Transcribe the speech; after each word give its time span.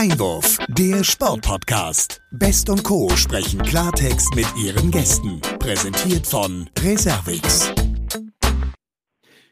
Einwurf, 0.00 0.56
der 0.68 1.04
Sportpodcast. 1.04 2.22
Best 2.30 2.70
und 2.70 2.82
Co. 2.84 3.10
sprechen 3.16 3.60
Klartext 3.60 4.34
mit 4.34 4.46
ihren 4.56 4.90
Gästen. 4.90 5.42
Präsentiert 5.58 6.26
von 6.26 6.70
Reservix. 6.78 7.70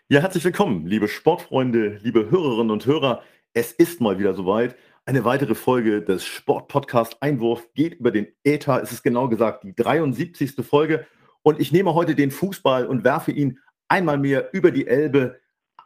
Ja, 0.08 0.20
herzlich 0.22 0.42
willkommen, 0.46 0.86
liebe 0.86 1.06
Sportfreunde, 1.06 1.98
liebe 2.02 2.30
Hörerinnen 2.30 2.70
und 2.70 2.86
Hörer. 2.86 3.22
Es 3.52 3.72
ist 3.72 4.00
mal 4.00 4.18
wieder 4.18 4.32
soweit. 4.32 4.74
Eine 5.04 5.26
weitere 5.26 5.54
Folge 5.54 6.00
des 6.00 6.24
Sportpodcast 6.24 7.22
Einwurf 7.22 7.68
geht 7.74 7.96
über 7.96 8.10
den 8.10 8.28
Äther. 8.42 8.82
Es 8.82 8.90
ist 8.90 9.02
genau 9.02 9.28
gesagt 9.28 9.64
die 9.64 9.74
73. 9.74 10.54
Folge. 10.66 11.06
Und 11.42 11.60
ich 11.60 11.72
nehme 11.72 11.92
heute 11.92 12.14
den 12.14 12.30
Fußball 12.30 12.86
und 12.86 13.04
werfe 13.04 13.32
ihn 13.32 13.58
einmal 13.88 14.16
mehr 14.16 14.48
über 14.54 14.70
die 14.70 14.86
Elbe 14.86 15.40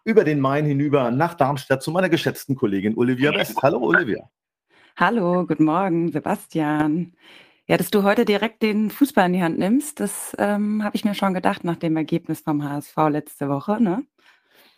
über 0.04 0.22
den 0.22 0.38
Main 0.38 0.66
hinüber 0.66 1.10
nach 1.10 1.34
Darmstadt 1.34 1.82
zu 1.82 1.90
meiner 1.90 2.08
geschätzten 2.08 2.54
Kollegin 2.54 2.96
Olivia 2.96 3.34
West. 3.34 3.60
Hallo 3.60 3.78
Olivia. 3.80 4.30
Hallo, 4.96 5.46
guten 5.46 5.64
Morgen, 5.64 6.12
Sebastian. 6.12 7.14
Ja, 7.66 7.76
dass 7.76 7.90
du 7.90 8.02
heute 8.02 8.24
direkt 8.24 8.62
den 8.62 8.90
Fußball 8.90 9.26
in 9.26 9.32
die 9.32 9.42
Hand 9.42 9.58
nimmst, 9.58 10.00
das 10.00 10.36
ähm, 10.38 10.84
habe 10.84 10.96
ich 10.96 11.04
mir 11.04 11.14
schon 11.14 11.32
gedacht 11.32 11.64
nach 11.64 11.76
dem 11.76 11.96
Ergebnis 11.96 12.40
vom 12.40 12.62
HSV 12.62 12.96
letzte 13.08 13.48
Woche. 13.48 13.82
Ne? 13.82 14.04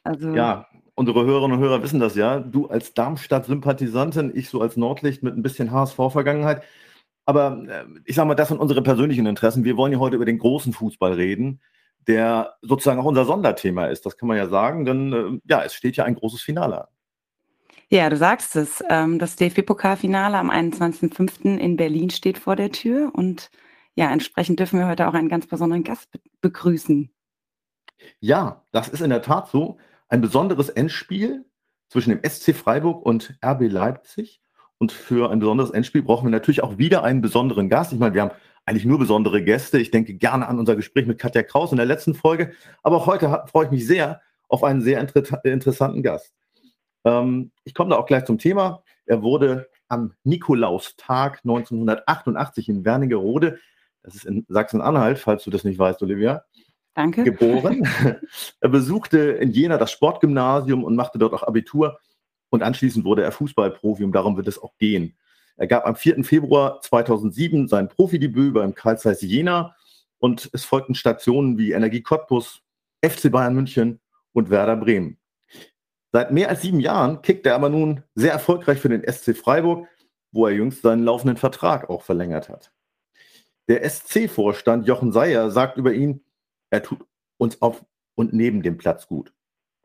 Also, 0.04 0.34
ja, 0.34 0.66
unsere 0.94 1.24
Hörerinnen 1.24 1.58
und 1.58 1.64
Hörer 1.64 1.82
wissen 1.82 1.98
das 1.98 2.14
ja. 2.14 2.38
Du 2.38 2.68
als 2.68 2.94
Darmstadt-Sympathisantin, 2.94 4.30
ich 4.34 4.48
so 4.48 4.60
als 4.60 4.76
Nordlicht 4.76 5.22
mit 5.22 5.36
ein 5.36 5.42
bisschen 5.42 5.72
HSV-Vergangenheit. 5.72 6.62
Aber 7.24 7.64
äh, 7.66 7.84
ich 8.04 8.14
sage 8.14 8.28
mal, 8.28 8.34
das 8.34 8.48
sind 8.48 8.58
unsere 8.58 8.82
persönlichen 8.82 9.26
Interessen. 9.26 9.64
Wir 9.64 9.76
wollen 9.76 9.92
ja 9.92 9.98
heute 9.98 10.16
über 10.16 10.26
den 10.26 10.38
großen 10.38 10.72
Fußball 10.72 11.14
reden 11.14 11.60
der 12.06 12.54
sozusagen 12.62 13.00
auch 13.00 13.04
unser 13.04 13.24
Sonderthema 13.24 13.86
ist. 13.86 14.04
Das 14.06 14.16
kann 14.16 14.28
man 14.28 14.36
ja 14.36 14.48
sagen, 14.48 14.84
denn 14.84 15.12
äh, 15.12 15.40
ja, 15.48 15.62
es 15.62 15.74
steht 15.74 15.96
ja 15.96 16.04
ein 16.04 16.14
großes 16.14 16.42
Finale 16.42 16.82
an. 16.82 16.93
Ja, 17.94 18.10
du 18.10 18.16
sagst 18.16 18.56
es. 18.56 18.82
Ähm, 18.90 19.20
das 19.20 19.36
DFB-Pokalfinale 19.36 20.36
am 20.36 20.50
21.05. 20.50 21.58
in 21.58 21.76
Berlin 21.76 22.10
steht 22.10 22.38
vor 22.38 22.56
der 22.56 22.72
Tür 22.72 23.12
und 23.14 23.52
ja, 23.94 24.10
entsprechend 24.10 24.58
dürfen 24.58 24.80
wir 24.80 24.88
heute 24.88 25.06
auch 25.06 25.14
einen 25.14 25.28
ganz 25.28 25.46
besonderen 25.46 25.84
Gast 25.84 26.10
be 26.10 26.18
begrüßen. 26.40 27.14
Ja, 28.18 28.64
das 28.72 28.88
ist 28.88 29.00
in 29.00 29.10
der 29.10 29.22
Tat 29.22 29.48
so. 29.48 29.76
Ein 30.08 30.20
besonderes 30.20 30.70
Endspiel 30.70 31.44
zwischen 31.88 32.10
dem 32.10 32.28
SC 32.28 32.56
Freiburg 32.56 33.06
und 33.06 33.38
RB 33.46 33.70
Leipzig. 33.70 34.42
Und 34.78 34.90
für 34.90 35.30
ein 35.30 35.38
besonderes 35.38 35.70
Endspiel 35.70 36.02
brauchen 36.02 36.26
wir 36.26 36.32
natürlich 36.32 36.64
auch 36.64 36.78
wieder 36.78 37.04
einen 37.04 37.20
besonderen 37.20 37.68
Gast. 37.68 37.92
Ich 37.92 38.00
meine, 38.00 38.14
wir 38.16 38.22
haben 38.22 38.34
eigentlich 38.66 38.86
nur 38.86 38.98
besondere 38.98 39.44
Gäste. 39.44 39.78
Ich 39.78 39.92
denke 39.92 40.14
gerne 40.14 40.48
an 40.48 40.58
unser 40.58 40.74
Gespräch 40.74 41.06
mit 41.06 41.20
Katja 41.20 41.44
Kraus 41.44 41.70
in 41.70 41.76
der 41.76 41.86
letzten 41.86 42.14
Folge. 42.14 42.54
Aber 42.82 42.96
auch 42.96 43.06
heute 43.06 43.44
freue 43.46 43.66
ich 43.66 43.70
mich 43.70 43.86
sehr 43.86 44.20
auf 44.48 44.64
einen 44.64 44.82
sehr 44.82 44.98
inter 44.98 45.44
interessanten 45.44 46.02
Gast. 46.02 46.34
Ähm, 47.04 47.50
ich 47.64 47.74
komme 47.74 47.90
da 47.90 47.96
auch 47.96 48.06
gleich 48.06 48.24
zum 48.24 48.38
Thema. 48.38 48.82
Er 49.06 49.22
wurde 49.22 49.68
am 49.88 50.12
Nikolaustag 50.24 51.40
1988 51.44 52.68
in 52.68 52.84
Wernigerode, 52.84 53.58
das 54.02 54.16
ist 54.16 54.26
in 54.26 54.44
Sachsen-Anhalt, 54.48 55.18
falls 55.18 55.44
du 55.44 55.50
das 55.50 55.64
nicht 55.64 55.78
weißt, 55.78 56.02
Olivia, 56.02 56.44
Danke. 56.94 57.24
geboren. 57.24 57.88
er 58.60 58.68
besuchte 58.68 59.18
in 59.18 59.50
Jena 59.50 59.78
das 59.78 59.92
Sportgymnasium 59.92 60.84
und 60.84 60.96
machte 60.96 61.18
dort 61.18 61.34
auch 61.34 61.42
Abitur. 61.42 61.98
Und 62.50 62.62
anschließend 62.62 63.04
wurde 63.04 63.22
er 63.22 63.32
Fußballprofi 63.32 64.04
und 64.04 64.12
darum 64.12 64.36
wird 64.36 64.46
es 64.46 64.62
auch 64.62 64.76
gehen. 64.78 65.16
Er 65.56 65.66
gab 65.66 65.86
am 65.86 65.96
4. 65.96 66.22
Februar 66.24 66.80
2007 66.80 67.68
sein 67.68 67.88
Profidebüt 67.88 68.54
beim 68.54 68.74
Karl 68.74 68.98
Zeiss 68.98 69.22
Jena 69.22 69.74
und 70.18 70.50
es 70.52 70.64
folgten 70.64 70.94
Stationen 70.94 71.58
wie 71.58 71.72
Energie 71.72 72.02
Cottbus, 72.02 72.60
FC 73.04 73.30
Bayern 73.30 73.54
München 73.54 74.00
und 74.32 74.50
Werder 74.50 74.76
Bremen. 74.76 75.18
Seit 76.14 76.30
mehr 76.30 76.48
als 76.48 76.62
sieben 76.62 76.78
Jahren 76.78 77.22
kickt 77.22 77.44
er 77.44 77.56
aber 77.56 77.68
nun 77.68 78.04
sehr 78.14 78.30
erfolgreich 78.30 78.78
für 78.78 78.88
den 78.88 79.02
SC 79.02 79.36
Freiburg, 79.36 79.88
wo 80.30 80.46
er 80.46 80.52
jüngst 80.52 80.82
seinen 80.82 81.02
laufenden 81.02 81.36
Vertrag 81.36 81.90
auch 81.90 82.02
verlängert 82.02 82.48
hat. 82.48 82.72
Der 83.66 83.82
SC-Vorstand 83.82 84.86
Jochen 84.86 85.10
Seyer 85.10 85.50
sagt 85.50 85.76
über 85.76 85.92
ihn, 85.92 86.24
er 86.70 86.84
tut 86.84 87.04
uns 87.36 87.60
auf 87.60 87.84
und 88.14 88.32
neben 88.32 88.62
dem 88.62 88.76
Platz 88.76 89.08
gut. 89.08 89.34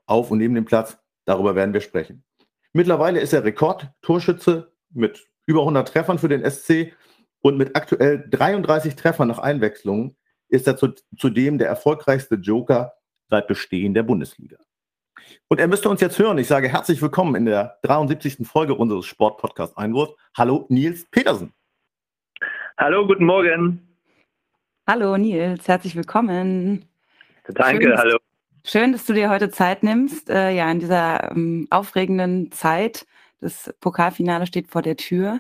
Auf 0.06 0.30
und 0.30 0.38
neben 0.38 0.54
dem 0.54 0.66
Platz, 0.66 1.00
darüber 1.26 1.56
werden 1.56 1.74
wir 1.74 1.82
sprechen. 1.82 2.24
Mittlerweile 2.74 3.22
ist 3.22 3.34
er 3.34 3.44
Rekordtorschütze 3.44 4.72
mit 4.92 5.28
über 5.48 5.62
100 5.62 5.88
Treffern 5.88 6.20
für 6.20 6.30
den 6.30 6.48
SC 6.48 6.94
und 7.42 7.58
mit 7.58 7.76
aktuell 7.76 8.24
33 8.30 8.96
Treffern 8.96 9.30
nach 9.30 9.40
Einwechslungen 9.40 10.16
ist 10.48 10.68
er 10.68 10.78
zu, 10.78 10.94
zudem 11.18 11.58
der 11.58 11.70
erfolgreichste 11.70 12.36
Joker 12.36 12.94
seit 13.32 13.48
Bestehen 13.48 13.96
der 13.96 14.04
Bundesliga. 14.04 14.58
Und 15.48 15.60
er 15.60 15.68
müsste 15.68 15.90
uns 15.90 16.02
jetzt 16.02 16.20
hören. 16.20 16.38
Ich 16.38 16.48
sage 16.48 16.70
herzlich 16.70 17.02
willkommen 17.02 17.36
in 17.36 17.46
der 17.46 17.78
73. 17.84 18.48
Folge 18.48 18.76
unseres 18.76 19.06
Sportpodcast 19.06 19.78
Einwurf. 19.78 20.16
Hallo 20.38 20.66
Nils 20.70 21.10
Petersen. 21.10 21.54
Hallo, 22.78 23.06
guten 23.08 23.26
Morgen. 23.26 23.98
Hallo 24.88 25.18
Nils, 25.18 25.68
herzlich 25.68 25.96
willkommen. 25.96 26.86
Danke, 27.48 27.84
schön, 27.84 27.98
hallo. 27.98 28.18
Schön, 28.64 28.92
dass 28.92 29.06
du 29.06 29.14
dir 29.14 29.30
heute 29.30 29.50
Zeit 29.50 29.84
nimmst, 29.84 30.30
äh, 30.30 30.52
ja, 30.52 30.72
in 30.72 30.80
dieser 30.80 31.32
ähm, 31.32 31.68
aufregenden 31.70 32.52
Zeit 32.52 33.06
das 33.42 33.74
Pokalfinale 33.80 34.48
steht 34.48 34.68
vor 34.68 34.82
der 34.82 34.98
Tür. 34.98 35.40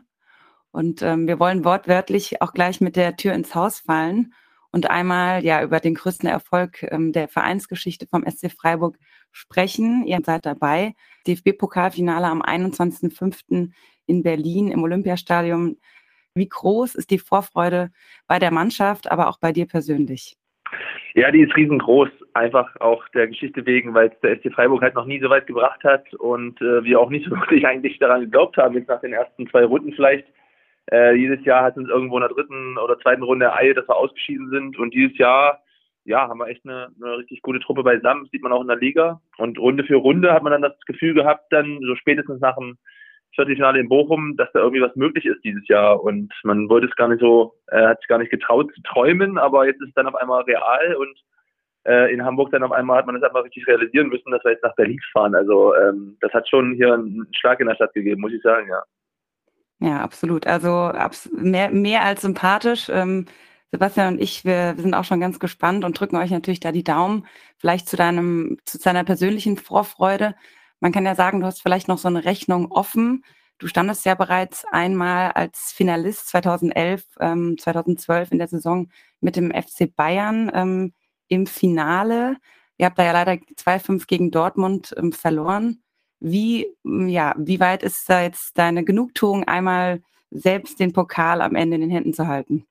Und 0.72 1.02
ähm, 1.02 1.28
wir 1.28 1.40
wollen 1.40 1.66
wortwörtlich 1.66 2.42
auch 2.42 2.54
gleich 2.54 2.80
mit 2.80 2.96
der 2.96 3.18
Tür 3.18 3.34
ins 3.34 3.56
Haus 3.56 3.80
fallen 3.80 4.34
und 4.72 4.90
einmal 4.90 5.44
ja 5.44 5.64
über 5.64 5.80
den 5.80 5.96
größten 5.96 6.30
Erfolg 6.30 6.84
ähm, 6.84 7.12
der 7.12 7.28
Vereinsgeschichte 7.28 8.08
vom 8.08 8.24
SC 8.26 8.52
Freiburg 8.52 8.98
sprechen. 9.32 10.06
Ihr 10.06 10.20
seid 10.24 10.46
dabei. 10.46 10.94
DFB-Pokalfinale 11.28 12.28
am 12.28 12.42
21.05. 12.42 13.72
in 14.06 14.24
Berlin 14.24 14.72
im 14.72 14.84
Olympiastadion. 14.84 15.78
Wie 16.36 16.48
groß 16.48 16.96
ist 16.96 17.12
die 17.12 17.20
Vorfreude 17.20 17.92
bei 18.28 18.40
der 18.40 18.52
Mannschaft, 18.52 19.12
aber 19.12 19.28
auch 19.30 19.40
bei 19.40 19.52
dir 19.52 19.66
persönlich? 19.66 20.38
Ja, 21.16 21.32
die 21.32 21.42
ist 21.42 21.56
riesengroß, 21.56 22.10
einfach 22.34 22.76
auch 22.80 23.08
der 23.10 23.28
Geschichte 23.28 23.66
wegen, 23.66 23.94
weil 23.96 24.10
es 24.10 24.20
der 24.22 24.38
SC 24.38 24.54
Freiburg 24.54 24.82
halt 24.84 24.94
noch 24.94 25.06
nie 25.06 25.20
so 25.20 25.30
weit 25.30 25.48
gebracht 25.48 25.84
hat 25.84 26.14
und 26.14 26.62
äh, 26.62 26.84
wir 26.84 27.00
auch 27.00 27.10
nicht 27.10 27.26
so 27.26 27.32
wirklich 27.32 27.66
eigentlich 27.66 27.98
daran 27.98 28.22
geglaubt 28.22 28.58
haben, 28.58 28.76
jetzt 28.76 28.90
nach 28.90 29.02
den 29.02 29.14
ersten 29.14 29.48
zwei 29.50 29.66
Runden 29.66 29.92
vielleicht. 29.94 30.28
Äh, 30.92 31.16
jedes 31.16 31.44
Jahr 31.46 31.64
hat 31.64 31.78
uns 31.78 31.90
irgendwo 31.90 32.18
in 32.18 32.22
der 32.22 32.30
dritten 32.30 32.78
oder 32.78 32.98
zweiten 33.00 33.24
Runde 33.24 33.54
Eile, 33.54 33.74
dass 33.74 33.88
wir 33.88 33.96
ausgeschieden 33.96 34.50
sind 34.50 34.78
und 34.78 34.94
dieses 34.94 35.18
Jahr 35.18 35.62
ja, 36.06 36.28
haben 36.28 36.40
wir 36.40 36.48
echt 36.48 36.66
eine, 36.66 36.88
eine 37.02 37.18
richtig 37.18 37.42
gute 37.42 37.60
Truppe 37.60 37.84
beisammen, 37.84 38.24
das 38.24 38.32
sieht 38.32 38.42
man 38.42 38.52
auch 38.52 38.62
in 38.62 38.68
der 38.68 38.78
Liga. 38.78 39.22
Und 39.38 39.60
Runde 39.60 39.84
für 39.84 39.96
Runde 39.96 40.34
hat 40.34 40.44
man 40.44 40.52
dann 40.52 40.64
das 40.64 40.74
Gefühl 40.88 41.14
gehabt, 41.14 41.52
dann 41.52 41.80
so 41.86 41.96
spätestens 41.96 42.40
nach 42.42 42.56
dem 42.56 42.78
Viertelfinale 43.36 43.80
in 43.80 43.90
Bochum, 43.90 44.36
dass 44.36 44.52
da 44.54 44.60
irgendwie 44.60 44.82
was 44.82 44.96
möglich 44.96 45.26
ist 45.26 45.44
dieses 45.44 45.68
Jahr. 45.68 46.02
Und 46.04 46.34
man 46.44 46.68
wollte 46.68 46.88
es 46.88 46.96
gar 46.96 47.10
nicht 47.10 47.20
so, 47.20 47.54
äh, 47.68 47.86
hat 47.86 48.00
es 48.02 48.08
gar 48.08 48.18
nicht 48.18 48.32
getraut 48.32 48.74
zu 48.74 48.82
träumen, 48.82 49.38
aber 49.38 49.68
jetzt 49.68 49.82
ist 49.82 49.90
es 49.90 49.94
dann 49.94 50.08
auf 50.08 50.16
einmal 50.16 50.42
real 50.44 50.96
und 50.96 51.16
äh, 51.86 52.12
in 52.12 52.26
Hamburg 52.26 52.52
dann 52.52 52.64
auf 52.64 52.72
einmal 52.72 52.98
hat 52.98 53.06
man 53.06 53.16
es 53.16 53.24
einfach 53.24 53.46
richtig 53.46 53.68
realisieren 53.68 54.10
müssen, 54.10 54.32
dass 54.32 54.44
wir 54.44 54.52
jetzt 54.52 54.64
nach 54.64 54.76
Berlin 54.76 55.00
fahren. 55.14 55.36
Also 55.36 55.76
ähm, 55.76 56.18
das 56.22 56.34
hat 56.34 56.50
schon 56.50 56.74
hier 56.74 56.94
einen 56.94 57.28
Schlag 57.40 57.60
in 57.60 57.68
der 57.68 57.76
Stadt 57.76 57.94
gegeben, 57.94 58.22
muss 58.22 58.34
ich 58.34 58.42
sagen, 58.42 58.68
ja. 58.68 58.82
Ja, 59.80 60.02
absolut. 60.02 60.46
Also 60.46 60.70
abs 60.70 61.30
mehr, 61.32 61.72
mehr 61.72 62.04
als 62.04 62.22
sympathisch. 62.22 62.90
Ähm, 62.90 63.26
Sebastian 63.72 64.16
und 64.16 64.22
ich, 64.22 64.44
wir, 64.46 64.76
wir 64.76 64.84
sind 64.84 64.94
auch 64.94 65.04
schon 65.06 65.20
ganz 65.20 65.40
gespannt 65.40 65.86
und 65.86 66.00
drücken 66.00 66.18
euch 66.18 66.32
natürlich 66.32 66.60
da 66.60 66.72
die 66.72 66.84
Daumen, 66.84 67.28
vielleicht 67.58 67.88
zu 67.88 67.96
deinem, 67.96 68.58
zu 68.66 68.80
deiner 68.80 69.04
persönlichen 69.04 69.58
Vorfreude. 69.58 70.36
Man 70.80 70.92
kann 70.92 71.06
ja 71.06 71.16
sagen, 71.16 71.40
du 71.40 71.46
hast 71.46 71.62
vielleicht 71.62 71.88
noch 71.88 71.98
so 71.98 72.08
eine 72.08 72.26
Rechnung 72.26 72.72
offen. 72.72 73.24
Du 73.60 73.68
standest 73.68 74.06
ja 74.06 74.16
bereits 74.16 74.66
einmal 74.72 75.32
als 75.34 75.72
Finalist 75.72 76.30
2011, 76.30 77.04
ähm, 77.20 77.58
2012 77.60 78.32
in 78.32 78.38
der 78.40 78.48
Saison 78.48 78.90
mit 79.22 79.36
dem 79.36 79.52
FC 79.52 79.94
Bayern 79.96 80.52
ähm, 80.54 80.94
im 81.28 81.46
Finale. 81.46 82.38
Ihr 82.78 82.86
habt 82.88 82.98
da 82.98 83.04
ja 83.04 83.12
leider 83.12 83.34
2-5 83.34 84.08
gegen 84.08 84.32
Dortmund 84.32 84.96
ähm, 84.98 85.12
verloren. 85.14 85.84
Wie, 86.20 86.68
ja, 86.84 87.34
wie 87.38 87.60
weit 87.60 87.84
ist 87.84 88.10
da 88.10 88.24
jetzt 88.24 88.58
deine 88.58 88.84
Genugtuung, 88.84 89.46
einmal 89.46 90.02
selbst 90.32 90.80
den 90.80 90.94
Pokal 90.94 91.42
am 91.42 91.56
Ende 91.56 91.76
in 91.76 91.82
den 91.82 91.90
Händen 91.90 92.14
zu 92.14 92.28
halten? 92.28 92.66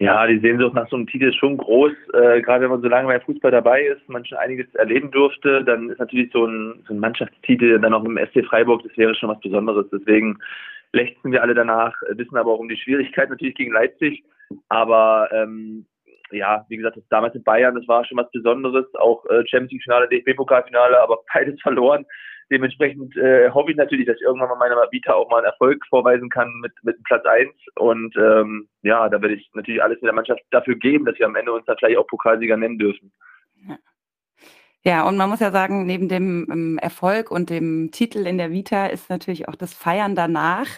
Ja, 0.00 0.26
die 0.28 0.38
Sehnsucht 0.38 0.74
nach 0.74 0.88
so 0.88 0.96
einem 0.96 1.08
Titel 1.08 1.28
ist 1.28 1.36
schon 1.36 1.56
groß. 1.56 1.92
Äh, 2.14 2.40
gerade 2.42 2.62
wenn 2.62 2.70
man 2.70 2.82
so 2.82 2.88
lange 2.88 3.08
beim 3.08 3.20
Fußball 3.20 3.50
dabei 3.50 3.82
ist, 3.82 4.08
man 4.08 4.24
schon 4.24 4.38
einiges 4.38 4.72
erleben 4.76 5.10
durfte, 5.10 5.64
dann 5.64 5.90
ist 5.90 5.98
natürlich 5.98 6.30
so 6.32 6.46
ein, 6.46 6.84
so 6.86 6.94
ein 6.94 7.00
Mannschaftstitel 7.00 7.80
dann 7.80 7.94
auch 7.94 8.04
im 8.04 8.16
SC 8.16 8.44
Freiburg, 8.46 8.84
das 8.84 8.96
wäre 8.96 9.14
schon 9.16 9.28
was 9.28 9.40
Besonderes. 9.40 9.86
Deswegen 9.90 10.38
lechzen 10.92 11.32
wir 11.32 11.42
alle 11.42 11.54
danach, 11.54 11.94
wissen 12.10 12.36
aber 12.36 12.52
auch 12.52 12.60
um 12.60 12.68
die 12.68 12.76
Schwierigkeit 12.76 13.28
natürlich 13.28 13.56
gegen 13.56 13.72
Leipzig. 13.72 14.22
Aber 14.68 15.28
ähm, 15.32 15.84
ja, 16.30 16.64
wie 16.68 16.76
gesagt, 16.76 16.96
das 16.96 17.08
damals 17.08 17.34
in 17.34 17.42
Bayern, 17.42 17.74
das 17.74 17.86
war 17.88 18.04
schon 18.04 18.18
was 18.18 18.30
Besonderes, 18.30 18.86
auch 18.94 19.24
äh, 19.26 19.44
Champions 19.46 19.72
League-Finale, 19.72 20.08
DFB-Pokalfinale, 20.08 21.00
aber 21.00 21.18
beides 21.32 21.60
verloren. 21.62 22.04
Dementsprechend 22.50 23.14
äh, 23.16 23.50
hoffe 23.50 23.72
ich 23.72 23.76
natürlich, 23.76 24.06
dass 24.06 24.16
ich 24.16 24.22
irgendwann 24.22 24.48
mal 24.48 24.56
meiner 24.56 24.76
Vita 24.90 25.12
auch 25.12 25.28
mal 25.28 25.38
einen 25.38 25.46
Erfolg 25.46 25.84
vorweisen 25.88 26.30
kann 26.30 26.50
mit, 26.62 26.72
mit 26.82 27.02
Platz 27.04 27.26
eins 27.26 27.52
Und 27.76 28.16
ähm, 28.16 28.68
ja, 28.82 29.08
da 29.08 29.20
werde 29.20 29.34
ich 29.34 29.50
natürlich 29.52 29.82
alles 29.82 29.98
in 29.98 30.06
der 30.06 30.14
Mannschaft 30.14 30.40
dafür 30.50 30.76
geben, 30.76 31.04
dass 31.04 31.18
wir 31.18 31.26
am 31.26 31.36
Ende 31.36 31.52
uns 31.52 31.66
da 31.66 31.76
vielleicht 31.76 31.98
auch 31.98 32.06
Pokalsieger 32.06 32.56
nennen 32.56 32.78
dürfen. 32.78 33.12
Ja, 34.82 35.06
und 35.06 35.16
man 35.18 35.28
muss 35.28 35.40
ja 35.40 35.50
sagen, 35.50 35.84
neben 35.84 36.08
dem 36.08 36.46
ähm, 36.50 36.78
Erfolg 36.78 37.30
und 37.30 37.50
dem 37.50 37.90
Titel 37.90 38.26
in 38.26 38.38
der 38.38 38.50
Vita 38.50 38.86
ist 38.86 39.10
natürlich 39.10 39.48
auch 39.48 39.56
das 39.56 39.74
Feiern 39.74 40.14
danach 40.14 40.68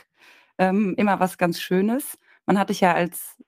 ähm, 0.58 0.94
immer 0.96 1.20
was 1.20 1.38
ganz 1.38 1.60
Schönes. 1.60 2.18
Man 2.46 2.58
hat 2.58 2.70
dich 2.70 2.80
ja 2.80 2.94
als, 2.94 3.40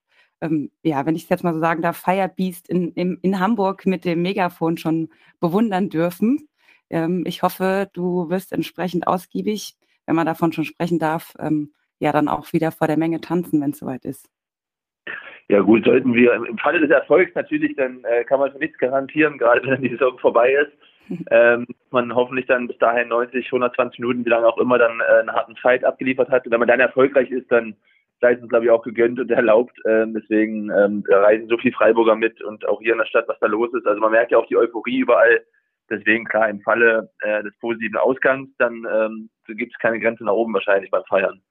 ähm, 0.43 0.71
ja, 0.83 1.07
wenn 1.07 1.15
ich 1.15 1.25
es 1.25 1.29
jetzt 1.29 1.45
mal 1.45 1.55
so 1.55 1.61
sagen 1.61 1.83
darf, 1.83 1.97
Firebeast 1.97 2.69
in, 2.69 2.93
in, 2.93 3.19
in 3.23 3.41
Hamburg 3.41 3.87
mit 3.87 4.05
dem 4.05 4.23
Megafon 4.23 4.77
schon 4.77 5.09
bewundern 5.41 5.89
dürfen. 5.89 6.49
Ähm, 6.91 7.25
ich 7.27 7.43
hoffe, 7.43 7.89
du 7.93 8.29
wirst 8.29 8.53
entsprechend 8.53 9.07
ausgiebig, 9.07 9.77
wenn 10.07 10.17
man 10.17 10.27
davon 10.27 10.53
schon 10.53 10.65
sprechen 10.65 10.99
darf, 10.99 11.35
ähm, 11.39 11.73
ja, 12.01 12.11
dann 12.13 12.29
auch 12.29 12.53
wieder 12.53 12.73
vor 12.73 12.89
der 12.89 12.99
Menge 12.99 13.21
tanzen, 13.21 13.61
wenn 13.61 13.71
es 13.71 13.79
soweit 13.79 14.05
ist. 14.05 14.29
Ja 15.49 15.61
gut, 15.61 15.85
sollten 15.85 16.15
wir 16.15 16.35
im 16.35 16.59
Falle 16.59 16.81
des 16.81 16.91
Erfolgs 16.91 17.35
natürlich, 17.35 17.77
dann 17.77 18.03
äh, 18.05 18.25
kann 18.25 18.41
man 18.41 18.51
für 18.53 18.59
nichts 18.59 18.79
garantieren, 18.79 19.39
gerade 19.39 19.63
wenn 19.63 19.71
dann 19.71 19.83
die 19.83 19.91
Saison 19.91 20.19
vorbei 20.19 20.53
ist. 20.53 20.73
ähm, 21.31 21.67
man 21.91 22.15
hoffentlich 22.15 22.47
dann 22.47 22.69
bis 22.69 22.79
dahin 22.79 23.09
90, 23.09 23.47
120 23.47 24.01
Minuten, 24.01 24.25
wie 24.25 24.31
lange 24.31 24.47
auch 24.47 24.59
immer, 24.59 24.79
dann 24.79 25.01
äh, 25.01 25.21
einen 25.21 25.33
harten 25.33 25.57
Fight 25.57 25.85
abgeliefert 25.85 26.31
hat. 26.31 26.47
Und 26.47 26.53
wenn 26.53 26.61
man 26.61 26.69
dann 26.69 26.81
erfolgreich 26.81 27.31
ist, 27.31 27.51
dann 27.51 27.77
sei 28.23 28.33
es 28.33 28.49
glaube 28.49 28.65
ich, 28.65 28.71
auch 28.71 28.83
gegönnt 28.83 29.21
und 29.21 29.31
erlaubt. 29.31 29.77
Ähm, 29.85 30.15
deswegen 30.15 30.71
ähm, 30.71 31.05
reisen 31.09 31.49
so 31.49 31.59
viele 31.59 31.75
Freiburger 31.75 32.17
mit 32.17 32.41
und 32.43 32.67
auch 32.67 32.81
hier 32.81 32.93
in 32.93 32.99
der 32.99 33.07
Stadt, 33.07 33.29
was 33.29 33.39
da 33.41 33.47
los 33.47 33.75
ist. 33.75 33.87
Also 33.87 34.01
man 34.01 34.13
merkt 34.13 34.33
ja 34.33 34.39
auch 34.39 34.47
die 34.47 34.57
Euphorie 34.57 35.01
überall. 35.01 35.43
Deswegen 35.91 36.25
klar, 36.25 36.49
im 36.49 36.61
Falle 36.61 37.11
äh, 37.21 37.43
des 37.43 37.53
positiven 37.59 37.99
Ausgangs, 37.99 38.49
dann 38.57 38.87
ähm, 38.91 39.29
gibt 39.47 39.73
es 39.75 39.79
keine 39.79 40.01
Grenze 40.01 40.25
nach 40.25 40.33
oben 40.33 40.55
wahrscheinlich 40.55 40.91
beim 40.91 41.05
Feiern. 41.05 41.43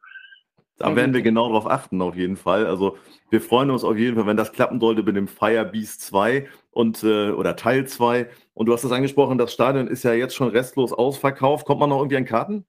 Da 0.77 0.95
werden 0.95 1.13
wir 1.13 1.21
genau 1.21 1.47
darauf 1.47 1.69
achten, 1.69 2.01
auf 2.01 2.15
jeden 2.15 2.37
Fall. 2.37 2.65
Also 2.65 2.97
wir 3.29 3.39
freuen 3.39 3.69
uns 3.69 3.83
auf 3.83 3.97
jeden 3.97 4.15
Fall, 4.15 4.25
wenn 4.25 4.37
das 4.37 4.51
klappen 4.51 4.79
sollte 4.79 5.03
mit 5.03 5.15
dem 5.15 5.27
Fire 5.27 5.63
Beast 5.63 6.01
2 6.01 6.47
und 6.71 7.03
äh, 7.03 7.29
oder 7.29 7.55
Teil 7.55 7.85
2. 7.85 8.27
Und 8.55 8.65
du 8.65 8.73
hast 8.73 8.83
es 8.83 8.91
angesprochen, 8.91 9.37
das 9.37 9.53
Stadion 9.53 9.87
ist 9.87 10.01
ja 10.01 10.13
jetzt 10.13 10.33
schon 10.33 10.47
restlos 10.47 10.91
ausverkauft. 10.91 11.67
Kommt 11.67 11.81
man 11.81 11.89
noch 11.89 11.99
irgendwie 11.99 12.17
an 12.17 12.25
Karten? 12.25 12.65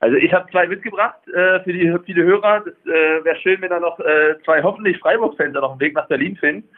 Also 0.00 0.16
ich 0.16 0.32
habe 0.32 0.50
zwei 0.50 0.66
mitgebracht 0.66 1.18
äh, 1.28 1.60
für 1.60 1.72
die 1.72 1.92
viele 2.04 2.22
Hörer. 2.22 2.62
Das 2.64 2.74
äh, 2.86 3.24
wäre 3.24 3.36
schön, 3.36 3.60
wenn 3.60 3.70
da 3.70 3.80
noch 3.80 3.98
äh, 3.98 4.36
zwei 4.44 4.62
hoffentlich 4.62 4.98
Freiburg-Fans 4.98 5.54
noch 5.54 5.72
einen 5.72 5.80
Weg 5.80 5.94
nach 5.94 6.06
Berlin 6.06 6.36
finden. 6.36 6.68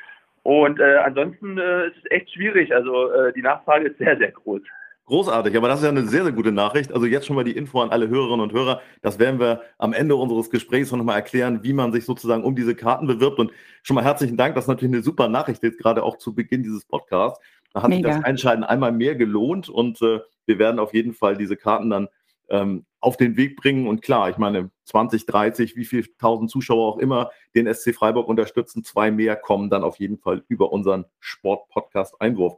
Und 0.42 0.80
äh, 0.80 0.96
ansonsten 0.96 1.58
äh, 1.58 1.88
ist 1.88 1.96
es 1.98 2.10
echt 2.10 2.32
schwierig. 2.32 2.74
Also 2.74 3.10
äh, 3.12 3.32
die 3.34 3.42
Nachfrage 3.42 3.88
ist 3.88 3.98
sehr, 3.98 4.16
sehr 4.16 4.32
groß. 4.32 4.62
Großartig, 5.04 5.56
aber 5.56 5.66
das 5.66 5.80
ist 5.80 5.84
ja 5.84 5.90
eine 5.90 6.04
sehr, 6.04 6.22
sehr 6.22 6.32
gute 6.32 6.52
Nachricht. 6.52 6.92
Also 6.92 7.04
jetzt 7.04 7.26
schon 7.26 7.34
mal 7.34 7.44
die 7.44 7.56
Info 7.56 7.80
an 7.82 7.90
alle 7.90 8.08
Hörerinnen 8.08 8.40
und 8.40 8.52
Hörer. 8.52 8.80
Das 9.02 9.18
werden 9.18 9.40
wir 9.40 9.60
am 9.76 9.92
Ende 9.92 10.14
unseres 10.14 10.50
Gesprächs 10.50 10.92
noch 10.92 11.02
mal 11.02 11.16
erklären, 11.16 11.64
wie 11.64 11.72
man 11.72 11.92
sich 11.92 12.04
sozusagen 12.04 12.44
um 12.44 12.54
diese 12.54 12.76
Karten 12.76 13.08
bewirbt. 13.08 13.40
Und 13.40 13.50
schon 13.82 13.96
mal 13.96 14.04
herzlichen 14.04 14.36
Dank. 14.36 14.54
Das 14.54 14.64
ist 14.64 14.68
natürlich 14.68 14.94
eine 14.94 15.02
super 15.02 15.28
Nachricht 15.28 15.62
jetzt 15.64 15.78
gerade 15.78 16.04
auch 16.04 16.16
zu 16.16 16.32
Beginn 16.32 16.62
dieses 16.62 16.84
Podcasts. 16.84 17.40
Da 17.74 17.82
hat 17.82 17.90
Mega. 17.90 18.08
sich 18.08 18.18
das 18.18 18.24
Einschalten 18.24 18.62
einmal 18.62 18.92
mehr 18.92 19.16
gelohnt 19.16 19.68
und 19.68 20.00
äh, 20.00 20.20
wir 20.46 20.58
werden 20.58 20.78
auf 20.78 20.94
jeden 20.94 21.12
Fall 21.12 21.36
diese 21.36 21.56
Karten 21.56 21.90
dann 21.90 22.08
ähm, 22.50 22.84
auf 23.00 23.16
den 23.16 23.36
Weg 23.36 23.56
bringen. 23.56 23.86
Und 23.86 24.02
klar, 24.02 24.28
ich 24.28 24.36
meine, 24.36 24.70
20, 24.84 25.26
30, 25.26 25.76
wie 25.76 25.84
viel 25.84 26.06
tausend 26.18 26.50
Zuschauer 26.50 26.86
auch 26.94 26.98
immer 26.98 27.30
den 27.54 27.72
SC 27.72 27.94
Freiburg 27.94 28.28
unterstützen, 28.28 28.84
zwei 28.84 29.10
mehr 29.10 29.36
kommen 29.36 29.70
dann 29.70 29.84
auf 29.84 29.98
jeden 29.98 30.18
Fall 30.18 30.44
über 30.48 30.72
unseren 30.72 31.06
Sport-Podcast-Einwurf. 31.20 32.56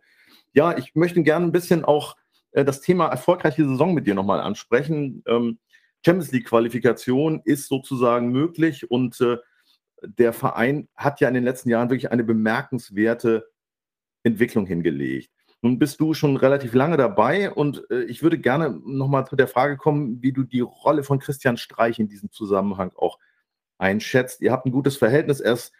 Ja, 0.52 0.76
ich 0.76 0.94
möchte 0.94 1.22
gerne 1.22 1.46
ein 1.46 1.52
bisschen 1.52 1.84
auch 1.84 2.16
äh, 2.52 2.64
das 2.64 2.80
Thema 2.80 3.06
erfolgreiche 3.06 3.66
Saison 3.66 3.94
mit 3.94 4.06
dir 4.06 4.14
nochmal 4.14 4.40
ansprechen. 4.40 5.22
Ähm, 5.26 5.58
Champions 6.04 6.32
League-Qualifikation 6.32 7.42
ist 7.44 7.68
sozusagen 7.68 8.30
möglich 8.30 8.90
und 8.90 9.20
äh, 9.20 9.38
der 10.02 10.32
Verein 10.32 10.88
hat 10.96 11.20
ja 11.20 11.28
in 11.28 11.34
den 11.34 11.44
letzten 11.44 11.70
Jahren 11.70 11.90
wirklich 11.90 12.10
eine 12.10 12.24
bemerkenswerte 12.24 13.48
Entwicklung 14.24 14.66
hingelegt. 14.66 15.30
Nun 15.62 15.78
bist 15.78 16.00
du 16.00 16.12
schon 16.12 16.36
relativ 16.36 16.74
lange 16.74 16.96
dabei 16.96 17.50
und 17.52 17.88
äh, 17.90 18.02
ich 18.02 18.22
würde 18.22 18.38
gerne 18.38 18.80
nochmal 18.84 19.26
zu 19.26 19.36
der 19.36 19.48
Frage 19.48 19.76
kommen, 19.76 20.20
wie 20.20 20.32
du 20.32 20.42
die 20.42 20.60
Rolle 20.60 21.04
von 21.04 21.20
Christian 21.20 21.56
Streich 21.56 21.98
in 21.98 22.08
diesem 22.08 22.30
Zusammenhang 22.30 22.92
auch 22.96 23.18
einschätzt. 23.78 24.40
Ihr 24.40 24.52
habt 24.52 24.66
ein 24.66 24.72
gutes 24.72 24.96
Verhältnis. 24.96 25.40
Er 25.40 25.52
ist 25.54 25.72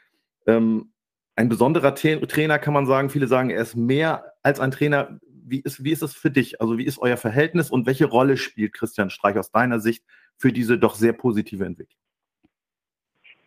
ähm, 0.46 0.92
ein 1.34 1.48
besonderer 1.48 1.94
Trainer, 1.94 2.58
kann 2.58 2.74
man 2.74 2.86
sagen. 2.86 3.10
Viele 3.10 3.26
sagen, 3.26 3.50
er 3.50 3.62
ist 3.62 3.74
mehr 3.74 4.32
als 4.42 4.60
ein 4.60 4.70
Trainer 4.70 5.18
wie 5.44 5.60
ist, 5.60 5.84
wie 5.84 5.92
ist 5.92 6.02
es 6.02 6.14
für 6.14 6.30
dich? 6.30 6.60
Also 6.60 6.78
wie 6.78 6.84
ist 6.84 6.98
euer 6.98 7.16
Verhältnis 7.16 7.70
und 7.70 7.86
welche 7.86 8.06
Rolle 8.06 8.36
spielt 8.36 8.72
Christian 8.72 9.10
Streich 9.10 9.36
aus 9.36 9.50
deiner 9.50 9.80
Sicht 9.80 10.04
für 10.36 10.52
diese 10.52 10.78
doch 10.78 10.94
sehr 10.94 11.12
positive 11.12 11.64
Entwicklung? 11.64 12.01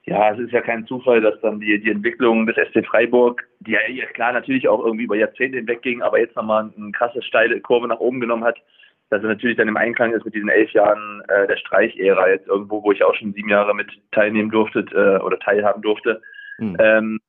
Ja, 0.08 0.32
es 0.34 0.40
ist 0.40 0.52
ja 0.52 0.62
kein 0.62 0.86
Zufall, 0.86 1.20
dass 1.22 1.40
dann 1.42 1.60
die, 1.60 1.82
die 1.82 1.90
Entwicklung 1.90 2.46
des 2.46 2.56
SC 2.56 2.86
Freiburg, 2.86 3.44
die 3.60 3.72
ja 3.72 4.06
klar 4.14 4.34
natürlich 4.34 4.68
auch 4.68 4.84
irgendwie 4.86 5.06
über 5.06 5.16
Jahrzehnte 5.16 5.58
hinweg 5.58 5.82
ging, 5.82 6.04
aber 6.04 6.20
jetzt 6.20 6.36
nochmal 6.36 6.72
eine 6.78 6.92
krasse 6.92 7.24
steile 7.24 7.60
Kurve 7.60 7.88
nach 7.88 8.00
oben 8.00 8.20
genommen 8.20 8.44
hat, 8.44 8.58
dass 9.10 9.24
er 9.24 9.30
natürlich 9.30 9.58
dann 9.58 9.68
im 9.68 9.78
Einklang 9.78 10.14
ist 10.14 10.24
mit 10.24 10.36
diesen 10.36 10.50
elf 10.50 10.72
Jahren 10.74 11.24
äh, 11.28 11.48
der 11.48 11.58
Streich-Ära 11.58 12.30
jetzt 12.30 12.48
irgendwo, 12.48 12.84
wo 12.84 12.92
ich 12.92 13.04
auch 13.04 13.16
schon 13.16 13.34
sieben 13.34 13.50
Jahre 13.50 13.74
mit 13.74 13.92
teilnehmen 14.12 14.52
durfte 14.52 14.86
äh, 14.92 15.24
oder 15.24 15.40
teilhaben 15.40 15.82
durfte. 15.82 16.22
Mhm. 16.60 16.78
Ähm, 16.80 17.20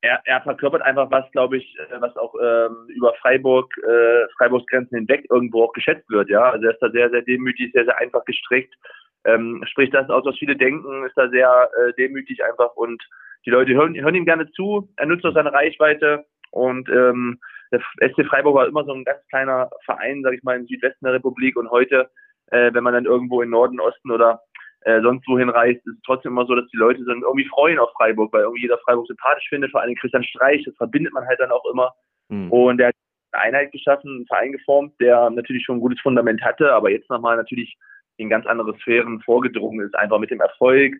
er, 0.00 0.20
er 0.24 0.40
verkörpert 0.42 0.82
einfach 0.82 1.10
was, 1.10 1.28
glaube 1.32 1.56
ich, 1.56 1.76
äh, 1.78 2.00
was 2.00 2.16
auch 2.16 2.34
ähm, 2.40 2.88
über 2.88 3.14
Freiburg, 3.14 3.72
äh, 3.78 4.28
Freiburgs 4.36 4.66
Grenzen 4.66 4.98
hinweg 4.98 5.26
irgendwo 5.30 5.64
auch 5.64 5.72
geschätzt 5.72 6.08
wird. 6.10 6.30
Ja, 6.30 6.50
also 6.50 6.66
er 6.66 6.74
ist 6.74 6.82
da 6.82 6.90
sehr, 6.90 7.10
sehr 7.10 7.22
demütig, 7.22 7.72
sehr, 7.72 7.84
sehr 7.84 7.98
einfach 7.98 8.24
gestrickt. 8.24 8.72
Ähm, 9.24 9.62
spricht 9.66 9.94
das 9.94 10.08
aus, 10.10 10.24
was 10.24 10.36
viele 10.38 10.56
denken, 10.56 11.04
ist 11.04 11.16
da 11.16 11.28
sehr 11.28 11.70
äh, 11.76 11.92
demütig 11.94 12.42
einfach 12.44 12.74
und 12.76 13.02
die 13.44 13.50
Leute 13.50 13.74
hören, 13.74 13.94
hören 13.94 14.14
ihm 14.14 14.24
gerne 14.24 14.50
zu. 14.52 14.88
Er 14.96 15.06
nutzt 15.06 15.24
auch 15.24 15.34
seine 15.34 15.52
Reichweite 15.52 16.24
und 16.50 16.88
ähm, 16.88 17.38
der 17.70 17.80
SC 18.10 18.26
Freiburg 18.26 18.54
war 18.54 18.66
immer 18.66 18.84
so 18.84 18.92
ein 18.92 19.04
ganz 19.04 19.20
kleiner 19.28 19.70
Verein, 19.84 20.22
sage 20.22 20.36
ich 20.36 20.42
mal, 20.42 20.56
im 20.56 20.66
Südwesten 20.66 21.04
der 21.04 21.14
Republik 21.14 21.56
und 21.56 21.70
heute, 21.70 22.10
äh, 22.50 22.72
wenn 22.72 22.84
man 22.84 22.94
dann 22.94 23.04
irgendwo 23.04 23.42
in 23.42 23.50
Norden, 23.50 23.80
Osten 23.80 24.10
oder 24.10 24.40
äh, 24.82 25.00
sonst 25.02 25.26
wohin 25.26 25.50
reist, 25.50 25.84
ist 25.86 25.96
es 25.96 26.02
trotzdem 26.06 26.32
immer 26.32 26.46
so, 26.46 26.54
dass 26.54 26.68
die 26.68 26.76
Leute 26.76 27.04
dann 27.04 27.22
irgendwie 27.22 27.48
freuen 27.48 27.78
auf 27.78 27.90
Freiburg, 27.92 28.32
weil 28.32 28.42
irgendwie 28.42 28.62
jeder 28.62 28.78
Freiburg 28.78 29.06
sympathisch 29.06 29.48
findet, 29.48 29.70
vor 29.70 29.80
allem 29.80 29.94
Christian 29.96 30.24
Streich, 30.24 30.64
das 30.64 30.76
verbindet 30.76 31.12
man 31.12 31.26
halt 31.26 31.40
dann 31.40 31.50
auch 31.50 31.64
immer. 31.70 31.92
Mhm. 32.28 32.50
Und 32.52 32.78
der 32.78 32.88
hat 32.88 32.94
eine 33.32 33.42
Einheit 33.42 33.72
geschaffen, 33.72 34.10
einen 34.10 34.26
Verein 34.26 34.52
geformt, 34.52 34.94
der 35.00 35.30
natürlich 35.30 35.64
schon 35.64 35.76
ein 35.76 35.80
gutes 35.80 36.00
Fundament 36.00 36.40
hatte, 36.42 36.72
aber 36.72 36.90
jetzt 36.90 37.10
nochmal 37.10 37.36
natürlich 37.36 37.76
in 38.18 38.28
ganz 38.28 38.46
andere 38.46 38.76
Sphären 38.78 39.20
vorgedrungen 39.20 39.86
ist, 39.86 39.94
einfach 39.96 40.18
mit 40.18 40.30
dem 40.30 40.40
Erfolg, 40.40 40.94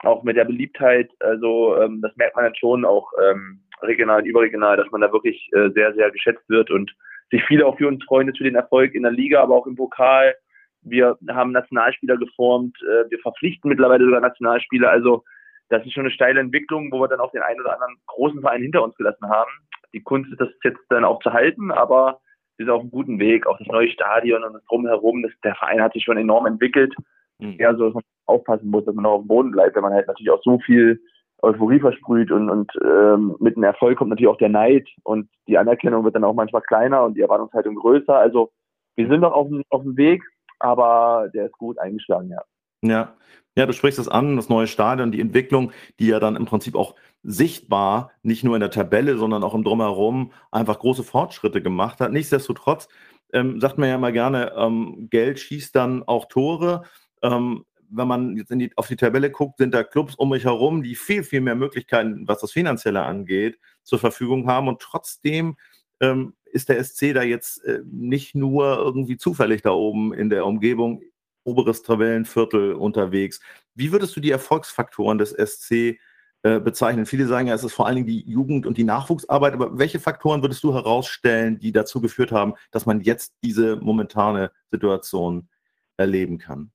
auch 0.00 0.22
mit 0.22 0.36
der 0.36 0.44
Beliebtheit. 0.44 1.10
Also 1.20 1.76
ähm, 1.80 2.00
das 2.00 2.14
merkt 2.16 2.36
man 2.36 2.44
dann 2.44 2.54
schon 2.54 2.84
auch 2.84 3.10
ähm, 3.22 3.60
regional 3.82 4.24
überregional, 4.24 4.76
dass 4.76 4.90
man 4.90 5.00
da 5.00 5.12
wirklich 5.12 5.50
äh, 5.52 5.70
sehr, 5.70 5.92
sehr 5.94 6.10
geschätzt 6.10 6.48
wird 6.48 6.70
und 6.70 6.94
sich 7.30 7.42
viele 7.44 7.66
auch 7.66 7.76
für 7.76 7.88
uns 7.88 8.02
freuen 8.04 8.34
für 8.34 8.44
den 8.44 8.54
Erfolg 8.54 8.94
in 8.94 9.02
der 9.02 9.12
Liga, 9.12 9.42
aber 9.42 9.56
auch 9.56 9.66
im 9.66 9.76
Pokal 9.76 10.34
wir 10.82 11.18
haben 11.28 11.52
Nationalspieler 11.52 12.16
geformt, 12.16 12.76
äh, 12.82 13.10
wir 13.10 13.18
verpflichten 13.20 13.68
mittlerweile 13.68 14.04
sogar 14.04 14.20
Nationalspieler. 14.20 14.90
Also 14.90 15.24
das 15.68 15.84
ist 15.84 15.92
schon 15.92 16.04
eine 16.04 16.12
steile 16.12 16.40
Entwicklung, 16.40 16.90
wo 16.92 17.00
wir 17.00 17.08
dann 17.08 17.20
auch 17.20 17.32
den 17.32 17.42
einen 17.42 17.60
oder 17.60 17.74
anderen 17.74 17.96
großen 18.06 18.40
Verein 18.40 18.62
hinter 18.62 18.82
uns 18.82 18.96
gelassen 18.96 19.28
haben. 19.28 19.50
Die 19.92 20.02
Kunst 20.02 20.30
ist 20.30 20.40
das 20.40 20.48
jetzt 20.64 20.80
dann 20.88 21.04
auch 21.04 21.20
zu 21.22 21.32
halten, 21.32 21.70
aber 21.70 22.20
sind 22.58 22.70
auf 22.70 22.80
einem 22.80 22.90
guten 22.90 23.18
Weg. 23.18 23.46
Auch 23.46 23.58
das 23.58 23.68
neue 23.68 23.88
Stadion 23.88 24.44
und 24.44 24.52
das 24.52 24.64
Drumherum, 24.64 25.22
das, 25.22 25.32
der 25.44 25.54
Verein 25.54 25.80
hat 25.80 25.92
sich 25.92 26.04
schon 26.04 26.16
enorm 26.16 26.46
entwickelt. 26.46 26.94
Mhm. 27.38 27.56
Ja, 27.58 27.74
so 27.74 27.86
dass 27.86 27.94
man 27.94 28.02
aufpassen 28.26 28.70
muss, 28.70 28.84
dass 28.84 28.94
man 28.94 29.06
auch 29.06 29.14
auf 29.14 29.22
dem 29.22 29.28
Boden 29.28 29.50
bleibt, 29.50 29.76
wenn 29.76 29.82
man 29.82 29.92
halt 29.92 30.06
natürlich 30.06 30.30
auch 30.30 30.42
so 30.42 30.58
viel 30.58 31.00
Euphorie 31.40 31.78
versprüht 31.78 32.32
und, 32.32 32.50
und 32.50 32.72
ähm, 32.84 33.36
mit 33.38 33.54
dem 33.56 33.62
Erfolg 33.62 33.96
kommt 33.96 34.10
natürlich 34.10 34.28
auch 34.28 34.38
der 34.38 34.48
Neid 34.48 34.88
und 35.04 35.28
die 35.46 35.56
Anerkennung 35.56 36.04
wird 36.04 36.16
dann 36.16 36.24
auch 36.24 36.34
manchmal 36.34 36.62
kleiner 36.62 37.04
und 37.04 37.14
die 37.14 37.20
Erwartungshaltung 37.20 37.76
größer. 37.76 38.16
Also 38.16 38.50
wir 38.96 39.06
sind 39.08 39.20
noch 39.20 39.32
auf 39.32 39.48
dem, 39.48 39.62
auf 39.70 39.82
dem 39.82 39.96
Weg, 39.96 40.22
aber 40.58 41.28
der 41.32 41.46
ist 41.46 41.52
gut 41.52 41.78
eingeschlagen, 41.78 42.30
ja. 42.30 42.42
Ja. 42.82 43.14
Ja, 43.56 43.66
du 43.66 43.72
sprichst 43.72 43.98
das 43.98 44.08
an, 44.08 44.36
das 44.36 44.48
neue 44.48 44.68
Stadion, 44.68 45.10
die 45.10 45.20
Entwicklung, 45.20 45.72
die 45.98 46.08
ja 46.08 46.20
dann 46.20 46.36
im 46.36 46.44
Prinzip 46.44 46.76
auch 46.76 46.94
sichtbar, 47.22 48.12
nicht 48.22 48.44
nur 48.44 48.54
in 48.56 48.60
der 48.60 48.70
Tabelle, 48.70 49.18
sondern 49.18 49.42
auch 49.42 49.54
im 49.54 49.64
Drumherum 49.64 50.32
einfach 50.50 50.78
große 50.78 51.02
Fortschritte 51.02 51.62
gemacht 51.62 52.00
hat. 52.00 52.12
Nichtsdestotrotz 52.12 52.88
ähm, 53.32 53.60
sagt 53.60 53.78
man 53.78 53.88
ja 53.88 53.96
immer 53.96 54.12
gerne, 54.12 54.52
ähm, 54.56 55.08
Geld 55.10 55.38
schießt 55.40 55.74
dann 55.74 56.02
auch 56.04 56.26
Tore. 56.26 56.84
Ähm, 57.22 57.64
wenn 57.90 58.08
man 58.08 58.36
jetzt 58.36 58.50
die, 58.50 58.70
auf 58.76 58.88
die 58.88 58.96
Tabelle 58.96 59.30
guckt, 59.30 59.58
sind 59.58 59.74
da 59.74 59.82
Clubs 59.82 60.14
um 60.14 60.30
mich 60.30 60.44
herum, 60.44 60.82
die 60.82 60.94
viel, 60.94 61.24
viel 61.24 61.40
mehr 61.40 61.54
Möglichkeiten, 61.54 62.26
was 62.28 62.40
das 62.40 62.52
Finanzielle 62.52 63.02
angeht, 63.02 63.58
zur 63.82 63.98
Verfügung 63.98 64.46
haben. 64.46 64.68
Und 64.68 64.80
trotzdem 64.80 65.56
ähm, 66.00 66.34
ist 66.44 66.68
der 66.68 66.82
SC 66.82 67.14
da 67.14 67.22
jetzt 67.22 67.64
äh, 67.64 67.80
nicht 67.84 68.34
nur 68.34 68.76
irgendwie 68.78 69.16
zufällig 69.16 69.62
da 69.62 69.70
oben 69.70 70.12
in 70.12 70.30
der 70.30 70.46
Umgebung, 70.46 71.02
oberes 71.44 71.82
Tabellenviertel 71.82 72.74
unterwegs. 72.74 73.40
Wie 73.74 73.92
würdest 73.92 74.14
du 74.16 74.20
die 74.20 74.30
Erfolgsfaktoren 74.30 75.18
des 75.18 75.30
SC 75.30 75.98
äh, 76.42 76.60
bezeichnen? 76.60 77.06
Viele 77.06 77.26
sagen 77.26 77.48
ja, 77.48 77.54
es 77.54 77.64
ist 77.64 77.74
vor 77.74 77.86
allen 77.86 77.96
Dingen 77.96 78.06
die 78.06 78.28
Jugend- 78.30 78.66
und 78.66 78.78
die 78.78 78.84
Nachwuchsarbeit, 78.84 79.54
aber 79.54 79.78
welche 79.78 79.98
Faktoren 79.98 80.42
würdest 80.42 80.62
du 80.64 80.74
herausstellen, 80.74 81.58
die 81.58 81.72
dazu 81.72 82.00
geführt 82.00 82.32
haben, 82.32 82.54
dass 82.70 82.86
man 82.86 83.00
jetzt 83.00 83.34
diese 83.42 83.76
momentane 83.76 84.50
Situation 84.70 85.48
erleben 85.96 86.38
kann? 86.38 86.70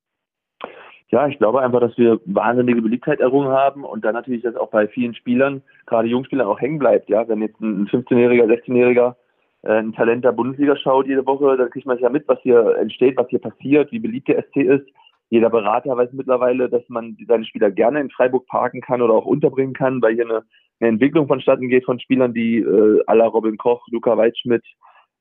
Ja, 1.13 1.27
ich 1.27 1.38
glaube 1.38 1.62
einfach, 1.62 1.79
dass 1.79 1.96
wir 1.96 2.20
wahnsinnige 2.25 2.82
Beliebtheit 2.82 3.20
errungen 3.20 3.50
haben 3.50 3.84
und 3.86 4.03
dann 4.03 4.15
natürlich, 4.15 4.41
dass 4.41 4.55
auch 4.55 4.72
bei 4.72 4.88
vielen 4.88 5.13
Spielern, 5.13 5.62
gerade 5.86 6.08
Jungspielern, 6.08 6.48
auch 6.48 6.60
hängen 6.60 6.79
bleibt. 6.79 7.08
Ja, 7.08 7.27
wenn 7.27 7.41
jetzt 7.41 7.62
ein 7.62 7.88
15-Jähriger, 7.88 8.46
16-Jähriger 8.46 9.15
äh, 9.62 9.79
ein 9.79 9.93
Talent 9.93 10.25
der 10.25 10.32
Bundesliga 10.32 10.75
schaut 10.75 11.08
jede 11.08 11.25
Woche, 11.25 11.55
dann 11.55 11.70
kriegt 11.70 11.86
man 11.86 12.00
ja 12.00 12.10
mit, 12.10 12.27
was 12.27 12.39
hier 12.41 12.77
entsteht, 12.77 13.15
was 13.15 13.29
hier 13.29 13.39
passiert, 13.39 13.91
wie 13.91 14.00
beliebt 14.00 14.27
der 14.27 14.43
SC 14.43 14.58
ist. 14.58 14.88
Jeder 15.34 15.50
Berater 15.50 15.98
weiß 15.98 16.13
mittlerweile, 16.13 16.70
dass 16.70 16.88
man 16.90 17.18
seine 17.28 17.44
Spieler 17.44 17.72
gerne 17.72 18.00
in 18.00 18.12
Freiburg 18.12 18.46
parken 18.46 18.82
kann 18.82 19.02
oder 19.02 19.16
auch 19.16 19.25
unterbringen 19.25 19.74
kann, 19.74 20.00
weil 20.00 20.13
hier 20.13 20.25
eine, 20.25 20.44
eine 20.80 20.90
Entwicklung 20.90 21.28
vonstatten 21.28 21.70
geht 21.70 21.86
von 21.86 22.00
Spielern, 22.00 22.36
die 22.36 22.58
äh, 22.58 23.04
aller 23.08 23.25
Robin 23.25 23.58
Koch, 23.58 23.84
Luca 23.90 24.16
Weitschmidt, 24.16 24.63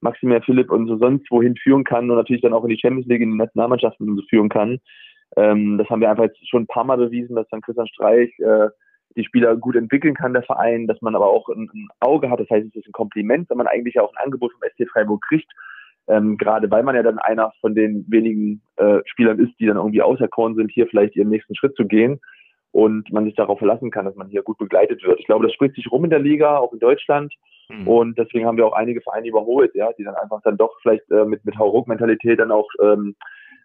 Maximilian 0.02 0.42
Philipp 0.42 0.70
und 0.70 0.86
so 0.86 0.98
sonst 0.98 1.30
wohin 1.30 1.56
führen 1.56 1.84
kann 1.84 2.10
und 2.10 2.16
natürlich 2.18 2.42
dann 2.42 2.52
auch 2.52 2.62
in 2.64 2.68
die 2.68 2.78
Champions 2.78 3.06
League, 3.06 3.22
in 3.22 3.30
die 3.30 3.38
Nationalmannschaften 3.38 4.14
so 4.14 4.22
führen 4.28 4.50
kann. 4.50 4.80
Ähm, 5.38 5.78
das 5.78 5.88
haben 5.88 6.02
wir 6.02 6.10
einfach 6.10 6.24
jetzt 6.24 6.46
schon 6.46 6.64
ein 6.64 6.66
paar 6.66 6.84
Mal 6.84 6.98
bewiesen, 6.98 7.34
dass 7.34 7.48
dann 7.48 7.62
Christian 7.62 7.88
Streich 7.88 8.38
äh, 8.40 8.68
die 9.16 9.24
Spieler 9.24 9.56
gut 9.56 9.76
entwickeln 9.76 10.14
kann, 10.14 10.34
der 10.34 10.42
Verein, 10.42 10.88
dass 10.88 11.00
man 11.00 11.14
aber 11.14 11.30
auch 11.30 11.48
ein, 11.48 11.70
ein, 11.72 11.88
Auge 12.00 12.28
hat. 12.28 12.38
Das 12.38 12.50
heißt, 12.50 12.66
es 12.66 12.76
ist 12.76 12.86
ein 12.86 12.92
Kompliment, 12.92 13.48
wenn 13.48 13.56
man 13.56 13.66
eigentlich 13.66 13.98
auch 13.98 14.12
ein 14.12 14.22
Angebot 14.22 14.52
vom 14.52 14.68
SC 14.76 14.86
Freiburg 14.90 15.24
kriegt. 15.26 15.50
Ähm, 16.08 16.36
gerade 16.36 16.70
weil 16.70 16.82
man 16.82 16.96
ja 16.96 17.02
dann 17.02 17.18
einer 17.18 17.52
von 17.60 17.74
den 17.74 18.04
wenigen 18.08 18.62
äh, 18.76 18.98
Spielern 19.06 19.38
ist, 19.38 19.52
die 19.60 19.66
dann 19.66 19.76
irgendwie 19.76 20.02
auserkoren 20.02 20.56
sind, 20.56 20.70
hier 20.72 20.86
vielleicht 20.88 21.14
ihren 21.14 21.28
nächsten 21.28 21.54
Schritt 21.54 21.76
zu 21.76 21.86
gehen 21.86 22.20
und 22.72 23.12
man 23.12 23.24
sich 23.24 23.34
darauf 23.34 23.58
verlassen 23.58 23.90
kann, 23.90 24.06
dass 24.06 24.16
man 24.16 24.28
hier 24.28 24.42
gut 24.42 24.58
begleitet 24.58 25.02
wird. 25.04 25.20
Ich 25.20 25.26
glaube, 25.26 25.46
das 25.46 25.54
spricht 25.54 25.76
sich 25.76 25.92
rum 25.92 26.04
in 26.04 26.10
der 26.10 26.18
Liga, 26.18 26.56
auch 26.56 26.72
in 26.72 26.80
Deutschland. 26.80 27.32
Mhm. 27.68 27.86
Und 27.86 28.18
deswegen 28.18 28.46
haben 28.46 28.56
wir 28.56 28.66
auch 28.66 28.72
einige 28.72 29.00
Vereine 29.02 29.28
überholt, 29.28 29.74
ja, 29.74 29.92
die 29.92 30.04
dann 30.04 30.16
einfach 30.16 30.40
dann 30.42 30.56
doch 30.56 30.74
vielleicht 30.80 31.08
äh, 31.10 31.24
mit, 31.24 31.44
mit 31.44 31.56
Hauruck-Mentalität 31.56 32.40
dann 32.40 32.50
auch 32.50 32.68
ähm, 32.82 33.14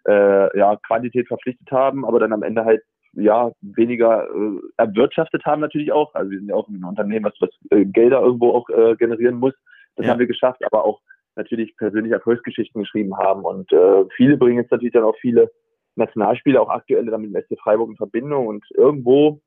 äh, 0.06 0.58
ja, 0.58 0.76
Quantität 0.86 1.26
verpflichtet 1.26 1.70
haben, 1.72 2.04
aber 2.04 2.20
dann 2.20 2.32
am 2.32 2.42
Ende 2.42 2.64
halt 2.64 2.82
ja 3.14 3.50
weniger 3.62 4.24
äh, 4.24 4.60
erwirtschaftet 4.76 5.44
haben 5.44 5.60
natürlich 5.60 5.90
auch. 5.92 6.14
Also 6.14 6.30
wir 6.30 6.38
sind 6.38 6.48
ja 6.48 6.54
auch 6.54 6.68
ein 6.68 6.84
Unternehmen, 6.84 7.24
was, 7.24 7.34
was 7.40 7.50
äh, 7.70 7.84
Gelder 7.84 8.20
irgendwo 8.20 8.52
auch 8.52 8.68
äh, 8.68 8.94
generieren 8.96 9.36
muss. 9.36 9.54
Das 9.96 10.06
ja. 10.06 10.12
haben 10.12 10.20
wir 10.20 10.26
geschafft, 10.26 10.64
aber 10.64 10.84
auch 10.84 11.00
natürlich 11.38 11.76
persönliche 11.76 12.16
Erfolgsgeschichten 12.16 12.82
geschrieben 12.82 13.16
haben. 13.16 13.44
Und 13.44 13.72
äh, 13.72 14.04
viele 14.16 14.36
bringen 14.36 14.58
jetzt 14.58 14.70
natürlich 14.70 14.92
dann 14.92 15.04
auch 15.04 15.16
viele 15.20 15.50
Nationalspiele, 15.96 16.60
auch 16.60 16.68
aktuelle 16.68 17.10
dann 17.10 17.22
mit 17.22 17.34
dem 17.34 17.42
SC 17.42 17.58
Freiburg 17.60 17.90
in 17.90 17.96
Verbindung. 17.96 18.46
Und 18.46 18.64
irgendwo 18.74 19.40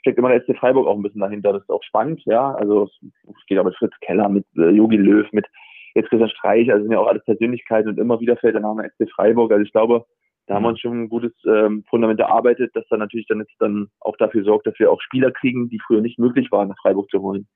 steckt 0.00 0.18
immer 0.18 0.28
der 0.28 0.42
SC 0.42 0.56
Freiburg 0.56 0.86
auch 0.86 0.96
ein 0.96 1.02
bisschen 1.02 1.20
dahinter. 1.20 1.52
Das 1.52 1.62
ist 1.62 1.70
auch 1.70 1.82
spannend, 1.82 2.22
ja. 2.24 2.54
Also 2.54 2.88
es 3.02 3.46
geht 3.46 3.58
auch 3.58 3.64
mit 3.64 3.76
Fritz 3.76 3.94
Keller, 4.00 4.28
mit 4.28 4.46
Yogi 4.54 4.96
äh, 4.96 5.00
Löw, 5.00 5.26
mit 5.32 5.46
jetzt 5.94 6.10
Christian 6.10 6.30
Streich, 6.30 6.70
also 6.70 6.82
sind 6.82 6.92
ja 6.92 6.98
auch 6.98 7.08
alles 7.08 7.24
Persönlichkeiten 7.24 7.88
und 7.88 7.98
immer 7.98 8.20
wieder 8.20 8.36
fällt 8.36 8.54
der 8.54 8.62
Name 8.62 8.88
SC 8.88 9.10
Freiburg. 9.10 9.50
Also 9.50 9.64
ich 9.64 9.72
glaube, 9.72 10.04
da 10.46 10.54
haben 10.54 10.62
wir 10.62 10.70
uns 10.70 10.80
schon 10.80 11.02
ein 11.02 11.08
gutes 11.08 11.32
ähm, 11.46 11.84
Fundament 11.90 12.20
erarbeitet, 12.20 12.70
das 12.74 12.86
dann 12.88 13.00
natürlich 13.00 13.26
dann 13.26 13.40
jetzt 13.40 13.54
dann 13.58 13.88
auch 14.00 14.16
dafür 14.16 14.44
sorgt, 14.44 14.66
dass 14.66 14.78
wir 14.78 14.90
auch 14.90 15.00
Spieler 15.02 15.30
kriegen, 15.30 15.68
die 15.68 15.80
früher 15.86 16.00
nicht 16.00 16.18
möglich 16.18 16.50
waren, 16.50 16.68
nach 16.68 16.78
Freiburg 16.80 17.10
zu 17.10 17.20
holen. 17.20 17.46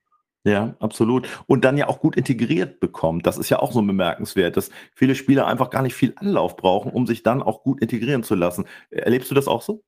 Ja, 0.45 0.75
absolut. 0.79 1.27
Und 1.47 1.63
dann 1.63 1.77
ja 1.77 1.87
auch 1.87 1.99
gut 1.99 2.17
integriert 2.17 2.81
bekommt. 2.81 3.25
Das 3.25 3.37
ist 3.37 3.49
ja 3.49 3.59
auch 3.59 3.71
so 3.71 3.81
bemerkenswert, 3.81 4.57
dass 4.57 4.71
viele 4.93 5.15
Spieler 5.15 5.47
einfach 5.47 5.69
gar 5.69 5.81
nicht 5.81 5.95
viel 5.95 6.13
Anlauf 6.17 6.57
brauchen, 6.57 6.91
um 6.91 7.05
sich 7.07 7.23
dann 7.23 7.41
auch 7.41 7.63
gut 7.63 7.81
integrieren 7.81 8.23
zu 8.23 8.35
lassen. 8.35 8.65
Erlebst 8.89 9.31
du 9.31 9.35
das 9.35 9.47
auch 9.47 9.61
so? 9.61 9.83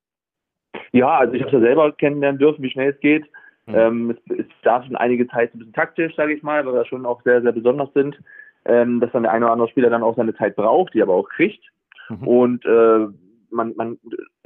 Ja, 0.92 1.18
also 1.18 1.34
ich 1.34 1.42
habe 1.42 1.50
es 1.50 1.54
ja 1.54 1.60
selber 1.60 1.92
kennenlernen 1.92 2.38
dürfen, 2.38 2.62
wie 2.62 2.70
schnell 2.70 2.92
es 2.92 3.00
geht. 3.00 3.24
Mhm. 3.66 3.74
Ähm, 3.74 4.10
es, 4.10 4.38
es 4.38 4.46
darf 4.62 4.86
schon 4.86 4.96
einige 4.96 5.26
Zeit 5.28 5.54
ein 5.54 5.58
bisschen 5.58 5.74
taktisch, 5.74 6.14
sage 6.16 6.32
ich 6.32 6.42
mal, 6.42 6.64
weil 6.64 6.72
wir 6.72 6.86
schon 6.86 7.04
auch 7.04 7.22
sehr, 7.22 7.42
sehr 7.42 7.52
besonders 7.52 7.92
sind, 7.92 8.18
ähm, 8.64 9.00
dass 9.00 9.12
dann 9.12 9.24
der 9.24 9.32
eine 9.32 9.44
oder 9.44 9.52
andere 9.52 9.68
Spieler 9.68 9.90
dann 9.90 10.02
auch 10.02 10.16
seine 10.16 10.34
Zeit 10.34 10.56
braucht, 10.56 10.94
die 10.94 11.02
aber 11.02 11.14
auch 11.14 11.28
kriegt. 11.28 11.62
Mhm. 12.08 12.26
Und 12.26 12.64
äh, 12.64 13.06
man, 13.50 13.74
man 13.76 13.98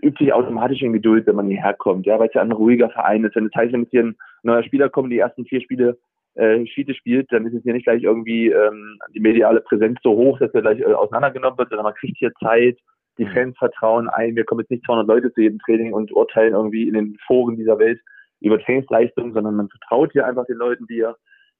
übt 0.02 0.18
sich 0.18 0.32
automatisch 0.32 0.82
in 0.82 0.92
Geduld, 0.92 1.26
wenn 1.26 1.36
man 1.36 1.46
hierher 1.46 1.74
kommt, 1.74 2.06
ja, 2.06 2.18
weil 2.18 2.28
es 2.28 2.34
ja 2.34 2.42
ein 2.42 2.52
ruhiger 2.52 2.90
Verein 2.90 3.24
ist. 3.24 3.36
Wenn 3.36 3.48
das 3.48 3.54
heißt, 3.54 3.72
wenn 3.72 3.86
hier 3.90 4.04
ein 4.04 4.16
neuer 4.42 4.62
Spieler 4.62 4.88
kommt, 4.88 5.12
die 5.12 5.18
ersten 5.18 5.44
vier 5.44 5.60
Spiele 5.60 5.98
äh, 6.34 6.64
Schiete 6.66 6.94
spielt, 6.94 7.30
dann 7.32 7.46
ist 7.46 7.54
es 7.54 7.64
ja 7.64 7.72
nicht 7.72 7.84
gleich 7.84 8.02
irgendwie 8.02 8.48
ähm, 8.48 8.98
die 9.14 9.20
mediale 9.20 9.60
Präsenz 9.60 9.98
so 10.02 10.12
hoch, 10.12 10.38
dass 10.38 10.54
er 10.54 10.62
gleich 10.62 10.80
äh, 10.80 10.92
auseinandergenommen 10.92 11.58
wird, 11.58 11.70
sondern 11.70 11.84
man 11.84 11.94
kriegt 11.94 12.18
hier 12.18 12.32
Zeit, 12.42 12.78
die 13.18 13.24
mhm. 13.24 13.32
Fans 13.32 13.58
vertrauen 13.58 14.08
ein. 14.08 14.36
Wir 14.36 14.44
kommen 14.44 14.60
jetzt 14.60 14.70
nicht 14.70 14.84
200 14.84 15.06
Leute 15.06 15.32
zu 15.32 15.40
jedem 15.40 15.58
Training 15.58 15.92
und 15.92 16.12
urteilen 16.12 16.54
irgendwie 16.54 16.88
in 16.88 16.94
den 16.94 17.16
Foren 17.26 17.56
dieser 17.56 17.78
Welt 17.78 18.00
über 18.40 18.58
Trainingsleistungen, 18.58 19.34
sondern 19.34 19.56
man 19.56 19.68
vertraut 19.68 20.12
hier 20.12 20.26
einfach 20.26 20.46
den 20.46 20.56
Leuten, 20.56 20.86
die 20.86 20.96
ja 20.96 21.14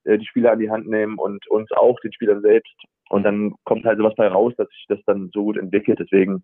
äh, 0.04 0.18
die 0.18 0.26
Spieler 0.26 0.52
an 0.52 0.60
die 0.60 0.70
Hand 0.70 0.88
nehmen 0.88 1.18
und 1.18 1.46
uns 1.49 1.70
auch, 1.72 1.99
den 2.00 2.12
Spielern 2.12 2.40
selbst. 2.40 2.75
Und 3.10 3.25
dann 3.25 3.54
kommt 3.64 3.84
halt 3.84 3.99
sowas 3.99 4.14
bei 4.16 4.28
raus, 4.28 4.54
dass 4.56 4.68
sich 4.68 4.87
das 4.88 5.00
dann 5.06 5.30
so 5.34 5.44
gut 5.44 5.58
entwickelt. 5.58 5.99
Deswegen 5.99 6.42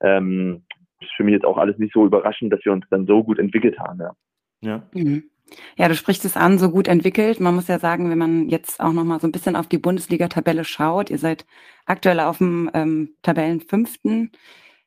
ähm, 0.00 0.64
ist 1.00 1.12
für 1.16 1.24
mich 1.24 1.32
jetzt 1.32 1.44
auch 1.44 1.58
alles 1.58 1.78
nicht 1.78 1.94
so 1.94 2.04
überraschend, 2.04 2.52
dass 2.52 2.64
wir 2.64 2.72
uns 2.72 2.84
dann 2.90 3.06
so 3.06 3.22
gut 3.22 3.38
entwickelt 3.38 3.78
haben. 3.78 4.00
Ja. 4.00 4.12
Ja. 4.60 4.82
Mhm. 4.92 5.30
Ja, 5.76 5.88
du 5.88 5.94
sprichst 5.94 6.24
es 6.24 6.36
an, 6.36 6.58
so 6.58 6.70
gut 6.70 6.88
entwickelt. 6.88 7.40
Man 7.40 7.54
muss 7.54 7.68
ja 7.68 7.78
sagen, 7.78 8.10
wenn 8.10 8.18
man 8.18 8.48
jetzt 8.48 8.80
auch 8.80 8.92
noch 8.92 9.04
mal 9.04 9.20
so 9.20 9.26
ein 9.26 9.32
bisschen 9.32 9.56
auf 9.56 9.66
die 9.68 9.78
Bundesliga-Tabelle 9.78 10.64
schaut, 10.64 11.10
ihr 11.10 11.18
seid 11.18 11.46
aktuell 11.86 12.20
auf 12.20 12.38
dem 12.38 12.70
ähm, 12.74 13.14
Tabellenfünften. 13.22 14.32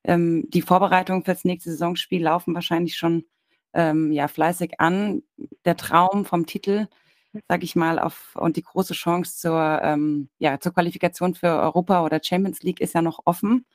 Ähm, 0.03 0.46
die 0.50 0.62
Vorbereitungen 0.62 1.24
für 1.24 1.32
das 1.32 1.46
nächste 1.46 1.72
Saisonspiel 1.72 2.24
laufen 2.24 2.56
wahrscheinlich 2.56 2.98
schon 2.98 3.25
ähm, 3.74 4.12
ja 4.12 4.27
fleißig 4.27 4.80
an. 4.80 5.24
Der 5.65 5.77
Traum 5.77 6.25
vom 6.25 6.46
Titel 6.46 6.88
sage 7.48 7.63
ich 7.63 7.75
mal, 7.75 8.00
auf 8.00 8.36
und 8.36 8.58
die 8.58 8.63
große 8.63 8.94
Chance 8.94 9.38
zur, 9.38 9.80
ähm, 9.84 10.30
ja, 10.39 10.60
zur 10.60 10.74
Qualifikation 10.74 11.34
für 11.36 11.48
Europa 11.48 12.03
oder 12.06 12.20
Champions 12.24 12.62
League 12.63 12.82
ist 12.82 12.94
ja 12.94 13.01
noch 13.01 13.20
offen. 13.25 13.65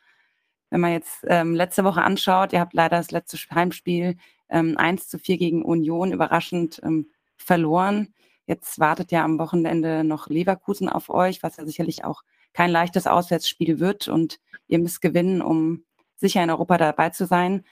Wenn 0.70 0.80
man 0.80 0.92
jetzt 0.92 1.24
ähm, 1.28 1.54
letzte 1.54 1.84
Woche 1.84 2.02
anschaut, 2.02 2.52
ihr 2.52 2.60
habt 2.60 2.74
leider 2.74 2.96
das 2.96 3.10
letzte 3.10 3.38
Heimspiel 3.54 4.16
ähm, 4.48 4.76
1 4.76 5.08
zu 5.08 5.18
4 5.18 5.38
gegen 5.38 5.64
Union 5.64 6.12
überraschend 6.12 6.80
ähm, 6.82 7.10
verloren. 7.36 8.14
Jetzt 8.46 8.78
wartet 8.78 9.12
ja 9.12 9.24
am 9.24 9.38
Wochenende 9.38 10.04
noch 10.04 10.28
Leverkusen 10.28 10.88
auf 10.88 11.10
euch, 11.10 11.42
was 11.42 11.56
ja 11.56 11.66
sicherlich 11.66 12.04
auch 12.04 12.22
kein 12.52 12.70
leichtes 12.70 13.06
Auswärtsspiel 13.06 13.80
wird 13.80 14.08
und 14.08 14.38
ihr 14.66 14.78
müsst 14.78 15.00
gewinnen, 15.02 15.42
um 15.42 15.84
sicher 16.16 16.42
in 16.42 16.50
Europa 16.50 16.78
dabei 16.78 17.10
zu 17.10 17.26
sein. 17.26 17.64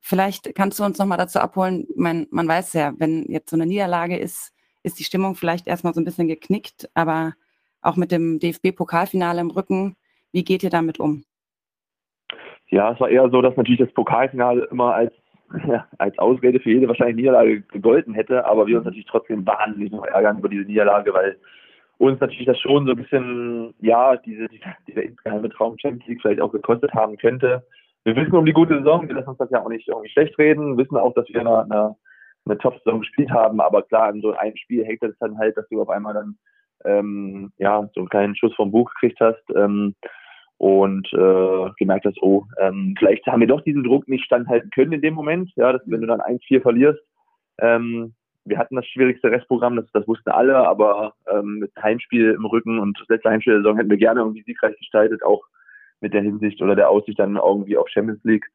Vielleicht 0.00 0.54
kannst 0.54 0.78
du 0.78 0.84
uns 0.84 0.98
noch 0.98 1.06
mal 1.06 1.16
dazu 1.16 1.40
abholen, 1.40 1.86
man, 1.96 2.26
man 2.30 2.48
weiß 2.48 2.72
ja, 2.74 2.92
wenn 2.98 3.24
jetzt 3.30 3.50
so 3.50 3.56
eine 3.56 3.66
Niederlage 3.66 4.16
ist, 4.16 4.52
ist 4.82 4.98
die 4.98 5.04
Stimmung 5.04 5.34
vielleicht 5.34 5.66
erstmal 5.66 5.94
so 5.94 6.00
ein 6.00 6.04
bisschen 6.04 6.28
geknickt, 6.28 6.88
aber 6.94 7.34
auch 7.82 7.96
mit 7.96 8.12
dem 8.12 8.38
DFB-Pokalfinale 8.38 9.40
im 9.40 9.50
Rücken, 9.50 9.96
wie 10.32 10.44
geht 10.44 10.62
ihr 10.62 10.70
damit 10.70 11.00
um? 11.00 11.24
Ja, 12.70 12.92
es 12.92 13.00
war 13.00 13.08
eher 13.08 13.28
so, 13.30 13.42
dass 13.42 13.56
natürlich 13.56 13.80
das 13.80 13.92
Pokalfinale 13.92 14.64
immer 14.70 14.94
als, 14.94 15.12
ja, 15.66 15.86
als 15.98 16.16
Ausrede 16.18 16.60
für 16.60 16.70
jede 16.70 16.88
wahrscheinlich 16.88 17.16
Niederlage 17.16 17.62
gegolten 17.62 18.14
hätte, 18.14 18.44
aber 18.46 18.66
wir 18.66 18.76
uns 18.76 18.84
natürlich 18.84 19.06
trotzdem 19.06 19.46
wahnsinnig 19.46 19.90
noch 19.92 20.04
ärgern 20.06 20.38
über 20.38 20.48
diese 20.48 20.64
Niederlage, 20.64 21.12
weil 21.12 21.36
uns 21.98 22.20
natürlich 22.20 22.46
das 22.46 22.58
schon 22.58 22.86
so 22.86 22.92
ein 22.92 22.96
bisschen, 22.96 23.74
ja, 23.80 24.16
diese, 24.16 24.46
dieser 24.86 25.02
insgeheime 25.02 25.50
Traum 25.50 25.78
Champions 25.78 26.06
League 26.06 26.22
vielleicht 26.22 26.40
auch 26.40 26.52
gekostet 26.52 26.94
haben 26.94 27.16
könnte. 27.18 27.64
Wir 28.04 28.16
wissen 28.16 28.34
um 28.34 28.46
die 28.46 28.52
gute 28.52 28.78
Saison, 28.78 29.06
wir 29.06 29.14
lassen 29.14 29.30
uns 29.30 29.38
das 29.38 29.50
ja 29.50 29.62
auch 29.62 29.68
nicht 29.68 29.86
irgendwie 29.86 30.08
schlecht 30.08 30.38
reden, 30.38 30.78
wissen 30.78 30.96
auch, 30.96 31.12
dass 31.14 31.28
wir 31.28 31.40
eine, 31.40 31.64
eine 31.64 31.96
eine 32.46 32.58
Top-Saison 32.58 33.00
gespielt 33.00 33.30
haben, 33.30 33.60
aber 33.60 33.82
klar, 33.82 34.10
in 34.10 34.20
so 34.20 34.32
einem 34.32 34.56
Spiel 34.56 34.84
hängt 34.84 35.02
das 35.02 35.16
dann 35.20 35.38
halt, 35.38 35.56
dass 35.56 35.68
du 35.68 35.80
auf 35.82 35.90
einmal 35.90 36.14
dann 36.14 36.36
ähm, 36.84 37.52
ja 37.58 37.88
so 37.94 38.00
einen 38.00 38.08
kleinen 38.08 38.36
Schuss 38.36 38.54
vom 38.54 38.70
Buch 38.70 38.90
gekriegt 38.94 39.20
hast 39.20 39.42
ähm, 39.54 39.94
und 40.60 41.10
äh, 41.14 41.70
gemerkt 41.78 42.04
hast, 42.04 42.20
oh, 42.20 42.44
ähm, 42.58 42.94
vielleicht 42.98 43.26
haben 43.26 43.40
wir 43.40 43.46
doch 43.46 43.62
diesen 43.62 43.82
Druck 43.82 44.06
nicht 44.08 44.26
standhalten 44.26 44.68
können 44.70 44.92
in 44.92 45.00
dem 45.00 45.14
Moment, 45.14 45.50
ja, 45.56 45.72
dass 45.72 45.80
wenn 45.86 46.02
du 46.02 46.06
dann 46.06 46.20
1-4 46.20 46.60
verlierst, 46.60 47.00
ähm, 47.60 48.14
wir 48.44 48.58
hatten 48.58 48.76
das 48.76 48.86
schwierigste 48.86 49.30
Restprogramm, 49.30 49.76
das, 49.76 49.86
das 49.92 50.06
wussten 50.06 50.30
alle, 50.30 50.56
aber 50.56 51.14
ähm, 51.32 51.60
mit 51.60 51.72
Heimspiel 51.80 52.32
im 52.32 52.44
Rücken 52.44 52.78
und 52.78 52.98
das 53.00 53.08
letzte 53.08 53.30
Heimspiel 53.30 53.54
der 53.54 53.62
Saison 53.62 53.78
hätten 53.78 53.90
wir 53.90 53.96
gerne 53.96 54.20
irgendwie 54.20 54.42
siegreich 54.42 54.76
gestaltet, 54.76 55.22
auch 55.22 55.42
mit 56.02 56.12
der 56.12 56.22
Hinsicht 56.22 56.60
oder 56.60 56.76
der 56.76 56.90
Aussicht 56.90 57.18
dann 57.18 57.36
irgendwie 57.36 57.78
auf 57.78 57.88
Champions 57.88 58.22
League 58.24 58.46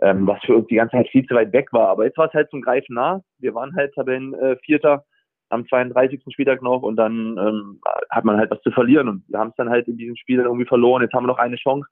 ähm, 0.00 0.26
was 0.26 0.42
für 0.44 0.56
uns 0.56 0.66
die 0.66 0.74
ganze 0.74 0.96
Zeit 0.96 1.08
viel 1.08 1.24
zu 1.26 1.34
weit 1.34 1.52
weg 1.52 1.72
war. 1.72 1.88
Aber 1.88 2.04
jetzt 2.04 2.18
war 2.18 2.26
es 2.26 2.34
halt 2.34 2.50
zum 2.50 2.60
Greifen 2.60 2.94
nah. 2.94 3.22
Wir 3.38 3.54
waren 3.54 3.74
halt 3.76 3.94
Tabellenvierter 3.94 4.94
äh, 4.94 5.11
am 5.52 5.66
32. 5.66 6.22
Spieltag 6.30 6.62
noch 6.62 6.82
und 6.82 6.96
dann 6.96 7.36
ähm, 7.38 7.80
hat 8.10 8.24
man 8.24 8.36
halt 8.36 8.50
was 8.50 8.60
zu 8.62 8.70
verlieren 8.70 9.08
und 9.08 9.24
wir 9.28 9.38
haben 9.38 9.50
es 9.50 9.56
dann 9.56 9.70
halt 9.70 9.86
in 9.86 9.96
diesem 9.96 10.16
Spiel 10.16 10.40
irgendwie 10.40 10.66
verloren. 10.66 11.02
Jetzt 11.02 11.12
haben 11.12 11.24
wir 11.24 11.28
noch 11.28 11.38
eine 11.38 11.56
Chance, 11.56 11.86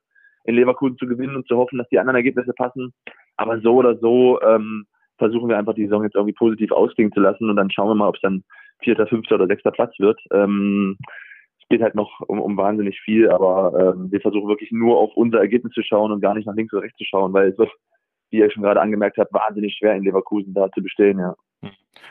in 0.44 0.54
Leverkusen 0.54 0.96
zu 0.96 1.06
gewinnen 1.06 1.36
und 1.36 1.46
zu 1.46 1.56
hoffen, 1.56 1.78
dass 1.78 1.88
die 1.88 1.98
anderen 1.98 2.16
Ergebnisse 2.16 2.52
passen. 2.54 2.92
Aber 3.36 3.60
so 3.60 3.74
oder 3.74 3.96
so 3.98 4.40
ähm, 4.42 4.86
versuchen 5.18 5.48
wir 5.48 5.58
einfach 5.58 5.74
die 5.74 5.84
Saison 5.84 6.02
jetzt 6.02 6.14
irgendwie 6.14 6.34
positiv 6.34 6.72
ausklingen 6.72 7.12
zu 7.12 7.20
lassen 7.20 7.50
und 7.50 7.56
dann 7.56 7.70
schauen 7.70 7.88
wir 7.88 7.94
mal, 7.94 8.08
ob 8.08 8.16
es 8.16 8.22
dann 8.22 8.42
vierter, 8.82 9.06
fünfter 9.06 9.34
oder 9.34 9.46
sechster 9.46 9.70
Platz 9.70 9.94
wird. 9.98 10.18
Ähm, 10.32 10.96
es 11.60 11.68
geht 11.68 11.82
halt 11.82 11.94
noch 11.94 12.20
um, 12.20 12.40
um 12.40 12.56
wahnsinnig 12.56 12.98
viel, 13.00 13.28
aber 13.30 13.94
ähm, 13.94 14.10
wir 14.10 14.20
versuchen 14.20 14.48
wirklich 14.48 14.72
nur 14.72 14.98
auf 14.98 15.10
unser 15.14 15.38
Ergebnis 15.38 15.74
zu 15.74 15.82
schauen 15.82 16.10
und 16.10 16.22
gar 16.22 16.34
nicht 16.34 16.46
nach 16.46 16.56
links 16.56 16.72
oder 16.72 16.82
rechts 16.82 16.98
zu 16.98 17.04
schauen, 17.04 17.32
weil 17.34 17.50
es 17.50 17.58
wird 17.58 17.70
wie 18.30 18.38
ihr 18.38 18.50
schon 18.50 18.62
gerade 18.62 18.80
angemerkt 18.80 19.18
habt, 19.18 19.32
wahnsinnig 19.32 19.76
schwer 19.76 19.94
in 19.94 20.04
Leverkusen 20.04 20.54
da 20.54 20.70
zu 20.72 20.82
bestehen, 20.82 21.18
ja. 21.18 21.34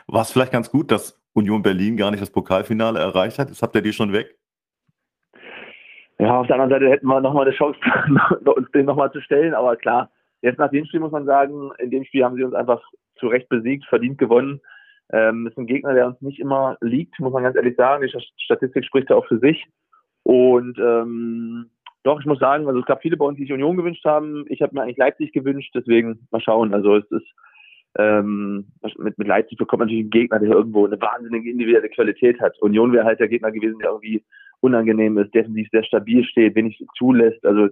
War 0.06 0.22
es 0.22 0.30
vielleicht 0.30 0.52
ganz 0.52 0.70
gut, 0.70 0.90
dass 0.90 1.19
Union 1.32 1.62
Berlin 1.62 1.96
gar 1.96 2.10
nicht 2.10 2.22
das 2.22 2.30
Pokalfinale 2.30 2.98
erreicht 2.98 3.38
hat? 3.38 3.48
Jetzt 3.48 3.62
habt 3.62 3.74
ihr 3.74 3.82
die 3.82 3.92
schon 3.92 4.12
weg? 4.12 4.36
Ja, 6.18 6.40
auf 6.40 6.46
der 6.46 6.56
anderen 6.56 6.70
Seite 6.70 6.90
hätten 6.90 7.06
wir 7.06 7.20
nochmal 7.20 7.46
eine 7.46 7.56
Chance, 7.56 7.78
uns 8.56 8.70
den 8.72 8.86
nochmal 8.86 9.10
zu 9.12 9.22
stellen, 9.22 9.54
aber 9.54 9.76
klar, 9.76 10.10
jetzt 10.42 10.58
nach 10.58 10.70
dem 10.70 10.84
Spiel 10.84 11.00
muss 11.00 11.12
man 11.12 11.24
sagen, 11.24 11.70
in 11.78 11.90
dem 11.90 12.04
Spiel 12.04 12.24
haben 12.24 12.36
sie 12.36 12.44
uns 12.44 12.54
einfach 12.54 12.82
zu 13.16 13.28
Recht 13.28 13.48
besiegt, 13.48 13.86
verdient 13.86 14.18
gewonnen. 14.18 14.60
Ähm, 15.12 15.46
ist 15.46 15.58
ein 15.58 15.66
Gegner, 15.66 15.94
der 15.94 16.06
uns 16.06 16.20
nicht 16.20 16.38
immer 16.38 16.76
liegt, 16.80 17.18
muss 17.20 17.32
man 17.32 17.42
ganz 17.42 17.56
ehrlich 17.56 17.76
sagen. 17.76 18.06
Die 18.06 18.44
Statistik 18.44 18.84
spricht 18.84 19.10
ja 19.10 19.16
auch 19.16 19.26
für 19.26 19.38
sich. 19.38 19.66
Und 20.22 20.78
ähm, 20.78 21.70
doch, 22.02 22.20
ich 22.20 22.26
muss 22.26 22.38
sagen, 22.38 22.66
also 22.66 22.80
es 22.80 22.86
gab 22.86 23.02
viele 23.02 23.16
bei 23.16 23.24
uns, 23.24 23.36
die 23.36 23.42
sich 23.42 23.52
Union 23.52 23.76
gewünscht 23.76 24.04
haben. 24.04 24.44
Ich 24.48 24.62
habe 24.62 24.74
mir 24.74 24.82
eigentlich 24.82 24.96
Leipzig 24.96 25.32
gewünscht, 25.32 25.72
deswegen 25.74 26.26
mal 26.30 26.40
schauen. 26.40 26.72
Also 26.72 26.96
es 26.96 27.10
ist 27.10 27.26
ähm, 27.98 28.66
mit, 28.98 29.18
mit 29.18 29.26
Leipzig 29.26 29.58
bekommt 29.58 29.80
man 29.80 29.88
natürlich 29.88 30.04
einen 30.04 30.10
Gegner, 30.10 30.38
der 30.38 30.50
irgendwo 30.50 30.86
eine 30.86 31.00
wahnsinnige 31.00 31.50
individuelle 31.50 31.88
Qualität 31.88 32.40
hat. 32.40 32.60
Union 32.60 32.92
wäre 32.92 33.04
halt 33.04 33.20
der 33.20 33.28
Gegner 33.28 33.50
gewesen, 33.50 33.78
der 33.80 33.90
irgendwie 33.90 34.24
unangenehm 34.60 35.18
ist, 35.18 35.34
defensiv 35.34 35.68
sehr 35.70 35.84
stabil 35.84 36.24
steht, 36.24 36.54
wenig 36.54 36.84
zulässt. 36.96 37.44
Also 37.44 37.68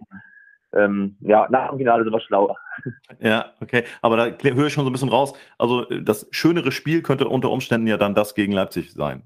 ähm, 0.75 1.17
ja, 1.21 1.47
nach 1.51 1.71
dem 1.71 1.79
Finale 1.79 2.05
sind 2.05 2.13
wir 2.13 2.21
schlauer. 2.21 2.57
Ja, 3.21 3.53
okay. 3.61 3.83
Aber 4.03 4.17
da 4.17 4.27
höre 4.27 4.67
ich 4.67 4.73
schon 4.73 4.85
so 4.85 4.91
ein 4.91 4.93
bisschen 4.93 5.09
raus. 5.09 5.33
Also 5.59 5.85
das 5.87 6.29
schönere 6.31 6.71
Spiel 6.71 7.03
könnte 7.03 7.29
unter 7.29 7.51
Umständen 7.51 7.89
ja 7.89 7.97
dann 7.97 8.15
das 8.15 8.35
gegen 8.37 8.53
Leipzig 8.53 8.93
sein. 8.93 9.23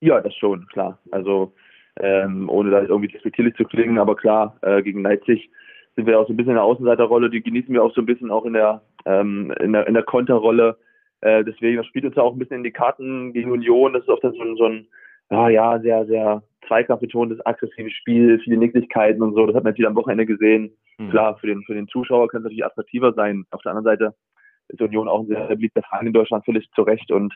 Ja, 0.00 0.20
das 0.20 0.34
schon, 0.36 0.66
klar. 0.68 0.98
Also 1.10 1.54
ähm, 2.00 2.48
ohne 2.48 2.70
da 2.70 2.82
irgendwie 2.82 3.08
despektierlich 3.08 3.54
zu 3.56 3.64
klingen, 3.64 3.98
aber 3.98 4.16
klar, 4.16 4.56
äh, 4.62 4.82
gegen 4.82 5.02
Leipzig 5.02 5.50
sind 5.96 6.06
wir 6.06 6.18
auch 6.18 6.26
so 6.26 6.32
ein 6.32 6.36
bisschen 6.36 6.50
in 6.50 6.56
der 6.56 6.64
Außenseiterrolle, 6.64 7.28
die 7.28 7.42
genießen 7.42 7.74
wir 7.74 7.82
auch 7.82 7.92
so 7.94 8.00
ein 8.00 8.06
bisschen 8.06 8.30
auch 8.30 8.44
in 8.44 8.52
der, 8.52 8.82
ähm, 9.04 9.52
in 9.60 9.72
der, 9.72 9.86
in 9.86 9.94
der 9.94 10.02
Konterrolle. 10.02 10.78
Äh, 11.20 11.44
deswegen, 11.44 11.78
das 11.78 11.86
spielt 11.86 12.04
uns 12.04 12.16
ja 12.16 12.22
auch 12.22 12.32
ein 12.32 12.38
bisschen 12.38 12.58
in 12.58 12.64
die 12.64 12.72
Karten 12.72 13.32
gegen 13.32 13.50
Union. 13.50 13.92
Das 13.92 14.02
ist 14.02 14.08
oft 14.08 14.22
so 14.22 14.28
ein, 14.28 14.56
so 14.56 14.64
ein 14.64 14.86
ja, 15.30 15.48
ja, 15.48 15.80
sehr, 15.80 16.06
sehr 16.06 16.42
zweikampfbetontes, 16.66 17.44
aggressives 17.44 17.92
Spiel, 17.92 18.40
viele 18.40 18.56
Nicklichkeiten 18.56 19.22
und 19.22 19.34
so. 19.34 19.46
Das 19.46 19.54
hat 19.54 19.64
man 19.64 19.72
natürlich 19.72 19.88
am 19.88 19.96
Wochenende 19.96 20.26
gesehen. 20.26 20.76
Mhm. 20.98 21.10
Klar, 21.10 21.38
für 21.38 21.46
den, 21.46 21.62
für 21.64 21.74
den 21.74 21.88
Zuschauer 21.88 22.28
kann 22.28 22.40
es 22.40 22.44
natürlich 22.44 22.64
attraktiver 22.64 23.12
sein. 23.12 23.44
Auf 23.50 23.62
der 23.62 23.72
anderen 23.72 23.96
Seite 23.96 24.14
ist 24.68 24.80
Union 24.80 25.08
auch 25.08 25.20
ein 25.20 25.26
sehr 25.26 25.46
beliebter 25.46 25.82
Verein 25.82 26.08
in 26.08 26.12
Deutschland, 26.12 26.44
völlig 26.44 26.70
zu 26.72 26.82
Recht 26.82 27.10
und 27.10 27.34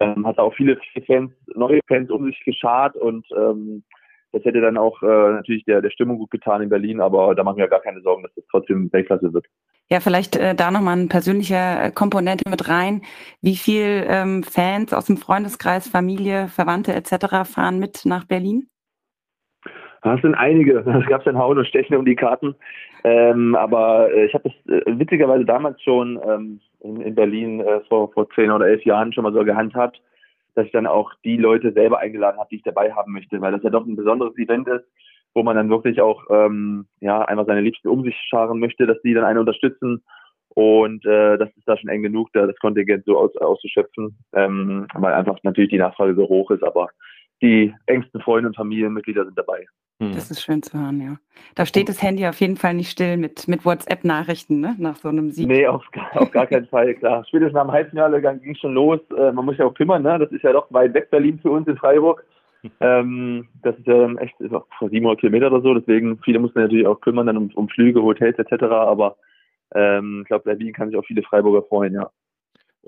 ähm, 0.00 0.26
hat 0.26 0.38
auch 0.38 0.54
viele 0.54 0.78
Fans, 1.06 1.32
neue 1.54 1.80
Fans 1.86 2.10
um 2.10 2.24
sich 2.26 2.40
geschart 2.44 2.96
und 2.96 3.26
ähm, 3.36 3.84
das 4.32 4.44
hätte 4.44 4.60
dann 4.60 4.76
auch 4.76 5.02
äh, 5.02 5.06
natürlich 5.06 5.64
der, 5.64 5.80
der 5.80 5.90
Stimmung 5.90 6.18
gut 6.18 6.30
getan 6.30 6.62
in 6.62 6.68
Berlin, 6.68 7.00
aber 7.00 7.34
da 7.34 7.42
machen 7.42 7.56
wir 7.56 7.64
ja 7.64 7.70
gar 7.70 7.80
keine 7.80 8.00
Sorgen, 8.02 8.22
dass 8.22 8.34
das 8.34 8.44
trotzdem 8.50 8.92
Weltklasse 8.92 9.32
wird. 9.32 9.46
Ja, 9.90 10.00
vielleicht 10.00 10.36
äh, 10.36 10.54
da 10.54 10.70
nochmal 10.70 10.98
eine 10.98 11.08
persönliche 11.08 11.54
äh, 11.54 11.90
Komponente 11.90 12.48
mit 12.50 12.68
rein. 12.68 13.02
Wie 13.40 13.56
viel 13.56 14.04
ähm, 14.06 14.42
Fans 14.42 14.92
aus 14.92 15.06
dem 15.06 15.16
Freundeskreis, 15.16 15.88
Familie, 15.88 16.48
Verwandte 16.48 16.92
etc. 16.94 17.50
fahren 17.50 17.78
mit 17.78 18.04
nach 18.04 18.24
Berlin? 18.24 18.68
Das 20.02 20.20
sind 20.20 20.34
einige. 20.34 20.78
Es 20.86 21.06
gab 21.06 21.24
dann 21.24 21.38
Hauen 21.38 21.58
und 21.58 21.66
Stechen 21.66 21.96
um 21.96 22.04
die 22.04 22.16
Karten. 22.16 22.54
Ähm, 23.04 23.54
aber 23.54 24.12
äh, 24.12 24.26
ich 24.26 24.34
habe 24.34 24.50
das 24.50 24.74
äh, 24.74 24.98
witzigerweise 24.98 25.46
damals 25.46 25.80
schon 25.82 26.20
ähm, 26.26 26.60
in, 26.80 27.00
in, 27.00 27.14
Berlin 27.14 27.60
äh, 27.60 27.80
vor, 27.88 28.12
vor 28.12 28.28
zehn 28.30 28.50
oder 28.50 28.66
elf 28.66 28.84
Jahren 28.84 29.12
schon 29.12 29.24
mal 29.24 29.32
so 29.32 29.42
gehandhabt, 29.44 30.02
dass 30.54 30.66
ich 30.66 30.72
dann 30.72 30.86
auch 30.86 31.12
die 31.24 31.36
Leute 31.36 31.72
selber 31.72 32.00
eingeladen 32.00 32.38
habe, 32.38 32.48
die 32.50 32.56
ich 32.56 32.62
dabei 32.62 32.92
haben 32.92 33.12
möchte, 33.12 33.40
weil 33.40 33.52
das 33.52 33.62
ja 33.62 33.70
doch 33.70 33.86
ein 33.86 33.96
besonderes 33.96 34.36
Event 34.36 34.68
ist, 34.68 34.84
wo 35.34 35.42
man 35.42 35.56
dann 35.56 35.70
wirklich 35.70 36.00
auch 36.00 36.24
ähm, 36.30 36.86
ja 37.00 37.22
einfach 37.22 37.46
seine 37.46 37.60
Liebsten 37.60 37.88
um 37.88 38.02
sich 38.02 38.16
scharen 38.28 38.58
möchte, 38.58 38.86
dass 38.86 39.00
die 39.02 39.14
dann 39.14 39.24
einen 39.24 39.38
unterstützen. 39.38 40.02
Und 40.50 41.04
äh, 41.06 41.38
das 41.38 41.50
ist 41.56 41.68
da 41.68 41.76
schon 41.76 41.90
eng 41.90 42.02
genug, 42.02 42.30
da 42.32 42.46
das 42.46 42.58
Kontingent 42.58 43.04
so 43.04 43.16
aus, 43.16 43.36
auszuschöpfen, 43.36 44.18
ähm, 44.32 44.86
weil 44.94 45.14
einfach 45.14 45.38
natürlich 45.42 45.70
die 45.70 45.78
Nachfrage 45.78 46.14
so 46.14 46.28
hoch 46.28 46.50
ist, 46.50 46.64
aber 46.64 46.88
die 47.42 47.72
engsten 47.86 48.20
Freunde 48.20 48.48
und 48.48 48.56
Familienmitglieder 48.56 49.24
sind 49.24 49.38
dabei. 49.38 49.66
Hm. 50.00 50.12
Das 50.12 50.30
ist 50.30 50.42
schön 50.42 50.62
zu 50.62 50.78
hören, 50.78 51.00
ja. 51.00 51.16
Da 51.56 51.66
steht 51.66 51.88
das 51.88 52.02
Handy 52.02 52.26
auf 52.26 52.40
jeden 52.40 52.56
Fall 52.56 52.74
nicht 52.74 52.90
still 52.90 53.16
mit, 53.16 53.48
mit 53.48 53.64
WhatsApp-Nachrichten, 53.64 54.60
ne? 54.60 54.76
Nach 54.78 54.96
so 54.96 55.08
einem 55.08 55.30
Sieg. 55.30 55.48
Nee, 55.48 55.66
auf, 55.66 55.84
auf 56.14 56.30
gar 56.30 56.46
keinen 56.46 56.66
Fall, 56.66 56.94
klar. 56.94 57.24
Spätestens 57.26 57.54
nach 57.54 57.64
dem 57.64 57.72
Halbfinale 57.72 58.20
ging 58.20 58.52
es 58.52 58.60
schon 58.60 58.74
los. 58.74 59.00
Äh, 59.16 59.32
man 59.32 59.44
muss 59.44 59.58
ja 59.58 59.66
auch 59.66 59.74
kümmern, 59.74 60.02
ne? 60.02 60.18
Das 60.18 60.30
ist 60.30 60.42
ja 60.42 60.52
doch 60.52 60.66
weit 60.70 60.94
weg 60.94 61.10
Berlin 61.10 61.40
für 61.40 61.50
uns 61.50 61.66
in 61.66 61.76
Freiburg. 61.76 62.24
Ähm, 62.80 63.48
das 63.62 63.78
ist 63.78 63.86
ja 63.86 64.12
echt 64.14 64.40
ist 64.40 64.52
auch 64.52 64.66
700 64.80 65.20
Kilometer 65.20 65.46
oder 65.46 65.62
so, 65.62 65.74
deswegen 65.74 66.18
viele 66.24 66.40
mussten 66.40 66.60
natürlich 66.60 66.88
auch 66.88 67.00
kümmern 67.00 67.26
dann 67.26 67.36
um, 67.36 67.50
um 67.54 67.68
Flüge, 67.68 68.02
Hotels 68.02 68.36
etc. 68.36 68.64
Aber 68.64 69.16
ähm, 69.74 70.22
ich 70.22 70.28
glaube, 70.28 70.44
Berlin 70.44 70.72
kann 70.72 70.88
sich 70.88 70.98
auch 70.98 71.04
viele 71.04 71.22
Freiburger 71.22 71.62
freuen, 71.62 71.94
ja 71.94 72.10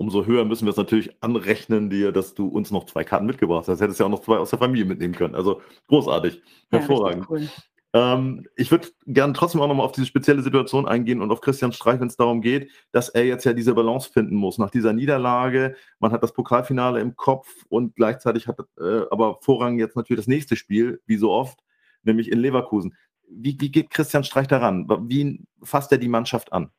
umso 0.01 0.25
höher 0.25 0.45
müssen 0.45 0.65
wir 0.65 0.71
es 0.71 0.77
natürlich 0.77 1.11
anrechnen, 1.21 1.89
dir, 1.89 2.11
dass 2.11 2.33
du 2.33 2.47
uns 2.47 2.71
noch 2.71 2.85
zwei 2.85 3.03
Karten 3.03 3.27
mitgebracht 3.27 3.67
hast. 3.67 3.81
Hättest 3.81 3.99
ja 3.99 4.07
auch 4.07 4.09
noch 4.09 4.21
zwei 4.21 4.37
aus 4.37 4.49
der 4.49 4.57
Familie 4.57 4.85
mitnehmen 4.85 5.13
können. 5.13 5.35
Also 5.35 5.61
großartig, 5.87 6.41
hervorragend. 6.71 7.23
Ja, 7.23 7.29
cool. 7.29 7.47
Ähm, 7.93 8.47
ich 8.55 8.71
würde 8.71 8.87
gerne 9.05 9.33
trotzdem 9.33 9.59
auch 9.61 9.67
nochmal 9.67 9.85
auf 9.85 9.91
diese 9.91 10.07
spezielle 10.07 10.41
Situation 10.41 10.87
eingehen 10.87 11.21
und 11.21 11.31
auf 11.31 11.41
Christian 11.41 11.73
Streich, 11.73 11.99
wenn 11.99 12.07
es 12.07 12.15
darum 12.15 12.41
geht, 12.41 12.71
dass 12.91 13.09
er 13.09 13.25
jetzt 13.25 13.43
ja 13.43 13.53
diese 13.53 13.73
Balance 13.73 14.09
finden 14.11 14.35
muss. 14.35 14.57
Nach 14.57 14.71
dieser 14.71 14.93
Niederlage, 14.93 15.75
man 15.99 16.11
hat 16.11 16.23
das 16.23 16.33
Pokalfinale 16.33 17.01
im 17.01 17.15
Kopf 17.15 17.47
und 17.69 17.95
gleichzeitig 17.95 18.47
hat 18.47 18.59
äh, 18.79 19.01
aber 19.11 19.39
Vorrang 19.41 19.77
jetzt 19.77 19.95
natürlich 19.95 20.21
das 20.21 20.27
nächste 20.27 20.55
Spiel, 20.55 21.01
wie 21.05 21.17
so 21.17 21.31
oft, 21.31 21.59
nämlich 22.03 22.31
in 22.31 22.39
Leverkusen. 22.39 22.95
Wie, 23.27 23.57
wie 23.59 23.71
geht 23.71 23.89
Christian 23.89 24.23
Streich 24.23 24.47
daran? 24.47 24.87
Wie 25.09 25.45
fasst 25.61 25.91
er 25.91 25.97
die 25.97 26.09
Mannschaft 26.09 26.53
an? 26.53 26.71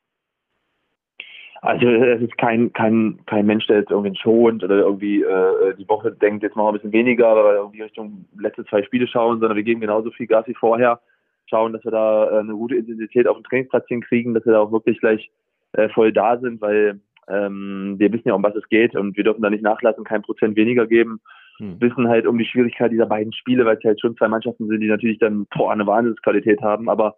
Also 1.63 1.87
es 1.87 2.21
ist 2.21 2.37
kein, 2.37 2.73
kein, 2.73 3.19
kein 3.25 3.45
Mensch, 3.45 3.65
der 3.67 3.77
jetzt 3.77 3.91
irgendwie 3.91 4.19
schont 4.19 4.65
oder 4.65 4.79
irgendwie 4.79 5.23
äh, 5.23 5.73
die 5.77 5.87
Woche 5.87 6.11
denkt, 6.11 6.43
jetzt 6.43 6.57
machen 6.57 6.65
wir 6.65 6.71
ein 6.71 6.73
bisschen 6.73 6.91
weniger, 6.91 7.29
aber 7.29 7.45
wir 7.45 7.55
irgendwie 7.55 7.83
Richtung 7.83 8.25
letzte 8.37 8.65
zwei 8.65 8.83
Spiele 8.83 9.07
schauen, 9.07 9.39
sondern 9.39 9.55
wir 9.55 9.63
geben 9.63 9.79
genauso 9.79 10.11
viel 10.11 10.27
Gas 10.27 10.45
wie 10.47 10.55
vorher, 10.55 10.99
schauen, 11.45 11.71
dass 11.71 11.85
wir 11.85 11.91
da 11.91 12.31
äh, 12.31 12.39
eine 12.39 12.51
gute 12.51 12.75
Intensität 12.75 13.29
auf 13.29 13.37
dem 13.37 13.45
Trainingsplatz 13.45 13.87
hinkriegen, 13.87 14.33
dass 14.33 14.45
wir 14.45 14.51
da 14.51 14.59
auch 14.59 14.73
wirklich 14.73 14.99
gleich 14.99 15.31
äh, 15.71 15.87
voll 15.87 16.11
da 16.11 16.37
sind, 16.37 16.59
weil 16.59 16.99
ähm, 17.29 17.95
wir 17.97 18.11
wissen 18.11 18.27
ja, 18.27 18.33
um 18.33 18.43
was 18.43 18.55
es 18.57 18.67
geht 18.67 18.93
und 18.93 19.15
wir 19.15 19.23
dürfen 19.23 19.41
da 19.41 19.49
nicht 19.49 19.63
nachlassen, 19.63 20.03
kein 20.03 20.21
Prozent 20.21 20.57
weniger 20.57 20.85
geben. 20.85 21.21
Hm. 21.59 21.79
Wissen 21.79 22.09
halt 22.09 22.27
um 22.27 22.37
die 22.37 22.45
Schwierigkeit 22.45 22.91
dieser 22.91 23.05
beiden 23.05 23.31
Spiele, 23.31 23.63
weil 23.63 23.77
es 23.77 23.83
halt 23.85 24.01
schon 24.01 24.17
zwei 24.17 24.27
Mannschaften 24.27 24.67
sind, 24.67 24.81
die 24.81 24.87
natürlich 24.87 25.19
dann 25.19 25.47
boah, 25.55 25.71
eine 25.71 25.87
Wahnsinnsqualität 25.87 26.61
haben, 26.61 26.89
aber 26.89 27.15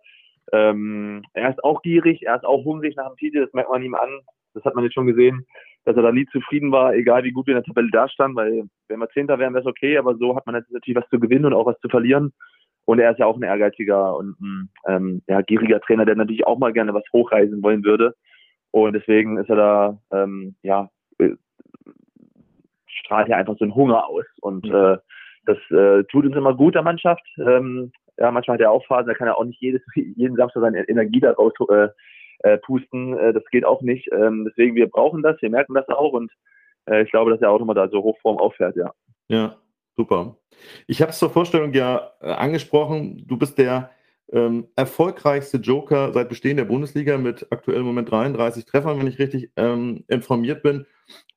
ähm, 0.52 1.24
er 1.34 1.50
ist 1.50 1.64
auch 1.64 1.82
gierig, 1.82 2.24
er 2.24 2.36
ist 2.36 2.46
auch 2.46 2.64
hungrig 2.64 2.96
nach 2.96 3.08
dem 3.08 3.18
Titel, 3.18 3.42
das 3.44 3.54
merkt 3.54 3.70
man 3.70 3.84
ihm 3.84 3.96
an. 3.96 4.22
Das 4.54 4.64
hat 4.64 4.76
man 4.76 4.84
jetzt 4.84 4.94
schon 4.94 5.08
gesehen, 5.08 5.46
dass 5.84 5.96
er 5.96 6.04
da 6.04 6.12
nie 6.12 6.26
zufrieden 6.28 6.72
war, 6.72 6.94
egal 6.94 7.24
wie 7.24 7.32
gut 7.32 7.48
wir 7.48 7.56
in 7.56 7.62
der 7.62 7.66
Tabelle 7.66 7.90
dastanden, 7.92 8.38
weil 8.38 8.64
wenn 8.88 9.00
wir 9.00 9.10
Zehnter 9.10 9.38
wären, 9.38 9.54
wäre 9.54 9.64
es 9.64 9.70
okay, 9.70 9.98
aber 9.98 10.16
so 10.16 10.36
hat 10.36 10.46
man 10.46 10.56
jetzt 10.56 10.72
natürlich 10.72 10.98
was 10.98 11.10
zu 11.10 11.20
gewinnen 11.20 11.46
und 11.46 11.54
auch 11.54 11.66
was 11.66 11.80
zu 11.80 11.90
verlieren. 11.90 12.34
Und 12.86 13.00
er 13.00 13.12
ist 13.12 13.20
ja 13.20 13.26
auch 13.26 13.36
ein 13.36 13.44
ehrgeiziger 13.44 14.16
und 14.16 14.40
ein 14.40 14.70
ähm, 14.88 15.22
ja, 15.28 15.42
gieriger 15.42 15.82
Trainer, 15.82 16.06
der 16.06 16.16
natürlich 16.16 16.46
auch 16.46 16.60
mal 16.60 16.72
gerne 16.72 16.94
was 16.94 17.04
hochreisen 17.12 17.62
wollen 17.64 17.84
würde. 17.84 18.14
Und 18.72 18.94
deswegen 18.94 19.38
ist 19.38 19.50
er 19.50 19.56
da, 19.56 19.98
ähm, 20.12 20.56
ja, 20.62 20.90
äh, 21.18 21.32
strahlt 22.86 23.28
ja 23.28 23.38
einfach 23.38 23.56
so 23.58 23.66
einen 23.66 23.76
Hunger 23.76 24.08
aus. 24.08 24.26
Und 24.42 24.66
äh, 24.66 24.98
das 25.46 25.58
äh, 25.72 26.04
tut 26.06 26.26
uns 26.26 26.36
immer 26.36 26.54
gut 26.54 26.76
der 26.76 26.84
Mannschaft. 26.84 27.26
Ähm, 27.38 27.92
ja, 28.18 28.32
manchmal 28.32 28.56
hat 28.56 28.62
er 28.62 28.72
auch 28.72 28.86
Phasen, 28.86 29.08
da 29.08 29.14
kann 29.14 29.28
er 29.28 29.38
auch 29.38 29.44
nicht 29.44 29.62
jedes, 29.62 29.82
jeden 29.96 30.36
Samstag 30.36 30.62
seine 30.62 30.88
Energie 30.88 31.20
daraus 31.20 31.54
äh, 31.70 31.88
äh, 32.40 32.58
pusten. 32.60 33.18
Äh, 33.18 33.34
das 33.34 33.44
geht 33.52 33.66
auch 33.66 33.82
nicht. 33.82 34.10
Ähm, 34.12 34.46
deswegen, 34.50 34.76
wir 34.76 34.88
brauchen 34.88 35.22
das, 35.22 35.42
wir 35.42 35.50
merken 35.50 35.74
das 35.74 35.88
auch 35.90 36.14
und 36.14 36.32
äh, 36.86 37.04
ich 37.04 37.12
glaube, 37.12 37.32
dass 37.32 37.42
er 37.42 37.52
auch 37.52 37.60
nochmal 37.60 37.76
da 37.76 37.88
so 37.90 38.04
Hochform 38.04 38.38
auffährt, 38.38 38.76
ja. 38.76 38.94
Ja, 39.28 39.56
super. 39.96 40.38
Ich 40.88 41.02
habe 41.02 41.12
es 41.12 41.20
zur 41.20 41.30
Vorstellung 41.30 41.74
ja 41.74 42.12
äh, 42.22 42.32
angesprochen. 42.32 43.24
Du 43.28 43.38
bist 43.38 43.58
der 43.58 43.90
ähm, 44.36 44.68
erfolgreichste 44.76 45.58
Joker 45.58 46.12
seit 46.14 46.28
Bestehen 46.28 46.58
der 46.58 46.66
Bundesliga 46.66 47.18
mit 47.18 47.48
aktuell 47.52 47.80
im 47.80 47.86
Moment 47.86 48.12
33 48.12 48.66
Treffern, 48.66 49.00
wenn 49.00 49.08
ich 49.08 49.18
richtig 49.18 49.50
ähm, 49.56 50.04
informiert 50.10 50.62
bin. 50.62 50.86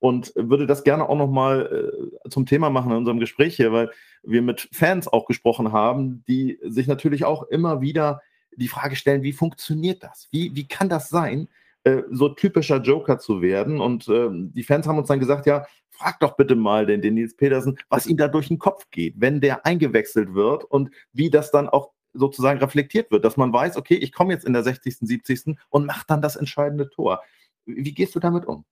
Und 0.00 0.32
würde 0.34 0.66
das 0.66 0.82
gerne 0.82 1.08
auch 1.08 1.16
nochmal 1.16 1.92
äh, 2.24 2.28
zum 2.28 2.44
Thema 2.44 2.70
machen 2.70 2.90
in 2.90 2.98
unserem 2.98 3.20
Gespräch 3.20 3.54
hier, 3.54 3.72
weil 3.72 3.90
wir 4.24 4.42
mit 4.42 4.68
Fans 4.72 5.06
auch 5.06 5.26
gesprochen 5.26 5.72
haben, 5.72 6.24
die 6.26 6.58
sich 6.64 6.88
natürlich 6.88 7.24
auch 7.24 7.44
immer 7.44 7.80
wieder 7.80 8.20
die 8.56 8.68
Frage 8.68 8.96
stellen, 8.96 9.22
wie 9.22 9.32
funktioniert 9.32 10.02
das? 10.02 10.26
Wie, 10.32 10.56
wie 10.56 10.66
kann 10.66 10.88
das 10.88 11.08
sein, 11.08 11.48
äh, 11.84 12.02
so 12.10 12.28
typischer 12.30 12.80
Joker 12.80 13.20
zu 13.20 13.40
werden? 13.42 13.80
Und 13.80 14.08
äh, 14.08 14.28
die 14.30 14.64
Fans 14.64 14.88
haben 14.88 14.98
uns 14.98 15.08
dann 15.08 15.20
gesagt, 15.20 15.46
ja, 15.46 15.66
frag 15.90 16.18
doch 16.18 16.36
bitte 16.36 16.56
mal 16.56 16.86
den, 16.86 17.00
den 17.00 17.14
Nils 17.14 17.36
Petersen, 17.36 17.78
was 17.88 18.06
ihm 18.06 18.16
da 18.16 18.26
durch 18.26 18.48
den 18.48 18.58
Kopf 18.58 18.88
geht, 18.90 19.14
wenn 19.18 19.40
der 19.40 19.66
eingewechselt 19.66 20.34
wird 20.34 20.64
und 20.64 20.90
wie 21.12 21.30
das 21.30 21.52
dann 21.52 21.68
auch 21.68 21.92
sozusagen 22.12 22.58
reflektiert 22.58 23.10
wird, 23.10 23.24
dass 23.24 23.36
man 23.36 23.52
weiß, 23.52 23.76
okay, 23.76 23.94
ich 23.94 24.12
komme 24.12 24.32
jetzt 24.32 24.46
in 24.46 24.52
der 24.52 24.62
60., 24.62 24.98
70. 24.98 25.56
und 25.70 25.86
mache 25.86 26.04
dann 26.06 26.22
das 26.22 26.36
entscheidende 26.36 26.88
Tor. 26.90 27.22
Wie 27.66 27.94
gehst 27.94 28.14
du 28.14 28.20
damit 28.20 28.46
um? 28.46 28.64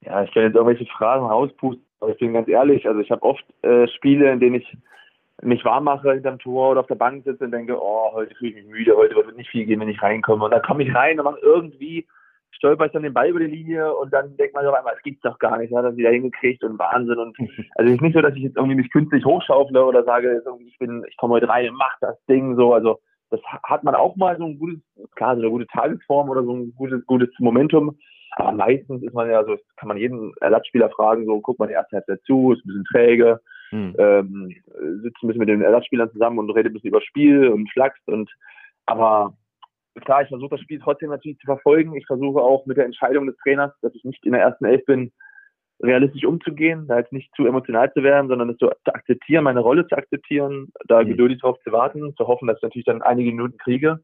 Ja, 0.00 0.22
ich 0.22 0.32
kann 0.32 0.44
jetzt 0.44 0.56
irgendwelche 0.56 0.86
Fragen 0.86 1.26
rauspusten, 1.26 1.84
aber 2.00 2.12
ich 2.12 2.18
bin 2.18 2.32
ganz 2.32 2.48
ehrlich, 2.48 2.86
also 2.86 3.00
ich 3.00 3.10
habe 3.10 3.22
oft 3.22 3.44
äh, 3.62 3.86
Spiele, 3.88 4.32
in 4.32 4.40
denen 4.40 4.56
ich 4.56 4.76
mich 5.42 5.64
warm 5.64 5.84
mache 5.84 6.12
hinterm 6.12 6.38
Tor 6.38 6.70
oder 6.70 6.80
auf 6.80 6.86
der 6.86 6.96
Bank 6.96 7.24
sitze 7.24 7.44
und 7.44 7.52
denke, 7.52 7.80
oh, 7.80 8.12
heute 8.12 8.34
fühle 8.34 8.50
ich 8.50 8.56
mich 8.56 8.66
müde, 8.66 8.96
heute 8.96 9.14
wird 9.14 9.36
nicht 9.36 9.50
viel 9.50 9.64
gehen, 9.64 9.80
wenn 9.80 9.88
ich 9.88 10.02
reinkomme. 10.02 10.44
Und 10.44 10.50
dann 10.50 10.62
komme 10.62 10.82
ich 10.82 10.94
rein 10.94 11.18
und 11.18 11.24
mache 11.24 11.40
irgendwie, 11.40 12.06
stolper 12.52 12.86
ich 12.86 12.92
dann 12.92 13.02
den 13.02 13.14
Ball 13.14 13.28
über 13.28 13.40
die 13.40 13.46
Linie 13.46 13.94
und 13.94 14.12
dann 14.12 14.36
denkt 14.36 14.54
man 14.54 14.64
so 14.64 14.72
einmal, 14.72 14.94
es 14.96 15.02
gibt's 15.02 15.22
doch 15.22 15.38
gar 15.38 15.58
nicht, 15.58 15.74
hat 15.74 15.84
er 15.84 15.96
wieder 15.96 16.10
hingekriegt 16.10 16.62
und 16.64 16.78
Wahnsinn. 16.78 17.18
Und 17.18 17.36
also 17.76 17.88
es 17.88 17.96
ist 17.96 18.02
nicht 18.02 18.14
so, 18.14 18.20
dass 18.20 18.34
ich 18.34 18.42
jetzt 18.42 18.56
irgendwie 18.56 18.76
mich 18.76 18.90
künstlich 18.90 19.24
hochschaufle 19.24 19.84
oder 19.84 20.04
sage, 20.04 20.42
ich 20.66 20.78
bin, 20.78 21.04
ich 21.08 21.16
komme 21.16 21.34
heute 21.34 21.48
rein 21.48 21.70
und 21.70 21.76
mach 21.76 21.96
das 22.00 22.16
Ding 22.26 22.56
so. 22.56 22.74
Also 22.74 23.00
das 23.30 23.40
hat 23.62 23.84
man 23.84 23.94
auch 23.94 24.16
mal 24.16 24.36
so 24.36 24.44
ein 24.44 24.58
gutes, 24.58 24.80
klar, 25.14 25.36
so 25.36 25.42
eine 25.42 25.50
gute 25.50 25.66
Tagesform 25.68 26.28
oder 26.28 26.42
so 26.42 26.52
ein 26.52 26.74
gutes, 26.76 27.04
gutes 27.06 27.30
Momentum. 27.38 27.96
Aber 28.32 28.52
meistens 28.52 29.02
ist 29.02 29.14
man 29.14 29.28
ja 29.28 29.44
so, 29.44 29.56
kann 29.76 29.88
man 29.88 29.96
jeden 29.96 30.32
Ersatzspieler 30.40 30.90
fragen, 30.90 31.26
so 31.26 31.40
guckt 31.40 31.58
man 31.58 31.68
die 31.68 31.74
erste 31.74 31.96
Halbzeit 31.96 32.20
zu, 32.26 32.52
ist 32.52 32.64
ein 32.64 32.68
bisschen 32.68 32.84
träge 32.84 33.40
mhm. 33.70 33.94
ähm, 33.98 34.54
sitzt 35.02 35.22
ein 35.22 35.28
bisschen 35.28 35.40
mit 35.40 35.48
den 35.48 35.62
Ersatzspielern 35.62 36.10
zusammen 36.12 36.38
und 36.38 36.50
redet 36.50 36.70
ein 36.70 36.74
bisschen 36.74 36.90
über 36.90 37.00
Spiel 37.02 37.48
und 37.48 37.70
flachst 37.70 38.06
und 38.06 38.30
aber 38.86 39.34
klar, 40.04 40.22
ich 40.22 40.28
versuche 40.28 40.50
das 40.50 40.60
Spiel 40.60 40.80
trotzdem 40.80 41.10
natürlich 41.10 41.38
zu 41.38 41.46
verfolgen. 41.46 41.94
Ich 41.96 42.06
versuche 42.06 42.40
auch 42.40 42.66
mit 42.66 42.76
der 42.76 42.84
Entscheidung 42.84 43.26
des 43.26 43.36
Trainers, 43.38 43.72
dass 43.82 43.94
ich 43.94 44.04
nicht 44.04 44.24
in 44.24 44.32
der 44.32 44.42
ersten 44.42 44.64
Elf 44.64 44.84
bin, 44.86 45.12
realistisch 45.82 46.24
umzugehen, 46.24 46.86
da 46.86 46.98
jetzt 46.98 47.12
nicht 47.12 47.34
zu 47.34 47.46
emotional 47.46 47.92
zu 47.92 48.02
werden, 48.02 48.28
sondern 48.28 48.50
es 48.50 48.58
so 48.58 48.70
zu 48.84 48.94
akzeptieren, 48.94 49.44
meine 49.44 49.60
Rolle 49.60 49.86
zu 49.86 49.96
akzeptieren, 49.96 50.72
da 50.86 51.02
mhm. 51.02 51.08
geduldig 51.08 51.40
drauf 51.40 51.58
zu 51.64 51.72
warten, 51.72 52.14
zu 52.16 52.26
hoffen, 52.26 52.46
dass 52.46 52.58
ich 52.58 52.62
natürlich 52.62 52.84
dann 52.84 53.02
einige 53.02 53.30
Minuten 53.30 53.56
kriege. 53.58 53.98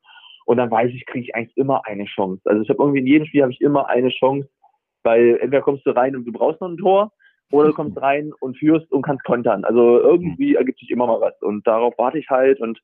Und 0.47 0.59
dann 0.59 0.71
weiß 0.71 0.91
ich, 0.95 1.05
kriege 1.07 1.25
ich 1.25 1.35
eigentlich 1.35 1.57
immer 1.57 1.83
eine 1.87 2.05
Chance. 2.05 2.41
Also 2.45 2.63
ich 2.63 2.71
habe 2.71 2.83
irgendwie 2.83 3.01
in 3.01 3.07
jedem 3.07 3.27
Spiel 3.27 3.43
habe 3.43 3.53
ich 3.53 3.61
immer 3.61 3.89
eine 3.89 4.11
Chance, 4.11 4.49
weil 5.03 5.39
entweder 5.41 5.63
kommst 5.63 5.85
du 5.87 5.91
rein 5.91 6.17
und 6.17 6.25
du 6.25 6.33
brauchst 6.33 6.61
noch 6.61 6.69
ein 6.69 6.79
Tor, 6.79 7.13
oder 7.51 7.69
du 7.69 7.75
kommst 7.75 8.01
rein 8.01 8.33
und 8.41 8.57
führst 8.57 8.91
und 8.93 9.03
kannst 9.03 9.25
kontern. 9.25 9.65
Also 9.65 10.01
irgendwie 10.01 10.51
mhm. 10.51 10.57
ergibt 10.57 10.79
sich 10.79 10.91
immer 10.91 11.07
mal 11.07 11.21
was. 11.21 11.35
Und 11.43 11.67
darauf 11.67 11.95
warte 11.99 12.19
ich 12.19 12.29
halt 12.31 12.61
und 12.61 12.81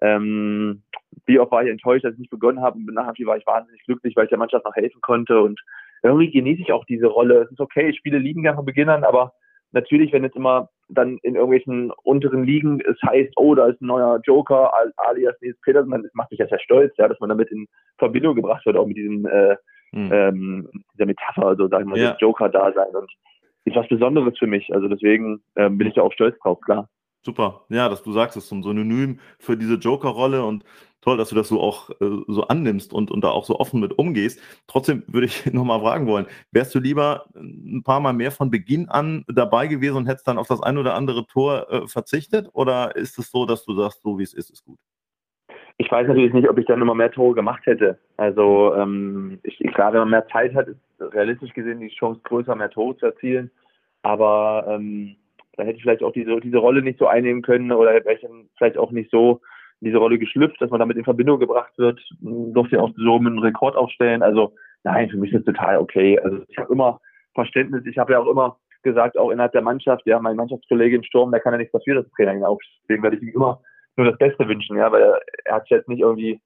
ähm, 0.00 0.82
wie 1.26 1.38
oft 1.38 1.52
war 1.52 1.62
ich 1.62 1.70
enttäuscht, 1.70 2.04
dass 2.04 2.14
ich 2.14 2.18
nicht 2.18 2.30
begonnen 2.30 2.60
habe. 2.60 2.76
Und 2.76 2.92
nachher 2.92 3.26
war 3.26 3.36
ich 3.36 3.46
wahnsinnig 3.46 3.82
glücklich, 3.84 4.16
weil 4.16 4.24
ich 4.24 4.30
der 4.30 4.38
Mannschaft 4.38 4.64
noch 4.64 4.74
helfen 4.74 5.00
konnte. 5.00 5.40
Und 5.40 5.60
irgendwie 6.02 6.30
genieße 6.30 6.62
ich 6.62 6.72
auch 6.72 6.84
diese 6.84 7.06
Rolle. 7.06 7.42
Es 7.42 7.50
ist 7.50 7.60
okay, 7.60 7.88
ich 7.88 7.98
spiele 7.98 8.18
lieben 8.18 8.42
gerne 8.42 8.56
von 8.56 8.64
Beginn 8.64 8.88
an, 8.88 9.04
aber 9.04 9.32
natürlich, 9.72 10.12
wenn 10.12 10.24
jetzt 10.24 10.36
immer 10.36 10.68
dann 10.88 11.18
in 11.22 11.34
irgendwelchen 11.34 11.90
unteren 12.02 12.44
Ligen 12.44 12.80
es 12.80 13.00
heißt, 13.02 13.32
oh, 13.36 13.54
da 13.54 13.66
ist 13.66 13.80
ein 13.80 13.86
neuer 13.86 14.20
Joker, 14.24 14.72
alias 14.96 15.34
Nils 15.40 15.58
Petersen, 15.62 15.90
dann 15.90 16.06
macht 16.12 16.30
mich 16.30 16.38
das 16.38 16.50
ja 16.50 16.58
stolz, 16.58 16.94
ja, 16.98 17.08
dass 17.08 17.18
man 17.20 17.30
damit 17.30 17.50
in 17.50 17.66
Verbindung 17.98 18.34
gebracht 18.34 18.64
wird, 18.66 18.76
auch 18.76 18.86
mit 18.86 18.96
diesem 18.96 19.26
äh, 19.26 19.56
mhm. 19.92 20.12
ähm, 20.12 20.68
dieser 20.92 21.06
Metapher, 21.06 21.46
also 21.46 21.68
sagen 21.68 21.86
wir 21.86 21.90
mal, 21.90 21.98
ja. 21.98 22.10
das 22.10 22.20
Joker-Dasein 22.20 22.94
und 22.94 23.10
ist 23.64 23.76
was 23.76 23.88
Besonderes 23.88 24.38
für 24.38 24.46
mich. 24.46 24.72
Also 24.74 24.88
deswegen 24.88 25.42
ähm, 25.56 25.78
bin 25.78 25.88
ich 25.88 25.94
da 25.94 26.02
auch 26.02 26.12
stolz 26.12 26.38
drauf, 26.40 26.60
klar. 26.60 26.88
Super, 27.24 27.64
ja, 27.70 27.88
dass 27.88 28.02
du 28.02 28.12
sagst, 28.12 28.36
es 28.36 28.44
ist 28.44 28.50
so 28.50 28.56
ein 28.56 28.62
Synonym 28.62 29.18
für 29.38 29.56
diese 29.56 29.76
Joker-Rolle 29.76 30.44
und 30.44 30.62
toll, 31.00 31.16
dass 31.16 31.30
du 31.30 31.34
das 31.34 31.48
so 31.48 31.58
auch 31.58 31.88
äh, 32.00 32.22
so 32.26 32.48
annimmst 32.48 32.92
und, 32.92 33.10
und 33.10 33.24
da 33.24 33.30
auch 33.30 33.44
so 33.44 33.58
offen 33.58 33.80
mit 33.80 33.98
umgehst. 33.98 34.40
Trotzdem 34.66 35.04
würde 35.06 35.26
ich 35.26 35.46
nochmal 35.52 35.80
fragen 35.80 36.06
wollen, 36.06 36.26
wärst 36.52 36.74
du 36.74 36.80
lieber 36.80 37.24
ein 37.34 37.82
paar 37.82 38.00
Mal 38.00 38.12
mehr 38.12 38.30
von 38.30 38.50
Beginn 38.50 38.90
an 38.90 39.24
dabei 39.26 39.68
gewesen 39.68 39.96
und 39.96 40.06
hättest 40.06 40.28
dann 40.28 40.36
auf 40.36 40.48
das 40.48 40.62
ein 40.62 40.76
oder 40.76 40.94
andere 40.94 41.26
Tor 41.26 41.66
äh, 41.70 41.86
verzichtet? 41.86 42.48
Oder 42.52 42.94
ist 42.94 43.18
es 43.18 43.30
so, 43.30 43.46
dass 43.46 43.64
du 43.64 43.74
sagst, 43.74 44.02
so 44.02 44.18
wie 44.18 44.22
es 44.22 44.34
ist, 44.34 44.50
ist 44.50 44.64
gut? 44.64 44.78
Ich 45.78 45.90
weiß 45.90 46.06
natürlich 46.06 46.34
nicht, 46.34 46.48
ob 46.48 46.58
ich 46.58 46.66
dann 46.66 46.82
immer 46.82 46.94
mehr 46.94 47.10
Tore 47.10 47.34
gemacht 47.34 47.64
hätte. 47.64 47.98
Also 48.18 48.74
ähm, 48.74 49.40
ich, 49.42 49.58
klar, 49.72 49.94
wenn 49.94 50.00
man 50.00 50.10
mehr 50.10 50.28
Zeit 50.28 50.54
hat, 50.54 50.68
ist 50.68 50.78
realistisch 51.00 51.54
gesehen 51.54 51.80
die 51.80 51.88
Chance 51.88 52.20
größer, 52.22 52.54
mehr 52.54 52.70
Tore 52.70 52.98
zu 52.98 53.06
erzielen. 53.06 53.50
Aber 54.02 54.66
ähm, 54.68 55.16
da 55.56 55.64
hätte 55.64 55.76
ich 55.76 55.82
vielleicht 55.82 56.02
auch 56.02 56.12
diese, 56.12 56.40
diese 56.40 56.58
Rolle 56.58 56.82
nicht 56.82 56.98
so 56.98 57.06
einnehmen 57.06 57.42
können 57.42 57.72
oder 57.72 57.92
wäre 57.92 58.14
ich 58.14 58.26
vielleicht 58.56 58.78
auch 58.78 58.90
nicht 58.90 59.10
so 59.10 59.40
in 59.80 59.86
diese 59.86 59.98
Rolle 59.98 60.18
geschlüpft, 60.18 60.60
dass 60.60 60.70
man 60.70 60.80
damit 60.80 60.96
in 60.96 61.04
Verbindung 61.04 61.38
gebracht 61.38 61.72
wird. 61.76 62.00
Durfte 62.20 62.76
ja 62.76 62.82
auch 62.82 62.92
so 62.96 63.16
einen 63.16 63.38
Rekord 63.38 63.76
aufstellen. 63.76 64.22
Also 64.22 64.54
nein, 64.82 65.10
für 65.10 65.16
mich 65.16 65.32
ist 65.32 65.46
das 65.46 65.54
total 65.54 65.78
okay. 65.78 66.18
Also 66.20 66.38
ich 66.48 66.58
habe 66.58 66.72
immer 66.72 67.00
Verständnis. 67.34 67.84
Ich 67.86 67.98
habe 67.98 68.12
ja 68.12 68.20
auch 68.20 68.30
immer 68.30 68.56
gesagt, 68.82 69.18
auch 69.18 69.30
innerhalb 69.30 69.52
der 69.52 69.62
Mannschaft, 69.62 70.06
ja, 70.06 70.20
mein 70.20 70.36
Mannschaftskollege 70.36 70.96
im 70.96 71.02
Sturm, 71.02 71.30
der 71.30 71.40
kann 71.40 71.54
ja 71.54 71.58
nichts 71.58 71.72
dafür, 71.72 71.96
dass 71.96 72.04
das 72.04 72.12
Trainer 72.12 72.34
ihn 72.34 72.44
aufsteht. 72.44 72.80
Deswegen 72.82 73.02
werde 73.02 73.16
ich 73.16 73.22
ihm 73.22 73.34
immer 73.34 73.60
nur 73.96 74.06
das 74.06 74.18
Beste 74.18 74.46
wünschen, 74.46 74.76
ja, 74.76 74.90
weil 74.92 75.02
er, 75.02 75.20
er 75.44 75.54
hat 75.54 75.62
sich 75.62 75.70
jetzt 75.70 75.88
nicht 75.88 76.00
irgendwie 76.00 76.40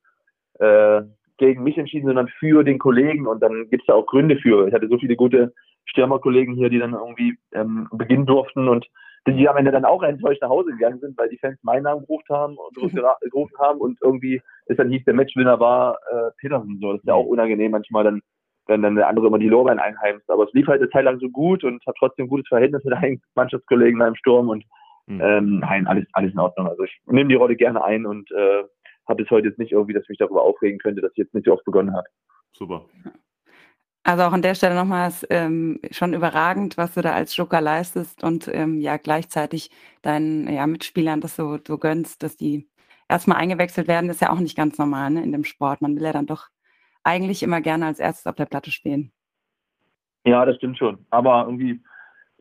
äh, 0.61 1.03
gegen 1.39 1.63
mich 1.63 1.79
entschieden, 1.79 2.07
sondern 2.07 2.29
für 2.29 2.65
den 2.65 2.79
Kollegen 2.79 3.27
und 3.27 3.43
dann 3.43 3.69
gibt 3.71 3.83
es 3.83 3.87
da 3.87 3.95
auch 3.95 4.07
Gründe 4.07 4.37
für. 4.37 4.67
Ich 4.67 4.75
hatte 4.75 4.89
so 4.89 4.99
viele 4.99 5.17
gute 5.17 5.53
Stürmerkollegen 5.89 6.55
hier, 6.55 6.71
die 6.71 6.79
dann 6.79 6.93
irgendwie 6.93 7.39
ähm, 7.53 7.89
beginnen 7.93 8.27
durften 8.27 8.69
und 8.69 8.87
die 9.27 9.49
am 9.49 9.57
Ende 9.57 9.73
dann 9.73 9.85
auch 9.85 10.03
enttäuscht 10.03 10.43
nach 10.43 10.49
Hause 10.49 10.71
gegangen 10.71 11.01
sind, 11.01 11.19
weil 11.19 11.29
die 11.29 11.39
Fans 11.39 11.59
meinen 11.63 11.83
Namen 11.83 12.03
gerufen 12.03 12.35
haben 12.35 12.57
und 12.81 12.95
gerufen 12.95 13.59
haben 13.59 13.81
und 13.81 13.99
irgendwie 14.03 14.41
ist 14.67 14.79
dann 14.79 14.91
hieß, 14.91 15.05
der 15.05 15.15
Matchwinner 15.15 15.61
war 15.61 15.99
äh, 16.11 16.31
Petersen. 16.39 16.79
So, 16.81 16.93
das 16.93 17.01
ist 17.01 17.07
ja 17.07 17.15
auch 17.15 17.27
unangenehm 17.27 17.73
manchmal 17.73 18.05
dann, 18.05 18.21
wenn 18.67 18.83
dann 18.83 18.97
der 18.97 19.09
andere 19.09 19.27
immer 19.27 19.39
die 19.39 19.49
Lorbein 19.49 19.79
einheimst. 19.79 20.31
Aber 20.31 20.45
es 20.45 20.53
lief 20.53 20.67
halt 20.67 20.81
eine 20.81 20.91
Zeit 20.91 21.05
lang 21.05 21.19
so 21.21 21.29
gut 21.29 21.65
und 21.65 21.85
hat 21.87 21.97
trotzdem 21.99 22.27
ein 22.27 22.29
gutes 22.29 22.49
Verhältnis 22.49 22.85
mit 22.85 22.95
einem 22.95 23.21
Mannschaftskollegen 23.35 24.01
im 24.01 24.15
Sturm 24.15 24.49
und 24.49 24.65
mhm. 25.07 25.21
ähm, 25.21 25.59
nein, 25.61 25.87
alles, 25.87 26.07
alles 26.13 26.33
in 26.33 26.39
Ordnung. 26.39 26.69
Also 26.69 26.85
ich 26.85 27.01
nehme 27.07 27.29
die 27.29 27.37
Rolle 27.37 27.57
gerne 27.57 27.83
ein 27.83 28.07
und 28.07 28.31
äh, 28.31 28.65
habe 29.09 29.23
bis 29.23 29.31
heute 29.31 29.49
jetzt 29.49 29.59
nicht 29.59 29.73
irgendwie, 29.73 29.95
dass 29.95 30.03
ich 30.05 30.11
mich 30.11 30.19
darüber 30.19 30.43
aufregen 30.43 30.79
könnte, 30.79 31.01
dass 31.01 31.13
ich 31.13 31.19
jetzt 31.19 31.35
nicht 31.35 31.47
so 31.47 31.53
oft 31.53 31.65
begonnen 31.65 31.95
habe. 31.95 32.07
Super. 32.53 32.85
Also 34.05 34.23
auch 34.23 34.33
an 34.33 34.43
der 34.43 34.55
Stelle 34.55 34.75
nochmals 34.75 35.27
ähm, 35.29 35.81
schon 35.91 36.15
überragend, 36.15 36.79
was 36.79 36.95
du 36.95 37.03
da 37.03 37.13
als 37.13 37.37
Joker 37.37 37.61
leistest 37.61 38.23
und 38.23 38.49
ähm, 38.49 38.81
ja 38.81 38.97
gleichzeitig 38.97 39.71
deinen 40.03 40.51
ja, 40.51 40.67
Mitspielern 40.67 41.21
das 41.21 41.37
so, 41.37 41.59
so 41.67 41.79
gönnst, 41.79 42.23
dass 42.23 42.37
die 42.37 42.69
erstmal 43.09 43.39
eingewechselt 43.39 43.89
werden, 43.89 44.11
ist 44.11 44.21
ja 44.21 44.31
auch 44.31 44.41
nicht 44.41 44.57
ganz 44.57 44.79
normal 44.79 45.11
ne, 45.11 45.23
in 45.23 45.33
dem 45.33 45.45
Sport. 45.45 45.83
Man 45.83 45.97
will 45.97 46.05
ja 46.05 46.13
dann 46.13 46.27
doch 46.27 46.49
eigentlich 47.03 47.43
immer 47.43 47.61
gerne 47.61 47.87
als 47.87 47.99
erstes 47.99 48.27
auf 48.27 48.37
der 48.37 48.47
Platte 48.47 48.71
stehen. 48.71 49.13
Ja, 50.25 50.45
das 50.45 50.57
stimmt 50.57 50.79
schon. 50.79 51.07
Aber 51.11 51.45
irgendwie, 51.47 51.81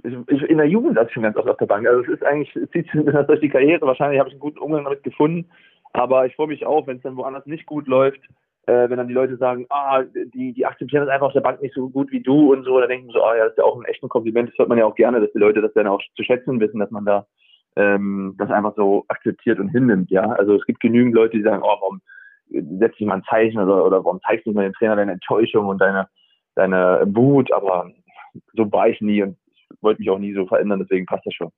ich, 0.03 0.41
in 0.43 0.57
der 0.57 0.67
Jugend 0.67 0.95
saß 0.95 1.07
ich 1.07 1.13
schon 1.13 1.23
ganz 1.23 1.37
oft 1.37 1.49
auf 1.49 1.57
der 1.57 1.67
Bank. 1.67 1.87
Also 1.87 2.01
es 2.01 2.09
ist 2.09 2.23
eigentlich, 2.23 2.53
es 2.55 2.69
zieht 2.71 2.89
sich 2.91 3.01
durch 3.27 3.39
die 3.39 3.49
Karriere. 3.49 3.85
Wahrscheinlich 3.85 4.19
habe 4.19 4.29
ich 4.29 4.33
einen 4.33 4.41
guten 4.41 4.59
Umgang 4.59 4.83
damit 4.83 5.03
gefunden. 5.03 5.49
Aber 5.93 6.25
ich 6.25 6.35
freue 6.35 6.47
mich 6.47 6.65
auch, 6.65 6.85
wenn 6.85 6.97
es 6.97 7.03
dann 7.03 7.15
woanders 7.15 7.45
nicht 7.45 7.65
gut 7.65 7.87
läuft, 7.87 8.21
äh, 8.67 8.89
wenn 8.89 8.97
dann 8.97 9.07
die 9.07 9.13
Leute 9.13 9.37
sagen, 9.37 9.65
ah, 9.69 10.03
die, 10.03 10.53
die 10.53 10.65
akzeptieren 10.65 11.05
das 11.05 11.13
einfach 11.13 11.27
auf 11.27 11.33
der 11.33 11.41
Bank 11.41 11.61
nicht 11.61 11.73
so 11.73 11.89
gut 11.89 12.11
wie 12.11 12.21
du 12.21 12.53
und 12.53 12.63
so, 12.65 12.79
dann 12.79 12.89
denken 12.89 13.09
so, 13.11 13.23
ah 13.23 13.35
ja, 13.35 13.45
das 13.45 13.53
ist 13.53 13.57
ja 13.57 13.63
auch 13.63 13.77
ein 13.77 13.85
echtes 13.85 14.09
Kompliment, 14.09 14.49
das 14.49 14.57
hört 14.57 14.69
man 14.69 14.77
ja 14.77 14.85
auch 14.85 14.95
gerne, 14.95 15.21
dass 15.21 15.31
die 15.31 15.39
Leute 15.39 15.61
das 15.61 15.73
dann 15.73 15.87
auch 15.87 16.01
zu 16.15 16.23
schätzen 16.23 16.59
wissen, 16.59 16.79
dass 16.79 16.91
man 16.91 17.05
da 17.05 17.25
ähm, 17.77 18.35
das 18.37 18.51
einfach 18.51 18.75
so 18.75 19.05
akzeptiert 19.07 19.59
und 19.59 19.69
hinnimmt, 19.69 20.11
ja. 20.11 20.23
Also 20.23 20.55
es 20.55 20.65
gibt 20.65 20.81
genügend 20.81 21.15
Leute, 21.15 21.37
die 21.37 21.43
sagen, 21.43 21.63
oh, 21.63 21.77
warum 21.79 22.01
setzt 22.79 22.99
dich 22.99 23.07
mal 23.07 23.15
ein 23.15 23.23
Zeichen 23.29 23.59
oder, 23.59 23.85
oder 23.85 24.03
warum 24.03 24.19
zeigst 24.27 24.45
du 24.45 24.49
nicht 24.49 24.57
mal 24.57 24.63
dem 24.63 24.73
Trainer 24.73 24.97
deine 24.97 25.13
Enttäuschung 25.13 25.67
und 25.67 25.79
deine, 25.79 26.07
deine 26.55 27.03
Wut, 27.07 27.51
aber 27.53 27.89
so 28.53 28.69
war 28.71 28.89
ich 28.89 28.99
nie 28.99 29.23
und 29.23 29.37
ich 29.55 29.81
wollte 29.81 30.01
mich 30.01 30.09
auch 30.09 30.19
nie 30.19 30.33
so 30.33 30.45
verändern, 30.45 30.79
deswegen 30.79 31.05
passt 31.05 31.25
das 31.25 31.33
schon. 31.33 31.51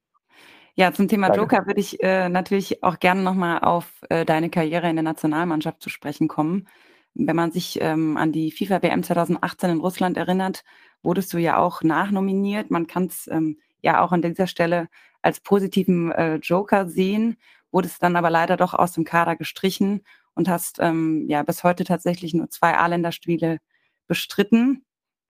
Ja, 0.75 0.91
zum 0.93 1.07
Thema 1.07 1.27
Danke. 1.27 1.41
Joker 1.41 1.65
würde 1.65 1.79
ich 1.79 2.01
äh, 2.03 2.29
natürlich 2.29 2.83
auch 2.83 2.99
gerne 2.99 3.21
nochmal 3.23 3.59
auf 3.59 4.01
äh, 4.09 4.25
deine 4.25 4.49
Karriere 4.49 4.89
in 4.89 4.95
der 4.95 5.03
Nationalmannschaft 5.03 5.81
zu 5.81 5.89
sprechen 5.89 6.27
kommen. 6.27 6.67
Wenn 7.15 7.35
man 7.35 7.51
sich 7.51 7.79
ähm, 7.81 8.17
an 8.17 8.31
die 8.31 8.51
FIFA 8.51 8.81
WM 8.81 9.03
2018 9.03 9.69
in 9.71 9.79
Russland 9.79 10.17
erinnert, 10.17 10.63
wurdest 11.03 11.33
du 11.33 11.37
ja 11.37 11.57
auch 11.57 11.81
nachnominiert. 11.81 12.71
Man 12.71 12.87
kann 12.87 13.05
es 13.05 13.27
ähm, 13.27 13.57
ja 13.81 14.01
auch 14.01 14.11
an 14.11 14.21
dieser 14.21 14.47
Stelle 14.47 14.89
als 15.21 15.39
positiven 15.39 16.11
äh, 16.11 16.35
Joker 16.35 16.87
sehen, 16.87 17.37
wurdest 17.71 18.01
dann 18.03 18.15
aber 18.15 18.29
leider 18.29 18.57
doch 18.57 18.73
aus 18.73 18.93
dem 18.93 19.03
Kader 19.03 19.35
gestrichen 19.35 20.01
und 20.33 20.47
hast 20.47 20.77
ähm, 20.79 21.25
ja 21.27 21.43
bis 21.43 21.63
heute 21.63 21.83
tatsächlich 21.83 22.33
nur 22.33 22.49
zwei 22.49 22.77
A-Länderspiele 22.77 23.59
bestritten. 24.07 24.85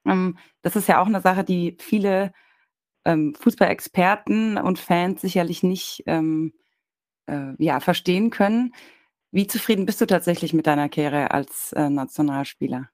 Ähm, 0.06 0.38
das 0.62 0.76
ist 0.76 0.88
ja 0.88 1.02
auch 1.02 1.08
eine 1.08 1.22
Sache, 1.22 1.44
die 1.44 1.78
viele 1.80 2.32
ähm, 3.06 3.34
Fußballexperten 3.36 4.58
und 4.58 4.80
Fans 4.80 5.22
sicherlich 5.22 5.64
nicht 5.64 6.04
ähm, 6.06 6.54
äh, 7.28 7.54
ja, 7.58 7.80
verstehen 7.80 8.30
können. 8.30 8.74
Wie 9.32 9.46
zufrieden 9.46 9.86
bist 9.86 10.02
du 10.02 10.06
tatsächlich 10.06 10.54
mit 10.54 10.66
deiner 10.66 10.90
Karriere 10.90 11.32
als 11.32 11.72
äh, 11.74 11.90
Nationalspieler? 11.90 12.90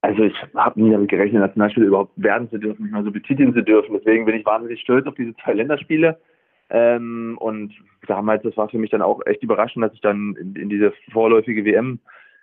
Also 0.00 0.22
ich 0.22 0.34
habe 0.54 0.80
nie 0.80 0.92
damit 0.92 1.10
gerechnet, 1.10 1.40
Nationalspieler 1.40 1.86
überhaupt 1.86 2.12
werden 2.16 2.48
zu 2.50 2.58
dürfen, 2.58 2.84
mich 2.84 2.92
mal 2.92 3.04
so 3.04 3.10
betiteln 3.10 3.52
zu 3.52 3.62
dürfen. 3.62 3.94
Deswegen 3.98 4.24
bin 4.24 4.36
ich 4.36 4.46
wahnsinnig 4.46 4.80
stolz 4.80 5.06
auf 5.06 5.14
diese 5.14 5.34
zwei 5.36 5.54
Länderspiele. 5.54 6.18
Ähm, 6.70 7.36
und 7.40 7.74
damals, 8.06 8.42
das 8.44 8.56
war 8.56 8.68
für 8.68 8.78
mich 8.78 8.90
dann 8.90 9.02
auch 9.02 9.20
echt 9.26 9.42
überraschend, 9.42 9.84
dass 9.84 9.92
ich 9.92 10.00
dann 10.00 10.36
in, 10.40 10.54
in 10.54 10.68
diese 10.68 10.92
vorläufige 11.12 11.64
WM 11.64 11.98